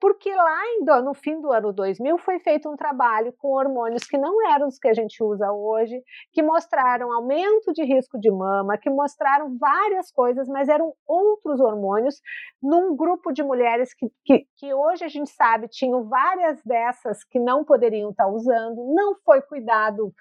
Porque 0.00 0.34
lá 0.34 1.02
no 1.02 1.12
fim 1.14 1.40
do 1.40 1.52
ano 1.52 1.72
2000 1.72 2.18
foi 2.18 2.38
feito 2.38 2.68
um 2.68 2.76
trabalho 2.76 3.32
com 3.38 3.48
hormônios 3.48 4.04
que 4.04 4.16
não 4.16 4.48
eram 4.50 4.68
os 4.68 4.78
que 4.78 4.88
a 4.88 4.94
gente 4.94 5.22
usa 5.22 5.50
hoje, 5.52 6.02
que 6.32 6.42
mostraram 6.42 7.12
aumento 7.12 7.72
de 7.72 7.82
risco 7.84 8.18
de 8.18 8.30
mama, 8.30 8.78
que 8.78 8.88
mostraram 8.88 9.56
várias 9.58 10.10
coisas, 10.10 10.48
mas 10.48 10.68
eram 10.68 10.92
outros 11.06 11.60
hormônios 11.60 12.20
num 12.62 12.96
grupo 12.96 13.32
de 13.32 13.42
mulheres 13.42 13.92
que, 13.94 14.06
que, 14.24 14.46
que 14.56 14.74
hoje 14.74 15.04
a 15.04 15.08
gente 15.08 15.30
sabe 15.30 15.68
tinham 15.68 16.08
várias 16.08 16.62
dessas 16.62 17.24
que 17.24 17.38
não 17.38 17.64
poderiam 17.64 18.10
estar 18.10 18.28
usando, 18.28 18.94
não 18.94 19.16
foi 19.24 19.42
cuidado 19.42 20.12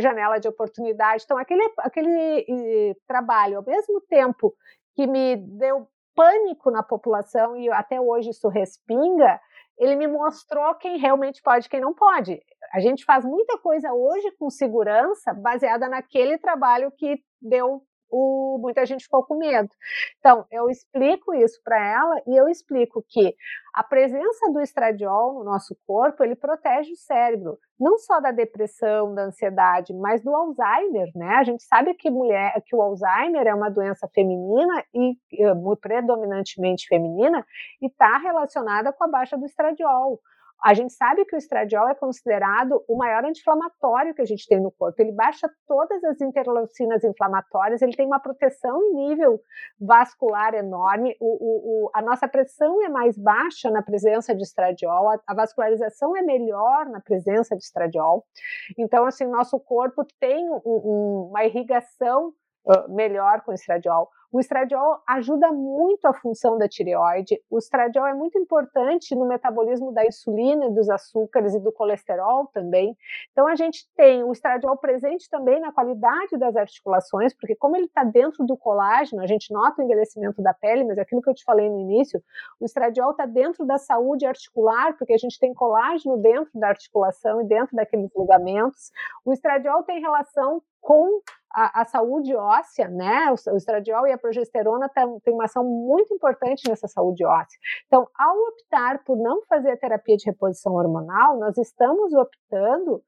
janela 0.00 0.38
de 0.38 0.48
oportunidade. 0.48 1.22
Então, 1.24 1.38
aquele, 1.38 1.72
aquele 1.78 2.96
trabalho, 3.06 3.58
ao 3.58 3.64
mesmo 3.64 4.00
tempo 4.02 4.54
que 4.94 5.06
me 5.06 5.36
deu 5.36 5.88
pânico 6.18 6.68
na 6.72 6.82
população 6.82 7.56
e 7.56 7.70
até 7.70 8.00
hoje 8.00 8.30
isso 8.30 8.48
respinga, 8.48 9.40
ele 9.78 9.94
me 9.94 10.08
mostrou 10.08 10.74
quem 10.74 10.98
realmente 10.98 11.40
pode 11.40 11.66
e 11.66 11.68
quem 11.68 11.80
não 11.80 11.94
pode. 11.94 12.42
A 12.74 12.80
gente 12.80 13.04
faz 13.04 13.24
muita 13.24 13.56
coisa 13.58 13.92
hoje 13.92 14.32
com 14.36 14.50
segurança 14.50 15.32
baseada 15.32 15.88
naquele 15.88 16.36
trabalho 16.36 16.90
que 16.90 17.22
deu 17.40 17.82
o, 18.10 18.58
muita 18.60 18.84
gente 18.86 19.04
ficou 19.04 19.24
com 19.24 19.36
medo. 19.36 19.68
Então, 20.18 20.46
eu 20.50 20.68
explico 20.68 21.34
isso 21.34 21.60
para 21.64 21.78
ela 21.78 22.22
e 22.26 22.36
eu 22.36 22.48
explico 22.48 23.04
que 23.08 23.34
a 23.74 23.82
presença 23.82 24.50
do 24.52 24.60
estradiol 24.60 25.34
no 25.34 25.44
nosso 25.44 25.76
corpo, 25.86 26.24
ele 26.24 26.34
protege 26.34 26.92
o 26.92 26.96
cérebro, 26.96 27.58
não 27.78 27.96
só 27.98 28.20
da 28.20 28.32
depressão, 28.32 29.14
da 29.14 29.22
ansiedade, 29.22 29.94
mas 29.94 30.22
do 30.22 30.34
Alzheimer, 30.34 31.10
né? 31.14 31.36
A 31.36 31.44
gente 31.44 31.62
sabe 31.62 31.94
que 31.94 32.10
mulher, 32.10 32.60
que 32.66 32.74
o 32.74 32.82
Alzheimer 32.82 33.46
é 33.46 33.54
uma 33.54 33.70
doença 33.70 34.08
feminina 34.12 34.84
e 34.92 35.16
predominantemente 35.80 36.88
feminina 36.88 37.46
e 37.80 37.86
está 37.86 38.18
relacionada 38.18 38.92
com 38.92 39.04
a 39.04 39.08
baixa 39.08 39.36
do 39.36 39.46
estradiol. 39.46 40.20
A 40.62 40.74
gente 40.74 40.92
sabe 40.92 41.24
que 41.24 41.36
o 41.36 41.38
estradiol 41.38 41.88
é 41.88 41.94
considerado 41.94 42.82
o 42.88 42.96
maior 42.96 43.24
anti-inflamatório 43.24 44.14
que 44.14 44.22
a 44.22 44.24
gente 44.24 44.46
tem 44.48 44.60
no 44.60 44.72
corpo. 44.72 45.00
Ele 45.00 45.12
baixa 45.12 45.48
todas 45.66 46.02
as 46.02 46.20
interleucinas 46.20 47.04
inflamatórias, 47.04 47.80
ele 47.80 47.96
tem 47.96 48.06
uma 48.06 48.18
proteção 48.18 48.82
em 48.82 49.08
nível 49.08 49.40
vascular 49.80 50.54
enorme. 50.54 51.16
O, 51.20 51.26
o, 51.26 51.84
o, 51.86 51.90
a 51.94 52.02
nossa 52.02 52.26
pressão 52.26 52.82
é 52.84 52.88
mais 52.88 53.16
baixa 53.16 53.70
na 53.70 53.82
presença 53.82 54.34
de 54.34 54.42
estradiol, 54.42 55.10
a, 55.10 55.20
a 55.26 55.34
vascularização 55.34 56.16
é 56.16 56.22
melhor 56.22 56.86
na 56.86 57.00
presença 57.00 57.56
de 57.56 57.62
estradiol. 57.62 58.24
Então, 58.76 59.06
assim, 59.06 59.26
nosso 59.26 59.60
corpo 59.60 60.04
tem 60.18 60.48
um, 60.50 60.60
um, 60.64 61.28
uma 61.30 61.44
irrigação 61.44 62.32
uh, 62.68 62.92
melhor 62.92 63.40
com 63.42 63.52
estradiol. 63.52 64.10
O 64.30 64.38
estradiol 64.38 65.00
ajuda 65.08 65.50
muito 65.50 66.06
a 66.06 66.12
função 66.12 66.58
da 66.58 66.68
tireoide. 66.68 67.40
O 67.48 67.56
estradiol 67.56 68.06
é 68.06 68.12
muito 68.12 68.38
importante 68.38 69.14
no 69.14 69.26
metabolismo 69.26 69.90
da 69.90 70.04
insulina, 70.04 70.70
dos 70.70 70.90
açúcares 70.90 71.54
e 71.54 71.60
do 71.60 71.72
colesterol 71.72 72.46
também. 72.52 72.94
Então 73.32 73.46
a 73.46 73.54
gente 73.54 73.88
tem 73.96 74.22
o 74.22 74.30
estradiol 74.30 74.76
presente 74.76 75.30
também 75.30 75.58
na 75.58 75.72
qualidade 75.72 76.36
das 76.36 76.56
articulações, 76.56 77.34
porque 77.34 77.56
como 77.56 77.74
ele 77.74 77.86
está 77.86 78.04
dentro 78.04 78.44
do 78.44 78.54
colágeno, 78.54 79.22
a 79.22 79.26
gente 79.26 79.50
nota 79.50 79.80
o 79.80 79.84
envelhecimento 79.84 80.42
da 80.42 80.52
pele, 80.52 80.84
mas 80.84 80.98
é 80.98 81.00
aquilo 81.00 81.22
que 81.22 81.30
eu 81.30 81.34
te 81.34 81.44
falei 81.44 81.70
no 81.70 81.80
início, 81.80 82.22
o 82.60 82.66
estradiol 82.66 83.12
está 83.12 83.24
dentro 83.24 83.64
da 83.64 83.78
saúde 83.78 84.26
articular, 84.26 84.94
porque 84.98 85.14
a 85.14 85.18
gente 85.18 85.38
tem 85.38 85.54
colágeno 85.54 86.18
dentro 86.18 86.50
da 86.54 86.68
articulação 86.68 87.40
e 87.40 87.46
dentro 87.46 87.74
daqueles 87.74 88.10
ligamentos. 88.14 88.90
O 89.24 89.32
estradiol 89.32 89.82
tem 89.84 90.02
relação 90.02 90.62
com 90.80 91.20
a, 91.52 91.82
a, 91.82 91.84
saúde 91.84 92.34
óssea, 92.34 92.88
né? 92.88 93.30
O, 93.30 93.52
o 93.52 93.56
estradiol 93.56 94.06
e 94.06 94.12
a 94.12 94.18
progesterona 94.18 94.88
tem, 94.88 95.20
tem 95.20 95.34
uma 95.34 95.44
ação 95.44 95.64
muito 95.64 96.14
importante 96.14 96.68
nessa 96.68 96.86
saúde 96.86 97.24
óssea. 97.24 97.58
Então, 97.86 98.06
ao 98.16 98.36
optar 98.48 99.02
por 99.04 99.16
não 99.16 99.42
fazer 99.46 99.72
a 99.72 99.76
terapia 99.76 100.16
de 100.16 100.26
reposição 100.26 100.74
hormonal, 100.74 101.38
nós 101.38 101.56
estamos 101.58 102.12
optando 102.12 103.02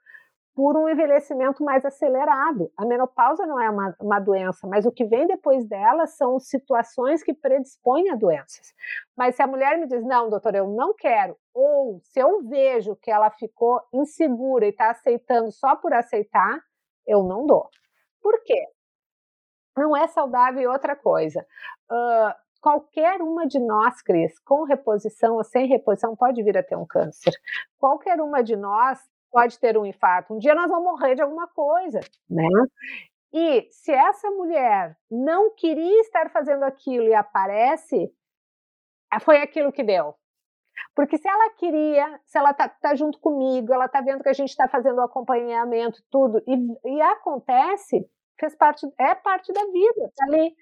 por 0.55 0.77
um 0.77 0.89
envelhecimento 0.89 1.65
mais 1.65 1.85
acelerado. 1.85 2.71
A 2.77 2.85
menopausa 2.85 3.47
não 3.47 3.61
é 3.61 3.71
uma, 3.71 3.97
uma, 4.01 4.19
doença, 4.19 4.67
mas 4.67 4.85
o 4.85 4.93
que 4.93 5.05
vem 5.05 5.27
depois 5.27 5.65
dela 5.67 6.07
são 6.07 6.39
situações 6.39 7.23
que 7.23 7.33
predispõem 7.33 8.11
a 8.11 8.17
doenças. 8.17 8.75
Mas 9.17 9.37
se 9.37 9.43
a 9.43 9.47
mulher 9.47 9.79
me 9.79 9.87
diz, 9.87 10.05
não, 10.05 10.29
doutor, 10.29 10.55
eu 10.55 10.69
não 10.69 10.93
quero, 10.95 11.37
ou 11.55 12.01
se 12.03 12.21
eu 12.21 12.43
vejo 12.43 12.97
que 12.97 13.11
ela 13.11 13.31
ficou 13.31 13.81
insegura 13.93 14.67
e 14.67 14.71
está 14.71 14.91
aceitando 14.91 15.51
só 15.53 15.77
por 15.77 15.95
aceitar, 15.95 16.61
eu 17.11 17.23
não 17.23 17.47
dou. 17.47 17.69
Por 18.23 18.43
quê? 18.45 18.67
Não 19.77 19.97
é 19.97 20.07
saudável 20.07 20.63
e 20.63 20.67
outra 20.67 20.95
coisa. 20.95 21.47
Uh, 21.91 22.35
qualquer 22.61 23.21
uma 23.21 23.47
de 23.47 23.59
nós, 23.59 24.01
Cris, 24.03 24.39
com 24.41 24.65
reposição 24.65 25.35
ou 25.37 25.45
sem 25.45 25.67
reposição, 25.67 26.15
pode 26.15 26.43
vir 26.43 26.57
a 26.57 26.63
ter 26.63 26.77
um 26.77 26.87
câncer. 26.87 27.33
Qualquer 27.79 28.21
uma 28.21 28.43
de 28.43 28.57
nós 28.57 29.01
pode 29.31 29.59
ter 29.59 29.77
um 29.77 29.87
infarto. 29.87 30.35
Um 30.35 30.39
dia 30.39 30.55
nós 30.55 30.71
vamos 30.71 30.85
morrer 30.85 31.15
de 31.15 31.23
alguma 31.23 31.49
coisa, 31.49 32.01
né? 32.29 32.47
E 33.33 33.69
se 33.71 33.93
essa 33.93 34.29
mulher 34.31 34.97
não 35.11 35.55
queria 35.55 36.01
estar 36.01 36.31
fazendo 36.31 36.65
aquilo 36.65 37.05
e 37.07 37.15
aparece, 37.15 38.13
foi 39.21 39.39
aquilo 39.39 39.73
que 39.73 39.85
deu. 39.85 40.17
Porque 40.95 41.19
se 41.19 41.29
ela 41.29 41.51
queria, 41.55 42.21
se 42.25 42.39
ela 42.39 42.53
tá, 42.53 42.69
tá 42.69 42.95
junto 42.95 43.19
comigo, 43.21 43.73
ela 43.73 43.89
tá 43.89 44.01
vendo 44.01 44.23
que 44.23 44.29
a 44.29 44.35
gente 44.35 44.51
está 44.51 44.69
fazendo 44.69 44.99
o 44.99 45.05
acompanhamento, 45.05 46.03
tudo, 46.11 46.43
e, 46.47 46.97
e 46.97 47.01
acontece, 47.03 48.09
fez 48.39 48.55
parte, 48.57 48.87
é 48.99 49.15
parte 49.15 49.53
da 49.53 49.65
vida, 49.67 50.13
tá 50.17 50.25
ali. 50.27 50.55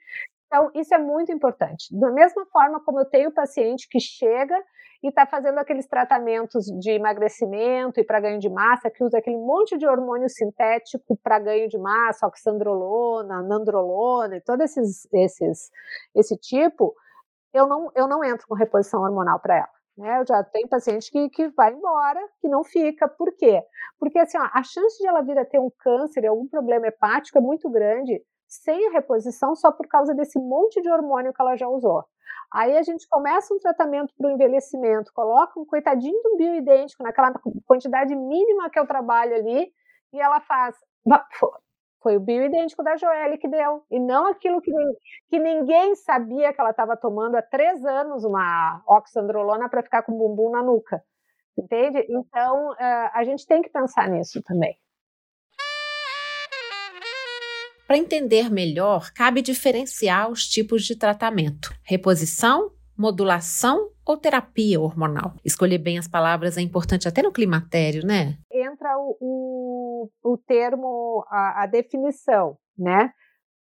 Então, 0.47 0.71
isso 0.75 0.95
é 0.95 0.99
muito 0.99 1.31
importante. 1.31 1.87
Da 1.99 2.11
mesma 2.11 2.45
forma 2.47 2.83
como 2.83 3.01
eu 3.01 3.05
tenho 3.05 3.31
paciente 3.31 3.87
que 3.89 4.01
chega 4.01 4.57
e 5.03 5.09
está 5.09 5.27
fazendo 5.27 5.59
aqueles 5.59 5.87
tratamentos 5.87 6.65
de 6.65 6.91
emagrecimento 6.91 8.01
e 8.01 8.05
para 8.05 8.19
ganho 8.19 8.41
de 8.41 8.49
massa, 8.49 8.91
que 8.91 9.05
usa 9.05 9.19
aquele 9.19 9.37
monte 9.37 9.79
de 9.79 9.87
hormônio 9.87 10.29
sintético 10.29 11.17
para 11.23 11.39
ganho 11.39 11.69
de 11.69 11.79
massa, 11.79 12.27
oxandrolona, 12.27 13.43
nandrolona 13.43 14.37
e 14.37 14.41
todo 14.41 14.63
esses, 14.63 15.07
esses, 15.13 15.71
esse 16.15 16.37
tipo, 16.37 16.95
eu 17.53 17.67
não, 17.67 17.93
eu 17.95 18.09
não 18.09 18.25
entro 18.25 18.47
com 18.49 18.55
reposição 18.55 19.03
hormonal 19.03 19.39
para 19.39 19.59
ela. 19.59 19.78
Né? 19.99 20.21
Eu 20.21 20.25
já 20.27 20.45
tenho 20.45 20.69
paciente 20.69 21.11
que, 21.11 21.29
que 21.29 21.49
vai 21.49 21.73
embora, 21.73 22.21
que 22.41 22.49
não 22.49 22.63
fica. 22.63 23.09
Por 23.09 23.35
quê? 23.37 23.61
Porque 23.99 24.19
assim, 24.19 24.39
ó, 24.39 24.49
a 24.53 24.63
chance 24.63 24.97
de 24.97 25.09
ela 25.09 25.23
vir 25.23 25.37
a 25.37 25.45
ter 25.45 25.59
um 25.59 25.71
câncer 25.77 26.25
algum 26.25 26.47
problema 26.47 26.87
hepático 26.87 27.37
é 27.37 27.41
muito 27.41 27.69
grande 27.69 28.23
sem 28.47 28.87
a 28.87 28.93
reposição 28.93 29.57
só 29.57 29.73
por 29.73 29.89
causa 29.89 30.15
desse 30.15 30.39
monte 30.39 30.81
de 30.81 30.89
hormônio 30.89 31.35
que 31.35 31.43
ela 31.43 31.57
já 31.57 31.69
usou. 31.69 32.05
Aí 32.51 32.79
a 32.79 32.83
gente 32.83 33.07
começa 33.09 33.53
um 33.53 33.59
tratamento 33.59 34.15
para 34.17 34.29
o 34.29 34.31
envelhecimento, 34.31 35.13
coloca 35.13 35.59
um 35.61 35.67
coitadinho 35.67 36.23
do 36.23 36.37
bioidêntico 36.37 37.03
naquela 37.03 37.33
quantidade 37.67 38.15
mínima 38.15 38.71
que 38.71 38.79
eu 38.79 38.87
trabalho 38.87 39.35
ali, 39.35 39.71
e 40.13 40.21
ela 40.21 40.41
faz. 40.41 40.77
Foi 42.01 42.17
o 42.17 42.21
bioidêntico 42.21 42.83
da 42.83 42.97
Joelle 42.97 43.39
que 43.39 43.49
deu, 43.49 43.83
e 43.91 43.99
não 43.99 44.27
aquilo 44.27 44.61
que, 44.61 44.71
que 45.29 45.39
ninguém 45.39 45.97
sabia 45.97 46.53
que 46.53 46.61
ela 46.61 46.71
estava 46.71 46.97
tomando 46.97 47.37
há 47.37 47.43
três 47.43 47.85
anos, 47.85 48.25
uma 48.25 48.83
oxandrolona 48.87 49.69
para 49.69 49.83
ficar 49.83 50.03
com 50.03 50.13
o 50.13 50.19
bumbum 50.19 50.51
na 50.51 50.63
nuca. 50.63 51.03
Entende? 51.59 52.07
Então, 52.09 52.71
uh, 52.71 53.11
a 53.13 53.25
gente 53.25 53.45
tem 53.45 53.61
que 53.61 53.69
pensar 53.69 54.09
nisso 54.09 54.41
também. 54.45 54.79
Para 57.89 57.97
entender 57.97 58.51
melhor, 58.51 59.11
cabe 59.13 59.43
diferenciar 59.43 60.31
os 60.31 60.47
tipos 60.47 60.85
de 60.85 60.95
tratamento: 60.95 61.75
reposição, 61.83 62.71
modulação 62.99 63.91
ou 64.05 64.17
terapia 64.17 64.81
hormonal. 64.81 65.35
Escolher 65.45 65.79
bem 65.79 65.99
as 65.99 66.09
palavras 66.09 66.57
é 66.57 66.61
importante 66.61 67.07
até 67.07 67.23
no 67.23 67.33
climatério, 67.33 68.05
né? 68.05 68.37
Entra 68.51 68.99
o, 68.99 69.17
o, 69.21 70.33
o 70.33 70.37
termo, 70.39 71.25
a, 71.31 71.63
a 71.63 71.67
definição, 71.67 72.59
né? 72.77 73.13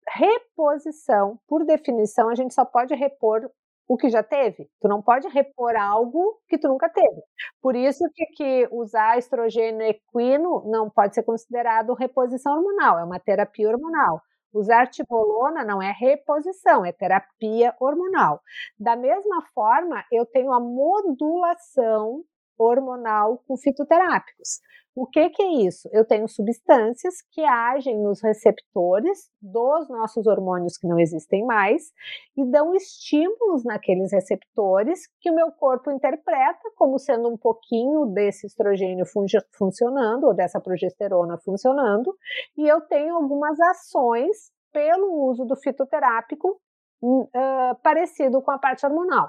Reposição, 0.09 1.39
por 1.47 1.65
definição, 1.67 2.31
a 2.31 2.35
gente 2.35 2.55
só 2.55 2.65
pode 2.65 2.95
repor 2.95 3.43
o 3.89 3.97
que 3.97 4.09
já 4.09 4.23
teve. 4.23 4.69
Tu 4.81 4.89
não 4.89 5.03
pode 5.03 5.29
repor 5.29 5.77
algo 5.77 6.41
que 6.49 6.59
tu 6.59 6.69
nunca 6.69 6.89
teve. 6.89 7.23
Por 7.61 7.77
isso 7.77 8.05
que, 8.15 8.27
que 8.37 8.69
usar 8.73 9.19
estrogênio 9.19 9.83
equino 9.83 10.63
não 10.67 10.89
pode 10.91 11.15
ser 11.15 11.23
considerado 11.23 11.95
reposição 11.95 12.57
hormonal, 12.57 12.99
é 12.99 13.05
uma 13.05 13.21
terapia 13.21 13.69
hormonal. 13.69 14.23
Usar 14.57 14.87
tibolona 14.87 15.63
não 15.67 15.83
é 15.83 15.93
reposição, 15.93 16.83
é 16.83 16.91
terapia 16.91 17.75
hormonal. 17.79 18.41
Da 18.79 18.97
mesma 18.97 19.43
forma, 19.55 20.03
eu 20.11 20.25
tenho 20.25 20.51
a 20.51 20.59
modulação 20.59 22.25
hormonal 22.59 23.43
com 23.47 23.55
fitoterápicos. 23.59 24.61
O 24.97 25.07
que, 25.07 25.29
que, 25.29 25.43
é 25.43 25.67
isso? 25.67 25.91
Eu 25.93 26.07
tenho 26.07 26.27
substâncias 26.27 27.17
que 27.31 27.45
agem 27.45 28.03
nos 28.03 28.23
receptores 28.23 29.31
dos 29.43 29.91
nossos 29.91 30.27
hormônios 30.27 30.79
que 30.79 30.87
não 30.87 30.99
existem 30.99 31.45
mais 31.45 31.93
e 32.35 32.43
dão 32.51 32.75
estímulos 32.75 33.63
naqueles 33.63 34.11
receptores 34.11 35.01
que 35.21 35.31
o 35.31 35.35
meu 35.35 35.53
corpo 35.53 35.91
interpreta 35.91 36.63
como 36.77 36.99
sendo 36.99 37.29
um 37.29 37.37
pouquinho 37.37 38.07
desse 38.07 38.47
estrogênio 38.47 39.05
fun 39.05 39.27
funcionando 39.53 40.29
ou 40.29 40.35
dessa 40.35 40.63
progesterona 40.63 41.37
funcionando, 41.45 42.17
e 42.57 42.67
eu 42.67 42.81
tenho 42.81 43.17
algumas 43.17 43.61
ações 43.61 44.51
pelo 44.73 45.29
uso 45.29 45.45
do 45.45 45.57
fitoterápico 45.57 46.59
uh, 47.03 47.77
parecido 47.83 48.41
com 48.41 48.51
a 48.51 48.59
parte 48.59 48.87
hormonal. 48.87 49.29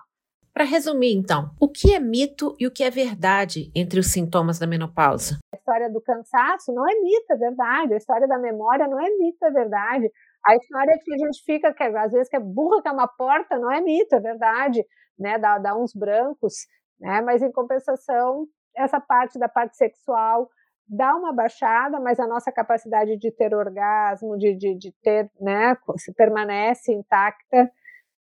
Para 0.57 0.65
resumir, 0.65 1.13
então, 1.15 1.51
o 1.61 1.69
que 1.69 1.93
é 1.93 1.99
mito 1.99 2.55
e 2.59 2.65
o 2.65 2.71
que 2.71 2.83
é 2.83 2.89
verdade 2.89 3.71
entre 3.75 3.99
os 3.99 4.07
sintomas 4.07 4.57
da 4.57 4.65
menopausa? 4.65 5.37
A 5.53 5.55
história 5.55 5.87
do 5.87 6.01
cansaço 6.01 6.73
não 6.73 6.89
é 6.89 6.95
mito, 6.95 7.31
é 7.31 7.35
verdade. 7.35 7.93
A 7.93 7.97
história 7.97 8.27
da 8.27 8.39
memória 8.39 8.87
não 8.87 8.99
é 8.99 9.07
mito, 9.19 9.45
é 9.45 9.51
verdade. 9.51 10.09
A 10.43 10.55
história 10.55 10.97
que 11.05 11.13
a 11.13 11.17
gente 11.19 11.43
fica, 11.45 11.71
que 11.71 11.83
às 11.83 12.11
vezes 12.11 12.27
que 12.27 12.37
é 12.37 12.39
burra 12.39 12.81
que 12.81 12.87
é 12.87 12.91
uma 12.91 13.07
porta, 13.07 13.59
não 13.59 13.71
é 13.71 13.79
mito, 13.81 14.15
é 14.15 14.19
verdade. 14.19 14.83
Né? 15.19 15.37
Dá, 15.37 15.59
dá 15.59 15.77
uns 15.77 15.93
brancos, 15.93 16.55
né? 16.99 17.21
mas 17.21 17.43
em 17.43 17.51
compensação, 17.51 18.47
essa 18.75 18.99
parte 18.99 19.37
da 19.37 19.47
parte 19.47 19.77
sexual 19.77 20.49
dá 20.89 21.15
uma 21.15 21.33
baixada, 21.33 21.99
mas 21.99 22.19
a 22.19 22.25
nossa 22.25 22.51
capacidade 22.51 23.15
de 23.15 23.31
ter 23.31 23.53
orgasmo, 23.53 24.35
de, 24.39 24.55
de, 24.55 24.75
de 24.75 24.91
ter, 25.03 25.29
né, 25.39 25.77
se 25.97 26.11
permanece 26.13 26.91
intacta. 26.91 27.71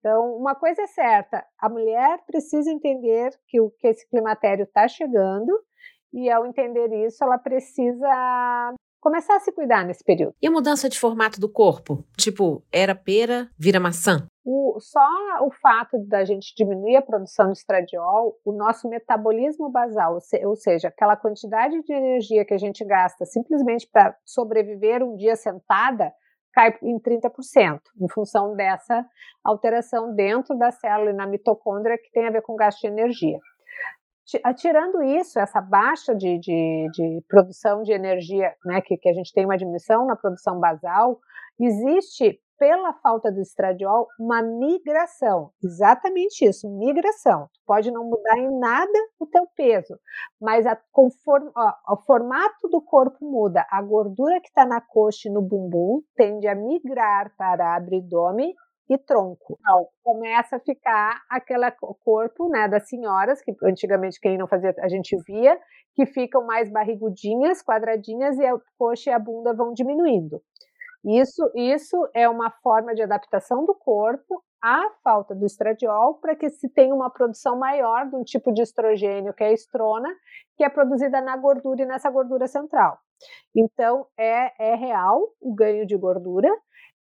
Então, 0.02 0.36
uma 0.36 0.56
coisa 0.56 0.82
é 0.82 0.88
certa: 0.88 1.45
a 1.60 1.70
mulher 1.70 2.20
precisa 2.26 2.70
entender 2.70 3.32
que, 3.47 3.62
o, 3.62 3.70
que 3.70 3.88
esse 3.88 4.08
climatério 4.10 4.64
está 4.64 4.88
chegando, 4.88 5.58
e 6.12 6.30
ao 6.30 6.45
entender 6.45 6.91
isso, 7.06 7.24
ela 7.24 7.38
precisa 7.38 8.74
começar 8.99 9.36
a 9.36 9.39
se 9.39 9.52
cuidar 9.52 9.86
nesse 9.86 10.04
período. 10.04 10.36
E 10.41 10.47
a 10.47 10.52
mudança 10.52 10.89
de 10.89 10.99
formato 10.99 11.39
do 11.39 11.49
corpo? 11.49 12.04
Tipo, 12.18 12.64
era 12.72 12.93
pera, 12.93 13.49
vira 13.58 13.80
maçã? 13.80 14.28
O, 14.43 14.80
só 14.80 15.08
o 15.41 15.52
fato 15.52 15.97
da 16.08 16.26
gente 16.26 16.54
diminuir 16.56 16.95
a 16.95 17.02
produção 17.02 17.52
de 17.52 17.60
estradiol, 17.60 18.39
o 18.43 18.52
nosso 18.52 18.89
metabolismo 18.89 19.70
basal, 19.70 20.18
ou 20.43 20.56
seja, 20.56 20.88
aquela 20.88 21.16
quantidade 21.16 21.82
de 21.84 21.93
energia 21.93 22.43
que 22.43 22.54
a 22.54 22.58
gente 22.58 22.84
gasta 22.84 23.26
simplesmente 23.26 23.88
para 23.91 24.16
sobreviver 24.26 25.04
um 25.04 25.16
dia 25.16 25.36
sentada, 25.36 26.12
cai 26.54 26.78
em 26.82 26.99
30%, 26.99 27.80
em 27.99 28.10
função 28.10 28.56
dessa 28.56 29.06
alteração 29.43 30.14
dentro 30.14 30.58
da 30.58 30.72
célula 30.72 31.12
e 31.12 31.14
na 31.14 31.28
mitocôndria 31.28 31.97
que 31.97 32.12
tem 32.12 32.28
a 32.28 32.32
ver 32.32 32.41
com 32.41 32.56
gasto 32.56 32.82
de 32.82 32.88
energia. 32.88 33.39
Tirando 34.56 35.04
isso, 35.04 35.39
essa 35.39 35.60
baixa 35.60 36.16
de, 36.16 36.39
de, 36.39 36.88
de 36.93 37.24
produção 37.28 37.84
de 37.84 37.91
energia, 37.91 38.54
né, 38.64 38.80
que, 38.80 38.95
que 38.97 39.10
a 39.10 39.14
gente 39.14 39.34
tem 39.34 39.43
uma 39.43 39.58
diminuição 39.58 40.06
na 40.06 40.16
produção 40.16 40.60
basal, 40.60 41.20
existe 41.66 42.39
pela 42.62 42.93
falta 43.01 43.32
do 43.32 43.41
estradiol, 43.41 44.07
uma 44.20 44.39
migração. 44.43 45.49
Exatamente 45.64 46.45
isso, 46.45 46.70
migração. 46.70 47.49
Pode 47.66 47.89
não 47.89 48.03
mudar 48.03 48.38
em 48.38 48.59
nada 48.59 48.99
o 49.20 49.26
teu 49.26 49.47
peso, 49.55 49.97
mas 50.39 50.68
a, 50.68 50.78
conforme, 50.91 51.49
ó, 51.57 51.74
o 51.91 51.97
formato 52.05 52.70
do 52.70 52.80
corpo 52.80 53.26
muda. 53.26 53.66
A 53.68 53.82
gordura 53.82 54.39
que 54.39 54.47
está 54.47 54.64
na 54.64 54.80
coxa 54.80 55.28
e 55.28 55.32
no 55.32 55.41
bumbum 55.41 56.03
tende 56.16 56.47
a 56.47 56.53
migrar 56.53 57.34
para 57.36 57.76
abdômen 57.76 58.53
e 58.88 58.97
tronco. 58.97 59.57
Então, 59.59 59.88
começa 60.03 60.57
a 60.57 60.59
ficar 60.59 61.20
aquele 61.32 61.72
corpo 62.03 62.47
né, 62.47 62.68
das 62.68 62.88
senhoras, 62.88 63.41
que 63.41 63.55
antigamente 63.64 64.20
quem 64.20 64.38
não 64.38 64.47
fazia, 64.47 64.76
a 64.80 64.88
gente 64.88 65.18
via, 65.26 65.57
que 65.95 66.05
ficam 66.05 66.45
mais 66.45 66.72
barrigudinhas, 66.72 67.64
quadradinhas, 67.64 68.38
e 68.38 68.45
a 68.45 68.53
coxa 68.78 69.09
e 69.09 69.14
a 69.14 69.20
bunda 69.20 69.51
vão 69.53 69.74
diminuindo. 69.74 70.41
Isso, 71.04 71.49
isso 71.56 71.97
é 72.14 72.30
uma 72.30 72.52
forma 72.64 72.93
de 72.93 73.02
adaptação 73.02 73.66
do 73.66 73.74
corpo 73.74 74.43
à 74.62 74.84
falta 75.04 75.34
do 75.34 75.45
estradiol 75.45 76.16
para 76.16 76.36
que 76.36 76.49
se 76.49 76.70
tenha 76.70 76.93
uma 76.93 77.10
produção 77.10 77.58
maior 77.58 78.08
de 78.08 78.16
um 78.16 78.24
tipo 78.24 78.54
de 78.54 78.62
estrogênio, 78.62 79.34
que 79.34 79.43
é 79.43 79.47
a 79.47 79.54
estrona, 79.54 80.10
que 80.56 80.64
é 80.64 80.70
produzida 80.70 81.20
na 81.20 81.36
gordura 81.38 81.82
e 81.82 81.86
nessa 81.86 82.10
gordura 82.12 82.47
central. 82.47 82.99
Então, 83.56 84.06
é, 84.18 84.72
é 84.74 84.76
real 84.76 85.20
o 85.41 85.54
ganho 85.54 85.86
de 85.88 85.97
gordura. 85.97 86.49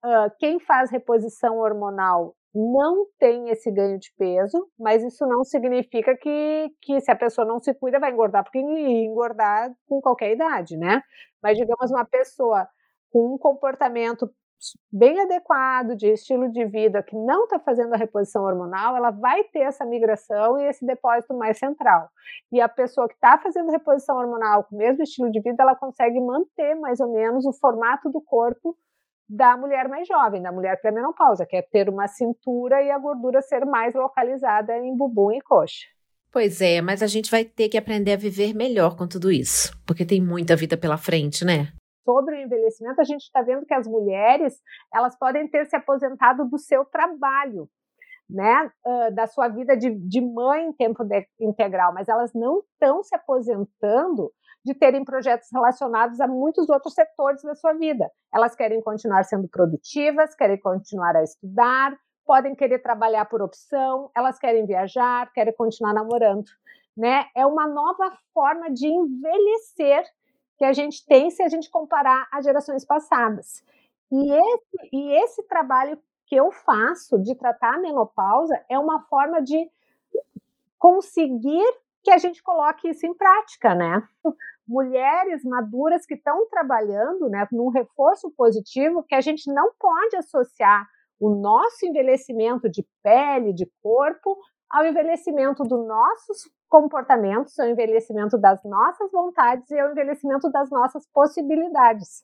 Uh, 0.06 0.30
quem 0.40 0.60
faz 0.60 0.92
reposição 0.92 1.58
hormonal 1.58 2.36
não 2.54 3.06
tem 3.20 3.50
esse 3.50 3.72
ganho 3.72 4.00
de 4.00 4.12
peso, 4.18 4.68
mas 4.80 5.04
isso 5.04 5.26
não 5.28 5.44
significa 5.44 6.16
que, 6.16 6.70
que 6.82 7.00
se 7.02 7.12
a 7.12 7.16
pessoa 7.16 7.46
não 7.46 7.60
se 7.60 7.74
cuida 7.74 8.00
vai 8.00 8.12
engordar, 8.12 8.44
porque 8.44 8.60
engordar 8.60 9.72
com 9.88 10.02
qualquer 10.02 10.32
idade, 10.32 10.78
né? 10.78 11.02
Mas 11.42 11.58
digamos 11.58 11.92
uma 11.92 12.06
pessoa 12.06 12.68
com 13.18 13.34
um 13.34 13.38
comportamento 13.38 14.32
bem 14.92 15.20
adequado 15.20 15.96
de 15.96 16.08
estilo 16.08 16.52
de 16.52 16.64
vida 16.66 17.02
que 17.02 17.16
não 17.16 17.46
está 17.46 17.58
fazendo 17.58 17.92
a 17.96 17.98
reposição 17.98 18.44
hormonal, 18.44 18.96
ela 18.96 19.10
vai 19.10 19.44
ter 19.46 19.62
essa 19.62 19.84
migração 19.84 20.60
e 20.60 20.68
esse 20.68 20.86
depósito 20.86 21.36
mais 21.36 21.58
central. 21.58 22.10
E 22.52 22.62
a 22.62 22.70
pessoa 22.70 23.08
que 23.08 23.16
está 23.16 23.40
fazendo 23.40 23.72
reposição 23.72 24.18
hormonal 24.18 24.66
com 24.66 24.76
o 24.76 24.78
mesmo 24.78 25.02
estilo 25.02 25.32
de 25.32 25.42
vida, 25.42 25.64
ela 25.64 25.76
consegue 25.76 26.20
manter 26.20 26.76
mais 26.76 27.00
ou 27.00 27.12
menos 27.12 27.44
o 27.48 27.54
formato 27.54 28.08
do 28.12 28.22
corpo 28.22 28.78
da 29.28 29.58
mulher 29.58 29.90
mais 29.90 30.08
jovem, 30.08 30.44
da 30.44 30.52
mulher 30.52 30.80
pré-menopausa, 30.80 31.44
que 31.44 31.56
é 31.56 31.64
ter 31.64 31.90
uma 31.90 32.08
cintura 32.08 32.84
e 32.84 32.92
a 32.92 33.00
gordura 33.00 33.42
ser 33.42 33.66
mais 33.66 33.96
localizada 33.96 34.78
em 34.78 34.96
bumbum 34.96 35.32
e 35.32 35.42
coxa. 35.42 35.88
Pois 36.32 36.62
é, 36.62 36.82
mas 36.84 37.02
a 37.02 37.08
gente 37.08 37.32
vai 37.32 37.44
ter 37.44 37.68
que 37.68 37.80
aprender 37.80 38.14
a 38.14 38.18
viver 38.18 38.54
melhor 38.54 38.96
com 38.96 39.08
tudo 39.08 39.32
isso, 39.32 39.76
porque 39.88 40.06
tem 40.06 40.22
muita 40.22 40.56
vida 40.56 40.78
pela 40.78 41.00
frente, 41.00 41.44
né? 41.44 41.74
Sobre 42.08 42.36
o 42.36 42.40
envelhecimento, 42.40 43.02
a 43.02 43.04
gente 43.04 43.24
está 43.24 43.42
vendo 43.42 43.66
que 43.66 43.74
as 43.74 43.86
mulheres 43.86 44.62
elas 44.94 45.18
podem 45.20 45.46
ter 45.46 45.66
se 45.66 45.76
aposentado 45.76 46.46
do 46.46 46.58
seu 46.58 46.86
trabalho, 46.86 47.68
né, 48.30 48.72
uh, 48.86 49.14
da 49.14 49.28
sua 49.28 49.50
vida 49.50 49.76
de, 49.76 49.90
de 49.90 50.22
mãe 50.22 50.68
em 50.68 50.72
tempo 50.72 51.04
de, 51.04 51.28
integral, 51.38 51.94
mas 51.94 52.08
elas 52.08 52.32
não 52.34 52.60
estão 52.60 53.04
se 53.04 53.14
aposentando 53.14 54.32
de 54.64 54.74
terem 54.74 55.04
projetos 55.04 55.50
relacionados 55.52 56.22
a 56.22 56.28
muitos 56.28 56.70
outros 56.70 56.94
setores 56.94 57.42
da 57.42 57.56
sua 57.56 57.74
vida. 57.74 58.10
Elas 58.34 58.56
querem 58.56 58.82
continuar 58.82 59.24
sendo 59.26 59.50
produtivas, 59.50 60.34
querem 60.34 60.60
continuar 60.60 61.14
a 61.14 61.24
estudar, 61.24 61.94
podem 62.26 62.56
querer 62.56 62.80
trabalhar 62.80 63.26
por 63.26 63.42
opção, 63.42 64.10
elas 64.16 64.40
querem 64.40 64.66
viajar, 64.66 65.30
querem 65.34 65.54
continuar 65.54 65.94
namorando, 65.94 66.46
né? 66.96 67.26
É 67.36 67.46
uma 67.46 67.68
nova 67.68 68.14
forma 68.34 68.72
de 68.72 68.88
envelhecer 68.88 70.06
que 70.58 70.66
a 70.66 70.74
gente 70.74 71.06
tem 71.06 71.30
se 71.30 71.44
a 71.44 71.48
gente 71.48 71.70
comparar 71.70 72.28
as 72.32 72.44
gerações 72.44 72.84
passadas. 72.86 73.64
E 74.12 74.32
esse, 74.32 74.90
e 74.92 75.12
esse 75.24 75.44
trabalho 75.44 76.00
que 76.26 76.36
eu 76.36 76.52
faço 76.52 77.20
de 77.20 77.36
tratar 77.36 77.76
a 77.76 77.80
menopausa 77.80 78.60
é 78.70 78.78
uma 78.78 79.02
forma 79.04 79.42
de 79.42 79.70
conseguir 80.78 81.66
que 82.04 82.12
a 82.12 82.18
gente 82.18 82.42
coloque 82.42 82.90
isso 82.90 83.06
em 83.06 83.14
prática, 83.14 83.76
né? 83.76 84.08
mulheres 84.68 85.44
maduras 85.46 86.06
que 86.06 86.16
estão 86.16 86.48
trabalhando 86.50 87.30
né, 87.30 87.48
num 87.52 87.70
reforço 87.70 88.30
positivo 88.32 89.04
que 89.04 89.16
a 89.16 89.22
gente 89.22 89.52
não 89.52 89.72
pode 89.80 90.18
associar 90.18 90.86
o 91.20 91.30
nosso 91.30 91.86
envelhecimento 91.86 92.70
de 92.70 92.86
pele, 93.02 93.54
de 93.54 93.66
corpo, 93.82 94.38
ao 94.70 94.86
envelhecimento 94.86 95.64
dos 95.64 95.88
nossos 95.88 96.50
comportamentos, 96.70 97.58
ao 97.60 97.68
envelhecimento 97.68 98.38
das 98.38 98.64
nossas 98.64 99.12
vontades 99.12 99.70
e 99.72 99.80
ao 99.80 99.92
envelhecimento 99.92 100.50
das 100.52 100.70
nossas 100.70 101.08
possibilidades. 101.14 102.24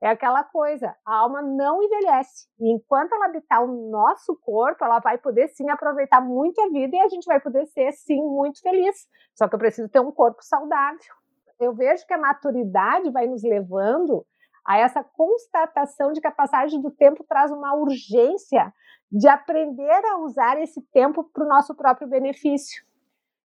É 0.00 0.08
aquela 0.08 0.44
coisa, 0.44 0.94
a 1.06 1.14
alma 1.14 1.40
não 1.40 1.82
envelhece. 1.82 2.46
E 2.60 2.70
enquanto 2.72 3.14
ela 3.14 3.26
habitar 3.26 3.64
o 3.64 3.90
nosso 3.90 4.36
corpo, 4.36 4.84
ela 4.84 4.98
vai 4.98 5.16
poder 5.16 5.48
sim 5.48 5.70
aproveitar 5.70 6.20
muito 6.20 6.60
a 6.60 6.68
vida 6.68 6.96
e 6.96 7.00
a 7.00 7.08
gente 7.08 7.24
vai 7.24 7.40
poder 7.40 7.64
ser 7.66 7.92
sim 7.92 8.20
muito 8.20 8.60
feliz. 8.60 9.08
Só 9.34 9.48
que 9.48 9.54
eu 9.54 9.58
preciso 9.58 9.88
ter 9.88 10.00
um 10.00 10.12
corpo 10.12 10.42
saudável 10.42 11.14
eu 11.60 11.74
vejo 11.74 12.06
que 12.06 12.14
a 12.14 12.18
maturidade 12.18 13.10
vai 13.10 13.26
nos 13.26 13.42
levando 13.42 14.24
a 14.66 14.78
essa 14.78 15.04
constatação 15.04 16.12
de 16.12 16.20
que 16.20 16.26
a 16.26 16.32
passagem 16.32 16.80
do 16.80 16.90
tempo 16.90 17.24
traz 17.24 17.50
uma 17.50 17.74
urgência 17.74 18.72
de 19.10 19.28
aprender 19.28 20.04
a 20.06 20.18
usar 20.18 20.60
esse 20.60 20.80
tempo 20.92 21.24
para 21.24 21.44
o 21.44 21.48
nosso 21.48 21.74
próprio 21.74 22.08
benefício. 22.08 22.84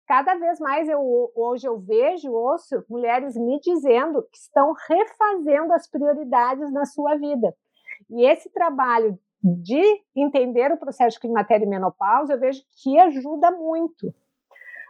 Cada 0.07 0.37
vez 0.37 0.61
mais 0.61 0.89
eu 0.89 1.33
hoje 1.35 1.67
eu 1.67 1.79
vejo, 1.79 2.31
ouço 2.31 2.85
mulheres 2.89 3.37
me 3.37 3.59
dizendo 3.61 4.23
que 4.31 4.39
estão 4.39 4.73
refazendo 4.89 5.73
as 5.73 5.89
prioridades 5.89 6.73
na 6.73 6.85
sua 6.85 7.17
vida. 7.17 7.53
E 8.11 8.25
esse 8.25 8.49
trabalho 8.51 9.19
de 9.43 9.83
entender 10.15 10.73
o 10.73 10.77
processo 10.77 11.17
de 11.17 11.21
climatério 11.21 11.67
e 11.67 11.69
menopausa, 11.69 12.35
eu 12.35 12.41
vejo 12.41 12.63
que 12.83 12.99
ajuda 12.99 13.51
muito. 13.51 14.15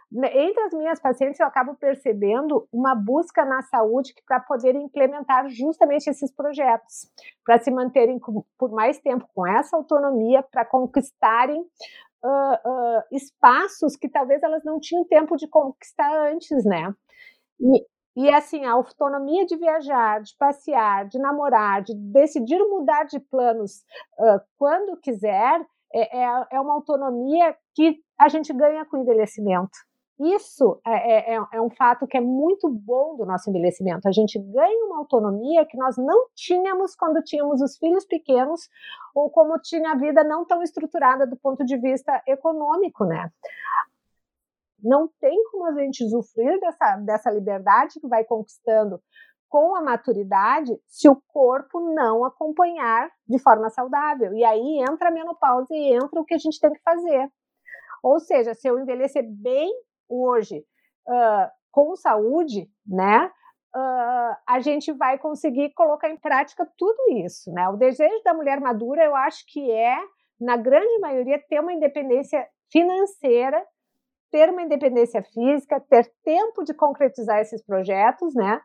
Né, 0.09 0.29
entre 0.37 0.63
as 0.63 0.73
minhas 0.73 0.99
pacientes, 1.01 1.39
eu 1.39 1.45
acabo 1.45 1.75
percebendo 1.75 2.65
uma 2.71 2.95
busca 2.95 3.43
na 3.43 3.61
saúde 3.63 4.13
para 4.25 4.39
poder 4.39 4.73
implementar 4.73 5.49
justamente 5.49 6.09
esses 6.09 6.31
projetos, 6.31 7.11
para 7.45 7.59
se 7.59 7.69
manterem 7.69 8.17
por 8.57 8.71
mais 8.71 8.97
tempo 8.99 9.27
com 9.35 9.45
essa 9.45 9.75
autonomia, 9.75 10.41
para 10.41 10.63
conquistarem 10.63 11.61
uh, 12.23 12.69
uh, 12.69 13.03
espaços 13.11 13.95
que 13.95 14.09
talvez 14.09 14.41
elas 14.43 14.63
não 14.63 14.79
tinham 14.79 15.05
tempo 15.05 15.35
de 15.35 15.47
conquistar 15.47 16.31
antes, 16.31 16.65
né? 16.65 16.93
E, 17.59 17.85
e 18.15 18.29
assim, 18.29 18.65
a 18.65 18.71
autonomia 18.71 19.45
de 19.45 19.55
viajar, 19.57 20.21
de 20.21 20.35
passear, 20.37 21.07
de 21.07 21.19
namorar, 21.19 21.83
de 21.83 21.93
decidir 21.95 22.59
mudar 22.59 23.03
de 23.03 23.19
planos 23.19 23.83
uh, 24.19 24.41
quando 24.57 24.99
quiser, 24.99 25.61
é, 25.93 26.17
é, 26.17 26.45
é 26.53 26.59
uma 26.59 26.73
autonomia 26.73 27.55
que 27.73 27.99
a 28.19 28.27
gente 28.27 28.51
ganha 28.53 28.85
com 28.85 28.97
o 28.97 29.01
envelhecimento. 29.01 29.86
Isso 30.19 30.81
é, 30.83 31.33
é, 31.33 31.35
é, 31.35 31.47
é, 31.53 31.61
um 31.61 31.69
fato 31.69 32.07
que 32.07 32.17
é 32.17 32.21
muito 32.21 32.67
bom 32.67 33.15
do 33.15 33.25
nosso 33.25 33.49
envelhecimento. 33.51 34.07
A 34.07 34.11
gente 34.11 34.39
ganha 34.39 34.85
uma 34.85 34.97
autonomia 34.97 35.63
que 35.65 35.77
nós 35.77 35.95
não 35.95 36.27
tínhamos 36.33 36.95
quando 36.95 37.21
tínhamos 37.21 37.61
os 37.61 37.77
filhos 37.77 38.03
pequenos 38.03 38.67
ou 39.13 39.29
como 39.29 39.59
tinha 39.59 39.91
a 39.91 39.95
vida 39.95 40.23
não 40.23 40.43
tão 40.43 40.63
estruturada 40.63 41.27
do 41.27 41.37
ponto 41.37 41.63
de 41.63 41.77
vista 41.77 42.19
econômico, 42.27 43.05
né? 43.05 43.31
Não 44.81 45.07
tem 45.19 45.43
como 45.51 45.65
a 45.65 45.73
gente 45.73 46.03
usufruir 46.03 46.59
dessa, 46.59 46.95
dessa 46.97 47.29
liberdade 47.29 47.99
que 47.99 48.07
vai 48.07 48.23
conquistando 48.23 48.99
com 49.47 49.75
a 49.75 49.81
maturidade 49.81 50.75
se 50.87 51.07
o 51.07 51.21
corpo 51.27 51.79
não 51.93 52.25
acompanhar 52.25 53.09
de 53.27 53.37
forma 53.37 53.69
saudável. 53.69 54.33
E 54.33 54.43
aí 54.43 54.79
entra 54.81 55.09
a 55.09 55.11
menopausa 55.11 55.67
e 55.75 55.93
entra 55.93 56.19
o 56.19 56.25
que 56.25 56.33
a 56.33 56.39
gente 56.39 56.59
tem 56.59 56.71
que 56.71 56.81
fazer. 56.81 57.31
Ou 58.01 58.19
seja, 58.19 58.53
se 58.53 58.67
eu 58.67 58.79
envelhecer 58.79 59.23
bem 59.27 59.71
hoje 60.09 60.65
uh, 61.07 61.49
com 61.71 61.95
saúde, 61.95 62.69
né? 62.85 63.31
Uh, 63.75 64.35
a 64.47 64.59
gente 64.59 64.91
vai 64.93 65.19
conseguir 65.19 65.73
colocar 65.73 66.09
em 66.09 66.17
prática 66.17 66.67
tudo 66.77 66.97
isso, 67.23 67.51
né? 67.51 67.67
O 67.69 67.77
desejo 67.77 68.23
da 68.23 68.33
mulher 68.33 68.59
madura, 68.59 69.03
eu 69.03 69.15
acho 69.15 69.45
que 69.47 69.69
é, 69.71 69.97
na 70.39 70.57
grande 70.57 70.99
maioria, 70.99 71.41
ter 71.47 71.59
uma 71.59 71.73
independência 71.73 72.47
financeira, 72.71 73.63
ter 74.31 74.49
uma 74.49 74.61
independência 74.61 75.21
física, 75.21 75.79
ter 75.79 76.11
tempo 76.23 76.63
de 76.63 76.73
concretizar 76.73 77.39
esses 77.39 77.61
projetos, 77.63 78.33
né? 78.33 78.61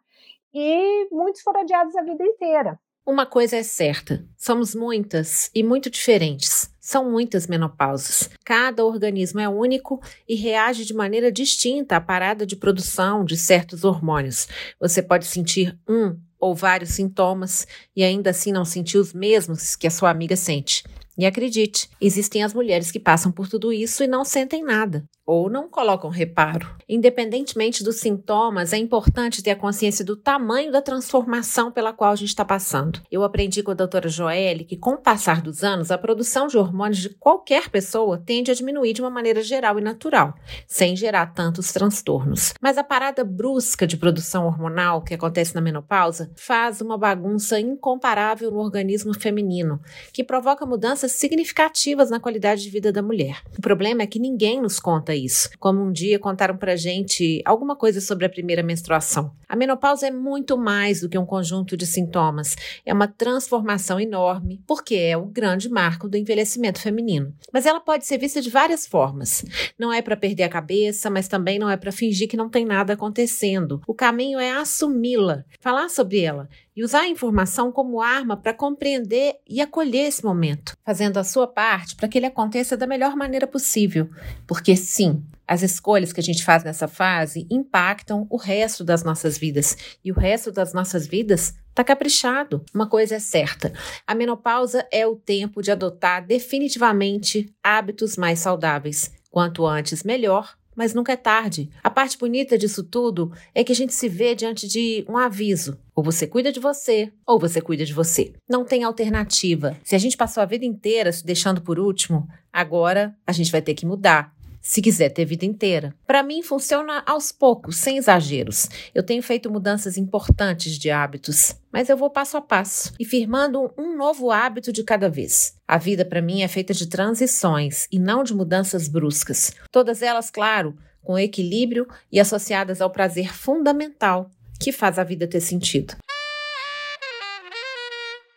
E 0.55 1.09
muitos 1.11 1.43
foram 1.43 1.61
adiados 1.61 1.95
a 1.97 2.03
vida 2.03 2.25
inteira. 2.25 2.79
Uma 3.07 3.27
coisa 3.27 3.57
é 3.57 3.63
certa: 3.63 4.25
somos 4.37 4.75
muitas 4.75 5.51
e 5.55 5.63
muito 5.63 5.91
diferentes. 5.91 6.72
São 6.85 7.09
muitas 7.09 7.47
menopausas. 7.47 8.29
Cada 8.45 8.85
organismo 8.85 9.39
é 9.39 9.49
único 9.49 10.03
e 10.29 10.35
reage 10.35 10.85
de 10.85 10.93
maneira 10.93 11.31
distinta 11.31 11.95
à 11.95 12.01
parada 12.01 12.45
de 12.45 12.57
produção 12.57 13.25
de 13.25 13.37
certos 13.37 13.85
hormônios. 13.85 14.49
Você 14.81 15.01
pode 15.01 15.27
sentir 15.27 15.79
um 15.89 16.19
ou 16.41 16.57
vários 16.57 16.91
sintomas 16.91 17.69
e 17.95 18.03
ainda 18.03 18.31
assim 18.31 18.51
não 18.51 18.65
sentir 18.65 18.99
os 18.99 19.13
mesmos 19.13 19.77
que 19.77 19.87
a 19.87 19.91
sua 19.93 20.11
amiga 20.11 20.35
sente. 20.35 20.83
E 21.17 21.27
acredite, 21.27 21.89
existem 22.01 22.43
as 22.43 22.55
mulheres 22.55 22.91
que 22.91 22.99
passam 22.99 23.31
por 23.31 23.49
tudo 23.49 23.73
isso 23.73 24.03
e 24.03 24.07
não 24.07 24.25
sentem 24.25 24.63
nada 24.63 25.05
ou 25.25 25.49
não 25.49 25.69
colocam 25.69 26.11
reparo. 26.11 26.69
Independentemente 26.89 27.83
dos 27.83 27.97
sintomas, 27.97 28.73
é 28.73 28.77
importante 28.77 29.43
ter 29.43 29.53
a 29.53 29.57
consciência 29.57 30.05
do 30.05 30.17
tamanho 30.17 30.71
da 30.71 30.83
transformação 30.83 31.71
pela 31.71 31.93
qual 31.93 32.13
a 32.13 32.17
gente 32.17 32.29
está 32.29 32.45
passando. 32.45 33.01
Eu 33.11 33.23
aprendi 33.23 33.63
com 33.63 33.71
a 33.71 33.75
doutora 33.75 34.09
Joelle 34.09 34.65
que, 34.65 34.77
com 34.77 34.91
o 34.91 34.99
passar 34.99 35.41
dos 35.41 35.63
anos, 35.63 35.91
a 35.91 35.99
produção 35.99 36.47
de 36.49 36.59
hormônios 36.59 36.99
de 36.99 37.09
qualquer 37.11 37.71
pessoa 37.71 38.19
tende 38.19 38.51
a 38.51 38.55
diminuir 38.55 38.93
de 38.93 39.01
uma 39.01 39.11
maneira 39.11 39.43
geral 39.43 39.79
e 39.79 39.83
natural, 39.83 40.35
sem 40.67 40.95
gerar 40.95 41.27
tantos 41.33 41.73
transtornos. 41.73 42.53
Mas 42.61 42.77
a 42.77 42.85
parada 42.85 43.25
brusca 43.25 43.87
de 43.87 43.97
produção 43.97 44.47
hormonal 44.47 45.03
que 45.03 45.15
acontece 45.15 45.55
na 45.55 45.61
menopausa 45.61 46.31
faz 46.37 46.81
uma 46.81 46.99
bagunça 46.99 47.59
incomparável 47.59 48.51
no 48.51 48.59
organismo 48.59 49.15
feminino, 49.15 49.81
que 50.13 50.25
provoca 50.25 50.67
mudanças 50.67 51.02
significativas 51.11 52.09
na 52.09 52.21
qualidade 52.21 52.63
de 52.63 52.71
vida 52.71 52.93
da 52.93 53.03
mulher. 53.03 53.43
O 53.59 53.61
problema 53.61 54.03
é 54.03 54.07
que 54.07 54.21
ninguém 54.21 54.63
nos 54.63 54.79
conta 54.79 54.93
conta 55.03 55.15
isso. 55.15 55.51
Como 55.59 55.83
um 55.83 55.91
dia 55.91 56.19
contaram 56.19 56.57
pra 56.57 56.77
gente 56.77 57.43
alguma 57.45 57.75
coisa 57.75 58.01
sobre 58.01 58.25
a 58.25 58.29
primeira 58.29 58.63
menstruação. 58.63 59.33
A 59.49 59.57
menopausa 59.57 60.07
é 60.07 60.11
muito 60.11 60.57
mais 60.57 61.01
do 61.01 61.09
que 61.09 61.19
um 61.19 61.27
conjunto 61.27 61.77
de 61.77 61.87
sintomas. 61.87 62.57
É 62.87 62.93
uma 62.93 63.09
transformação 63.09 63.99
enorme, 63.99 64.63
porque 64.67 64.95
é 64.95 65.17
o 65.17 65.27
grande 65.27 65.69
marco 65.69 66.09
do 66.09 66.17
envelhecimento 66.17 66.81
feminino. 66.81 67.35
Mas 67.53 67.67
ela 67.67 67.81
pode 67.81 68.07
ser 68.07 68.19
vista 68.19 68.41
de 68.41 68.51
várias 68.51 68.87
formas. 68.87 69.45
Não 69.79 69.93
é 69.93 70.01
para 70.01 70.17
perder 70.17 70.45
a 70.45 70.49
cabeça, 70.49 71.11
mas 71.11 71.27
também 71.27 71.59
não 71.59 71.69
é 71.69 71.77
para 71.77 71.91
fingir 71.91 72.29
que 72.29 72.37
não 72.37 72.49
tem 72.49 72.65
nada 72.65 72.93
acontecendo. 72.93 73.81
O 73.87 73.95
caminho 73.95 74.39
é 74.39 74.53
assumi-la, 74.53 75.45
falar 75.61 75.89
sobre 75.89 76.21
ela 76.21 76.49
e 76.75 76.85
usar 76.85 77.01
a 77.01 77.09
informação 77.09 77.71
como 77.71 78.01
arma 78.01 78.37
para 78.37 78.55
compreender 78.55 79.37
e 79.49 79.61
acolher 79.61 80.09
esse 80.09 80.25
momento, 80.25 80.77
fazendo 80.85 81.19
a 81.19 81.25
sua 81.25 81.47
parte 81.47 81.97
para 81.97 82.09
que 82.09 82.19
ele 82.19 82.27
aconteça 82.27 82.77
da 82.77 82.87
melhor 82.87 83.15
maneira 83.15 83.47
possível. 83.47 84.09
Porque 84.47 84.75
sim, 84.77 85.23
as 85.47 85.63
escolhas 85.63 86.13
que 86.13 86.21
a 86.21 86.23
gente 86.23 86.45
faz 86.45 86.65
nessa 86.65 86.89
fase 86.89 87.47
impactam 87.51 88.27
o 88.31 88.37
resto 88.37 88.85
das 88.85 89.05
nossas 89.05 89.37
vidas 89.37 89.77
e 90.05 90.11
o 90.11 90.15
resto 90.15 90.51
das 90.51 90.73
nossas 90.73 91.07
vidas 91.07 91.55
Tá 91.75 91.83
caprichado. 91.83 92.65
Uma 92.75 92.87
coisa 92.87 93.15
é 93.17 93.19
certa: 93.19 93.73
a 94.07 94.15
menopausa 94.15 94.87
é 94.93 95.07
o 95.07 95.17
tempo 95.17 95.63
de 95.63 95.71
adotar 95.71 96.25
definitivamente 96.25 97.51
hábitos 97.63 98.17
mais 98.17 98.41
saudáveis. 98.41 99.11
Quanto 99.31 99.67
antes, 99.67 100.03
melhor, 100.03 100.55
mas 100.75 100.95
nunca 100.95 101.13
é 101.13 101.17
tarde. 101.17 101.71
A 101.83 101.91
parte 101.91 102.19
bonita 102.19 102.57
disso 102.59 102.83
tudo 102.83 103.33
é 103.55 103.63
que 103.63 103.73
a 103.73 103.75
gente 103.75 103.95
se 103.95 104.09
vê 104.09 104.35
diante 104.35 104.67
de 104.67 105.05
um 105.09 105.17
aviso. 105.17 105.79
Ou 105.95 106.03
você 106.03 106.27
cuida 106.27 106.51
de 106.51 106.61
você, 106.61 107.13
ou 107.27 107.39
você 107.39 107.61
cuida 107.61 107.85
de 107.85 107.93
você. 107.93 108.33
Não 108.49 108.65
tem 108.65 108.83
alternativa. 108.85 109.77
Se 109.85 109.95
a 109.95 109.99
gente 109.99 110.17
passou 110.17 110.43
a 110.43 110.47
vida 110.47 110.65
inteira 110.65 111.13
se 111.13 111.25
deixando 111.25 111.61
por 111.61 111.79
último, 111.79 112.29
agora 112.53 113.15
a 113.27 113.33
gente 113.33 113.53
vai 113.53 113.61
ter 113.61 113.75
que 113.75 113.87
mudar 113.87 114.35
se 114.63 114.81
quiser 114.81 115.11
ter 115.11 115.25
vida 115.25 115.45
inteira. 115.45 115.95
Para 116.07 116.23
mim, 116.23 116.43
funciona 116.43 117.03
aos 117.05 117.33
poucos, 117.33 117.77
sem 117.77 117.99
exageros. 117.99 118.69
Eu 118.95 119.03
tenho 119.03 119.23
feito 119.23 119.51
mudanças 119.51 119.99
importantes 119.99 120.79
de 120.79 120.91
hábitos, 120.91 121.57
mas 121.73 121.89
eu 121.89 121.97
vou 121.97 122.09
passo 122.09 122.37
a 122.37 122.41
passo 122.41 122.93
e 122.99 123.05
firmando 123.05 123.73
um 123.77 123.97
novo 123.97 124.31
hábito 124.31 124.73
de 124.73 124.85
cada 124.85 125.11
vez. 125.11 125.57
A 125.67 125.77
vida 125.77 126.05
para 126.05 126.23
mim 126.23 126.43
é 126.43 126.49
feita 126.49 126.73
de 126.73 126.87
transições 126.87 127.89
e 127.91 127.99
não 127.99 128.23
de 128.23 128.33
mudanças 128.33 128.87
bruscas. 128.87 129.53
Todas 129.71 130.01
elas, 130.01 130.31
claro, 130.31 130.77
com 131.03 131.19
equilíbrio 131.19 131.89
e 132.11 132.21
associadas 132.21 132.81
ao 132.81 132.91
prazer 132.91 133.35
fundamental 133.35 134.31
que 134.61 134.71
faz 134.71 134.99
a 134.99 135.05
vida 135.05 135.27
ter 135.27 135.41
sentido. 135.41 135.97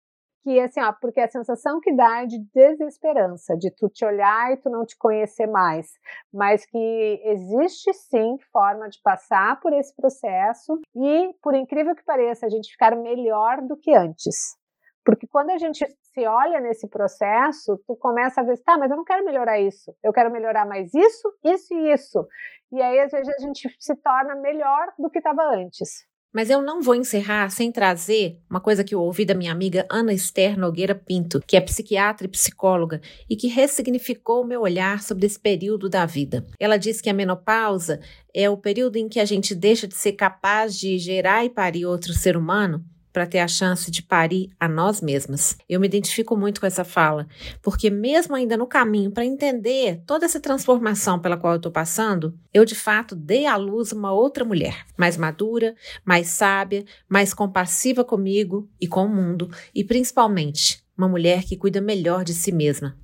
que 0.43 0.59
assim, 0.59 0.81
ó, 0.81 0.93
porque 0.93 1.19
a 1.19 1.27
sensação 1.27 1.79
que 1.79 1.95
dá 1.95 2.23
é 2.23 2.25
de 2.25 2.39
desesperança, 2.53 3.55
de 3.57 3.71
tu 3.71 3.89
te 3.89 4.05
olhar 4.05 4.51
e 4.51 4.57
tu 4.57 4.69
não 4.69 4.85
te 4.85 4.97
conhecer 4.97 5.47
mais, 5.47 5.87
mas 6.33 6.65
que 6.65 7.21
existe 7.25 7.93
sim 7.93 8.37
forma 8.51 8.89
de 8.89 8.99
passar 9.01 9.59
por 9.59 9.73
esse 9.73 9.95
processo 9.95 10.79
e, 10.95 11.33
por 11.41 11.53
incrível 11.53 11.95
que 11.95 12.03
pareça, 12.03 12.45
a 12.45 12.49
gente 12.49 12.71
ficar 12.71 12.95
melhor 12.95 13.61
do 13.61 13.77
que 13.77 13.95
antes. 13.95 14.59
Porque 15.03 15.27
quando 15.27 15.49
a 15.49 15.57
gente 15.57 15.83
se 16.13 16.27
olha 16.27 16.59
nesse 16.59 16.87
processo, 16.87 17.81
tu 17.87 17.95
começa 17.95 18.41
a 18.41 18.43
ver, 18.43 18.57
tá, 18.63 18.77
mas 18.77 18.91
eu 18.91 18.97
não 18.97 19.03
quero 19.03 19.25
melhorar 19.25 19.59
isso, 19.59 19.95
eu 20.03 20.13
quero 20.13 20.31
melhorar 20.31 20.65
mais 20.65 20.93
isso, 20.93 21.33
isso 21.43 21.73
e 21.73 21.91
isso. 21.91 22.27
E 22.71 22.81
aí, 22.81 22.99
às 22.99 23.11
vezes, 23.11 23.33
a 23.35 23.39
gente 23.39 23.67
se 23.79 23.95
torna 23.95 24.35
melhor 24.35 24.93
do 24.97 25.09
que 25.09 25.17
estava 25.17 25.43
antes. 25.43 26.05
Mas 26.33 26.49
eu 26.49 26.61
não 26.61 26.81
vou 26.81 26.95
encerrar 26.95 27.49
sem 27.49 27.71
trazer 27.71 28.39
uma 28.49 28.61
coisa 28.61 28.85
que 28.85 28.95
eu 28.95 29.01
ouvi 29.01 29.25
da 29.25 29.33
minha 29.33 29.51
amiga 29.51 29.85
Ana 29.91 30.13
Esther 30.13 30.57
Nogueira 30.57 30.95
Pinto, 30.95 31.41
que 31.45 31.57
é 31.57 31.61
psiquiatra 31.61 32.25
e 32.25 32.29
psicóloga 32.29 33.01
e 33.29 33.35
que 33.35 33.47
ressignificou 33.47 34.41
o 34.41 34.47
meu 34.47 34.61
olhar 34.61 35.03
sobre 35.03 35.25
esse 35.25 35.37
período 35.37 35.89
da 35.89 36.05
vida. 36.05 36.45
Ela 36.57 36.77
diz 36.77 37.01
que 37.01 37.09
a 37.09 37.13
menopausa 37.13 37.99
é 38.33 38.49
o 38.49 38.55
período 38.55 38.95
em 38.95 39.09
que 39.09 39.19
a 39.19 39.25
gente 39.25 39.53
deixa 39.53 39.85
de 39.85 39.95
ser 39.95 40.13
capaz 40.13 40.79
de 40.79 40.97
gerar 40.97 41.43
e 41.43 41.49
parir 41.49 41.85
outro 41.85 42.13
ser 42.13 42.37
humano 42.37 42.81
para 43.11 43.25
ter 43.25 43.39
a 43.39 43.47
chance 43.47 43.89
de 43.91 44.01
parir 44.01 44.49
a 44.59 44.67
nós 44.67 45.01
mesmas. 45.01 45.57
Eu 45.67 45.79
me 45.79 45.87
identifico 45.87 46.35
muito 46.37 46.59
com 46.61 46.67
essa 46.67 46.83
fala, 46.83 47.27
porque 47.61 47.89
mesmo 47.89 48.35
ainda 48.35 48.57
no 48.57 48.67
caminho 48.67 49.11
para 49.11 49.25
entender 49.25 50.01
toda 50.05 50.25
essa 50.25 50.39
transformação 50.39 51.19
pela 51.19 51.37
qual 51.37 51.53
eu 51.53 51.57
estou 51.57 51.71
passando, 51.71 52.37
eu 52.53 52.65
de 52.65 52.75
fato 52.75 53.15
dei 53.15 53.45
à 53.45 53.55
luz 53.55 53.91
uma 53.91 54.11
outra 54.11 54.45
mulher, 54.45 54.85
mais 54.97 55.17
madura, 55.17 55.75
mais 56.05 56.27
sábia, 56.27 56.85
mais 57.07 57.33
compassiva 57.33 58.03
comigo 58.03 58.69
e 58.79 58.87
com 58.87 59.05
o 59.05 59.09
mundo, 59.09 59.49
e 59.73 59.83
principalmente 59.83 60.83
uma 60.97 61.07
mulher 61.07 61.43
que 61.43 61.57
cuida 61.57 61.81
melhor 61.81 62.23
de 62.23 62.33
si 62.33 62.51
mesma. 62.51 62.95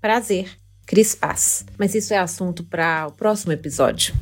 Prazer, 0.00 0.50
Cris 0.86 1.14
Paz. 1.14 1.64
Mas 1.78 1.94
isso 1.94 2.12
é 2.12 2.18
assunto 2.18 2.64
para 2.64 3.06
o 3.06 3.12
próximo 3.12 3.52
episódio. 3.52 4.14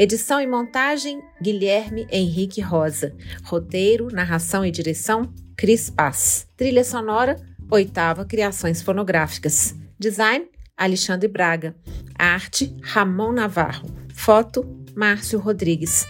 Edição 0.00 0.40
e 0.40 0.46
montagem: 0.46 1.20
Guilherme 1.42 2.06
Henrique 2.08 2.60
Rosa. 2.60 3.16
Roteiro, 3.42 4.06
narração 4.12 4.64
e 4.64 4.70
direção: 4.70 5.34
Cris 5.56 5.90
Paz. 5.90 6.46
Trilha 6.56 6.84
sonora: 6.84 7.34
Oitava 7.68 8.24
Criações 8.24 8.80
Fonográficas. 8.80 9.74
Design: 9.98 10.46
Alexandre 10.76 11.26
Braga. 11.26 11.74
Arte: 12.16 12.72
Ramon 12.80 13.32
Navarro. 13.32 13.88
Foto: 14.14 14.64
Márcio 14.94 15.40
Rodrigues. 15.40 16.06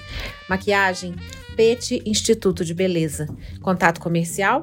Maquiagem: 0.50 1.14
Pete 1.56 2.02
Instituto 2.04 2.66
de 2.66 2.74
Beleza. 2.74 3.26
Contato 3.62 4.02
comercial: 4.02 4.60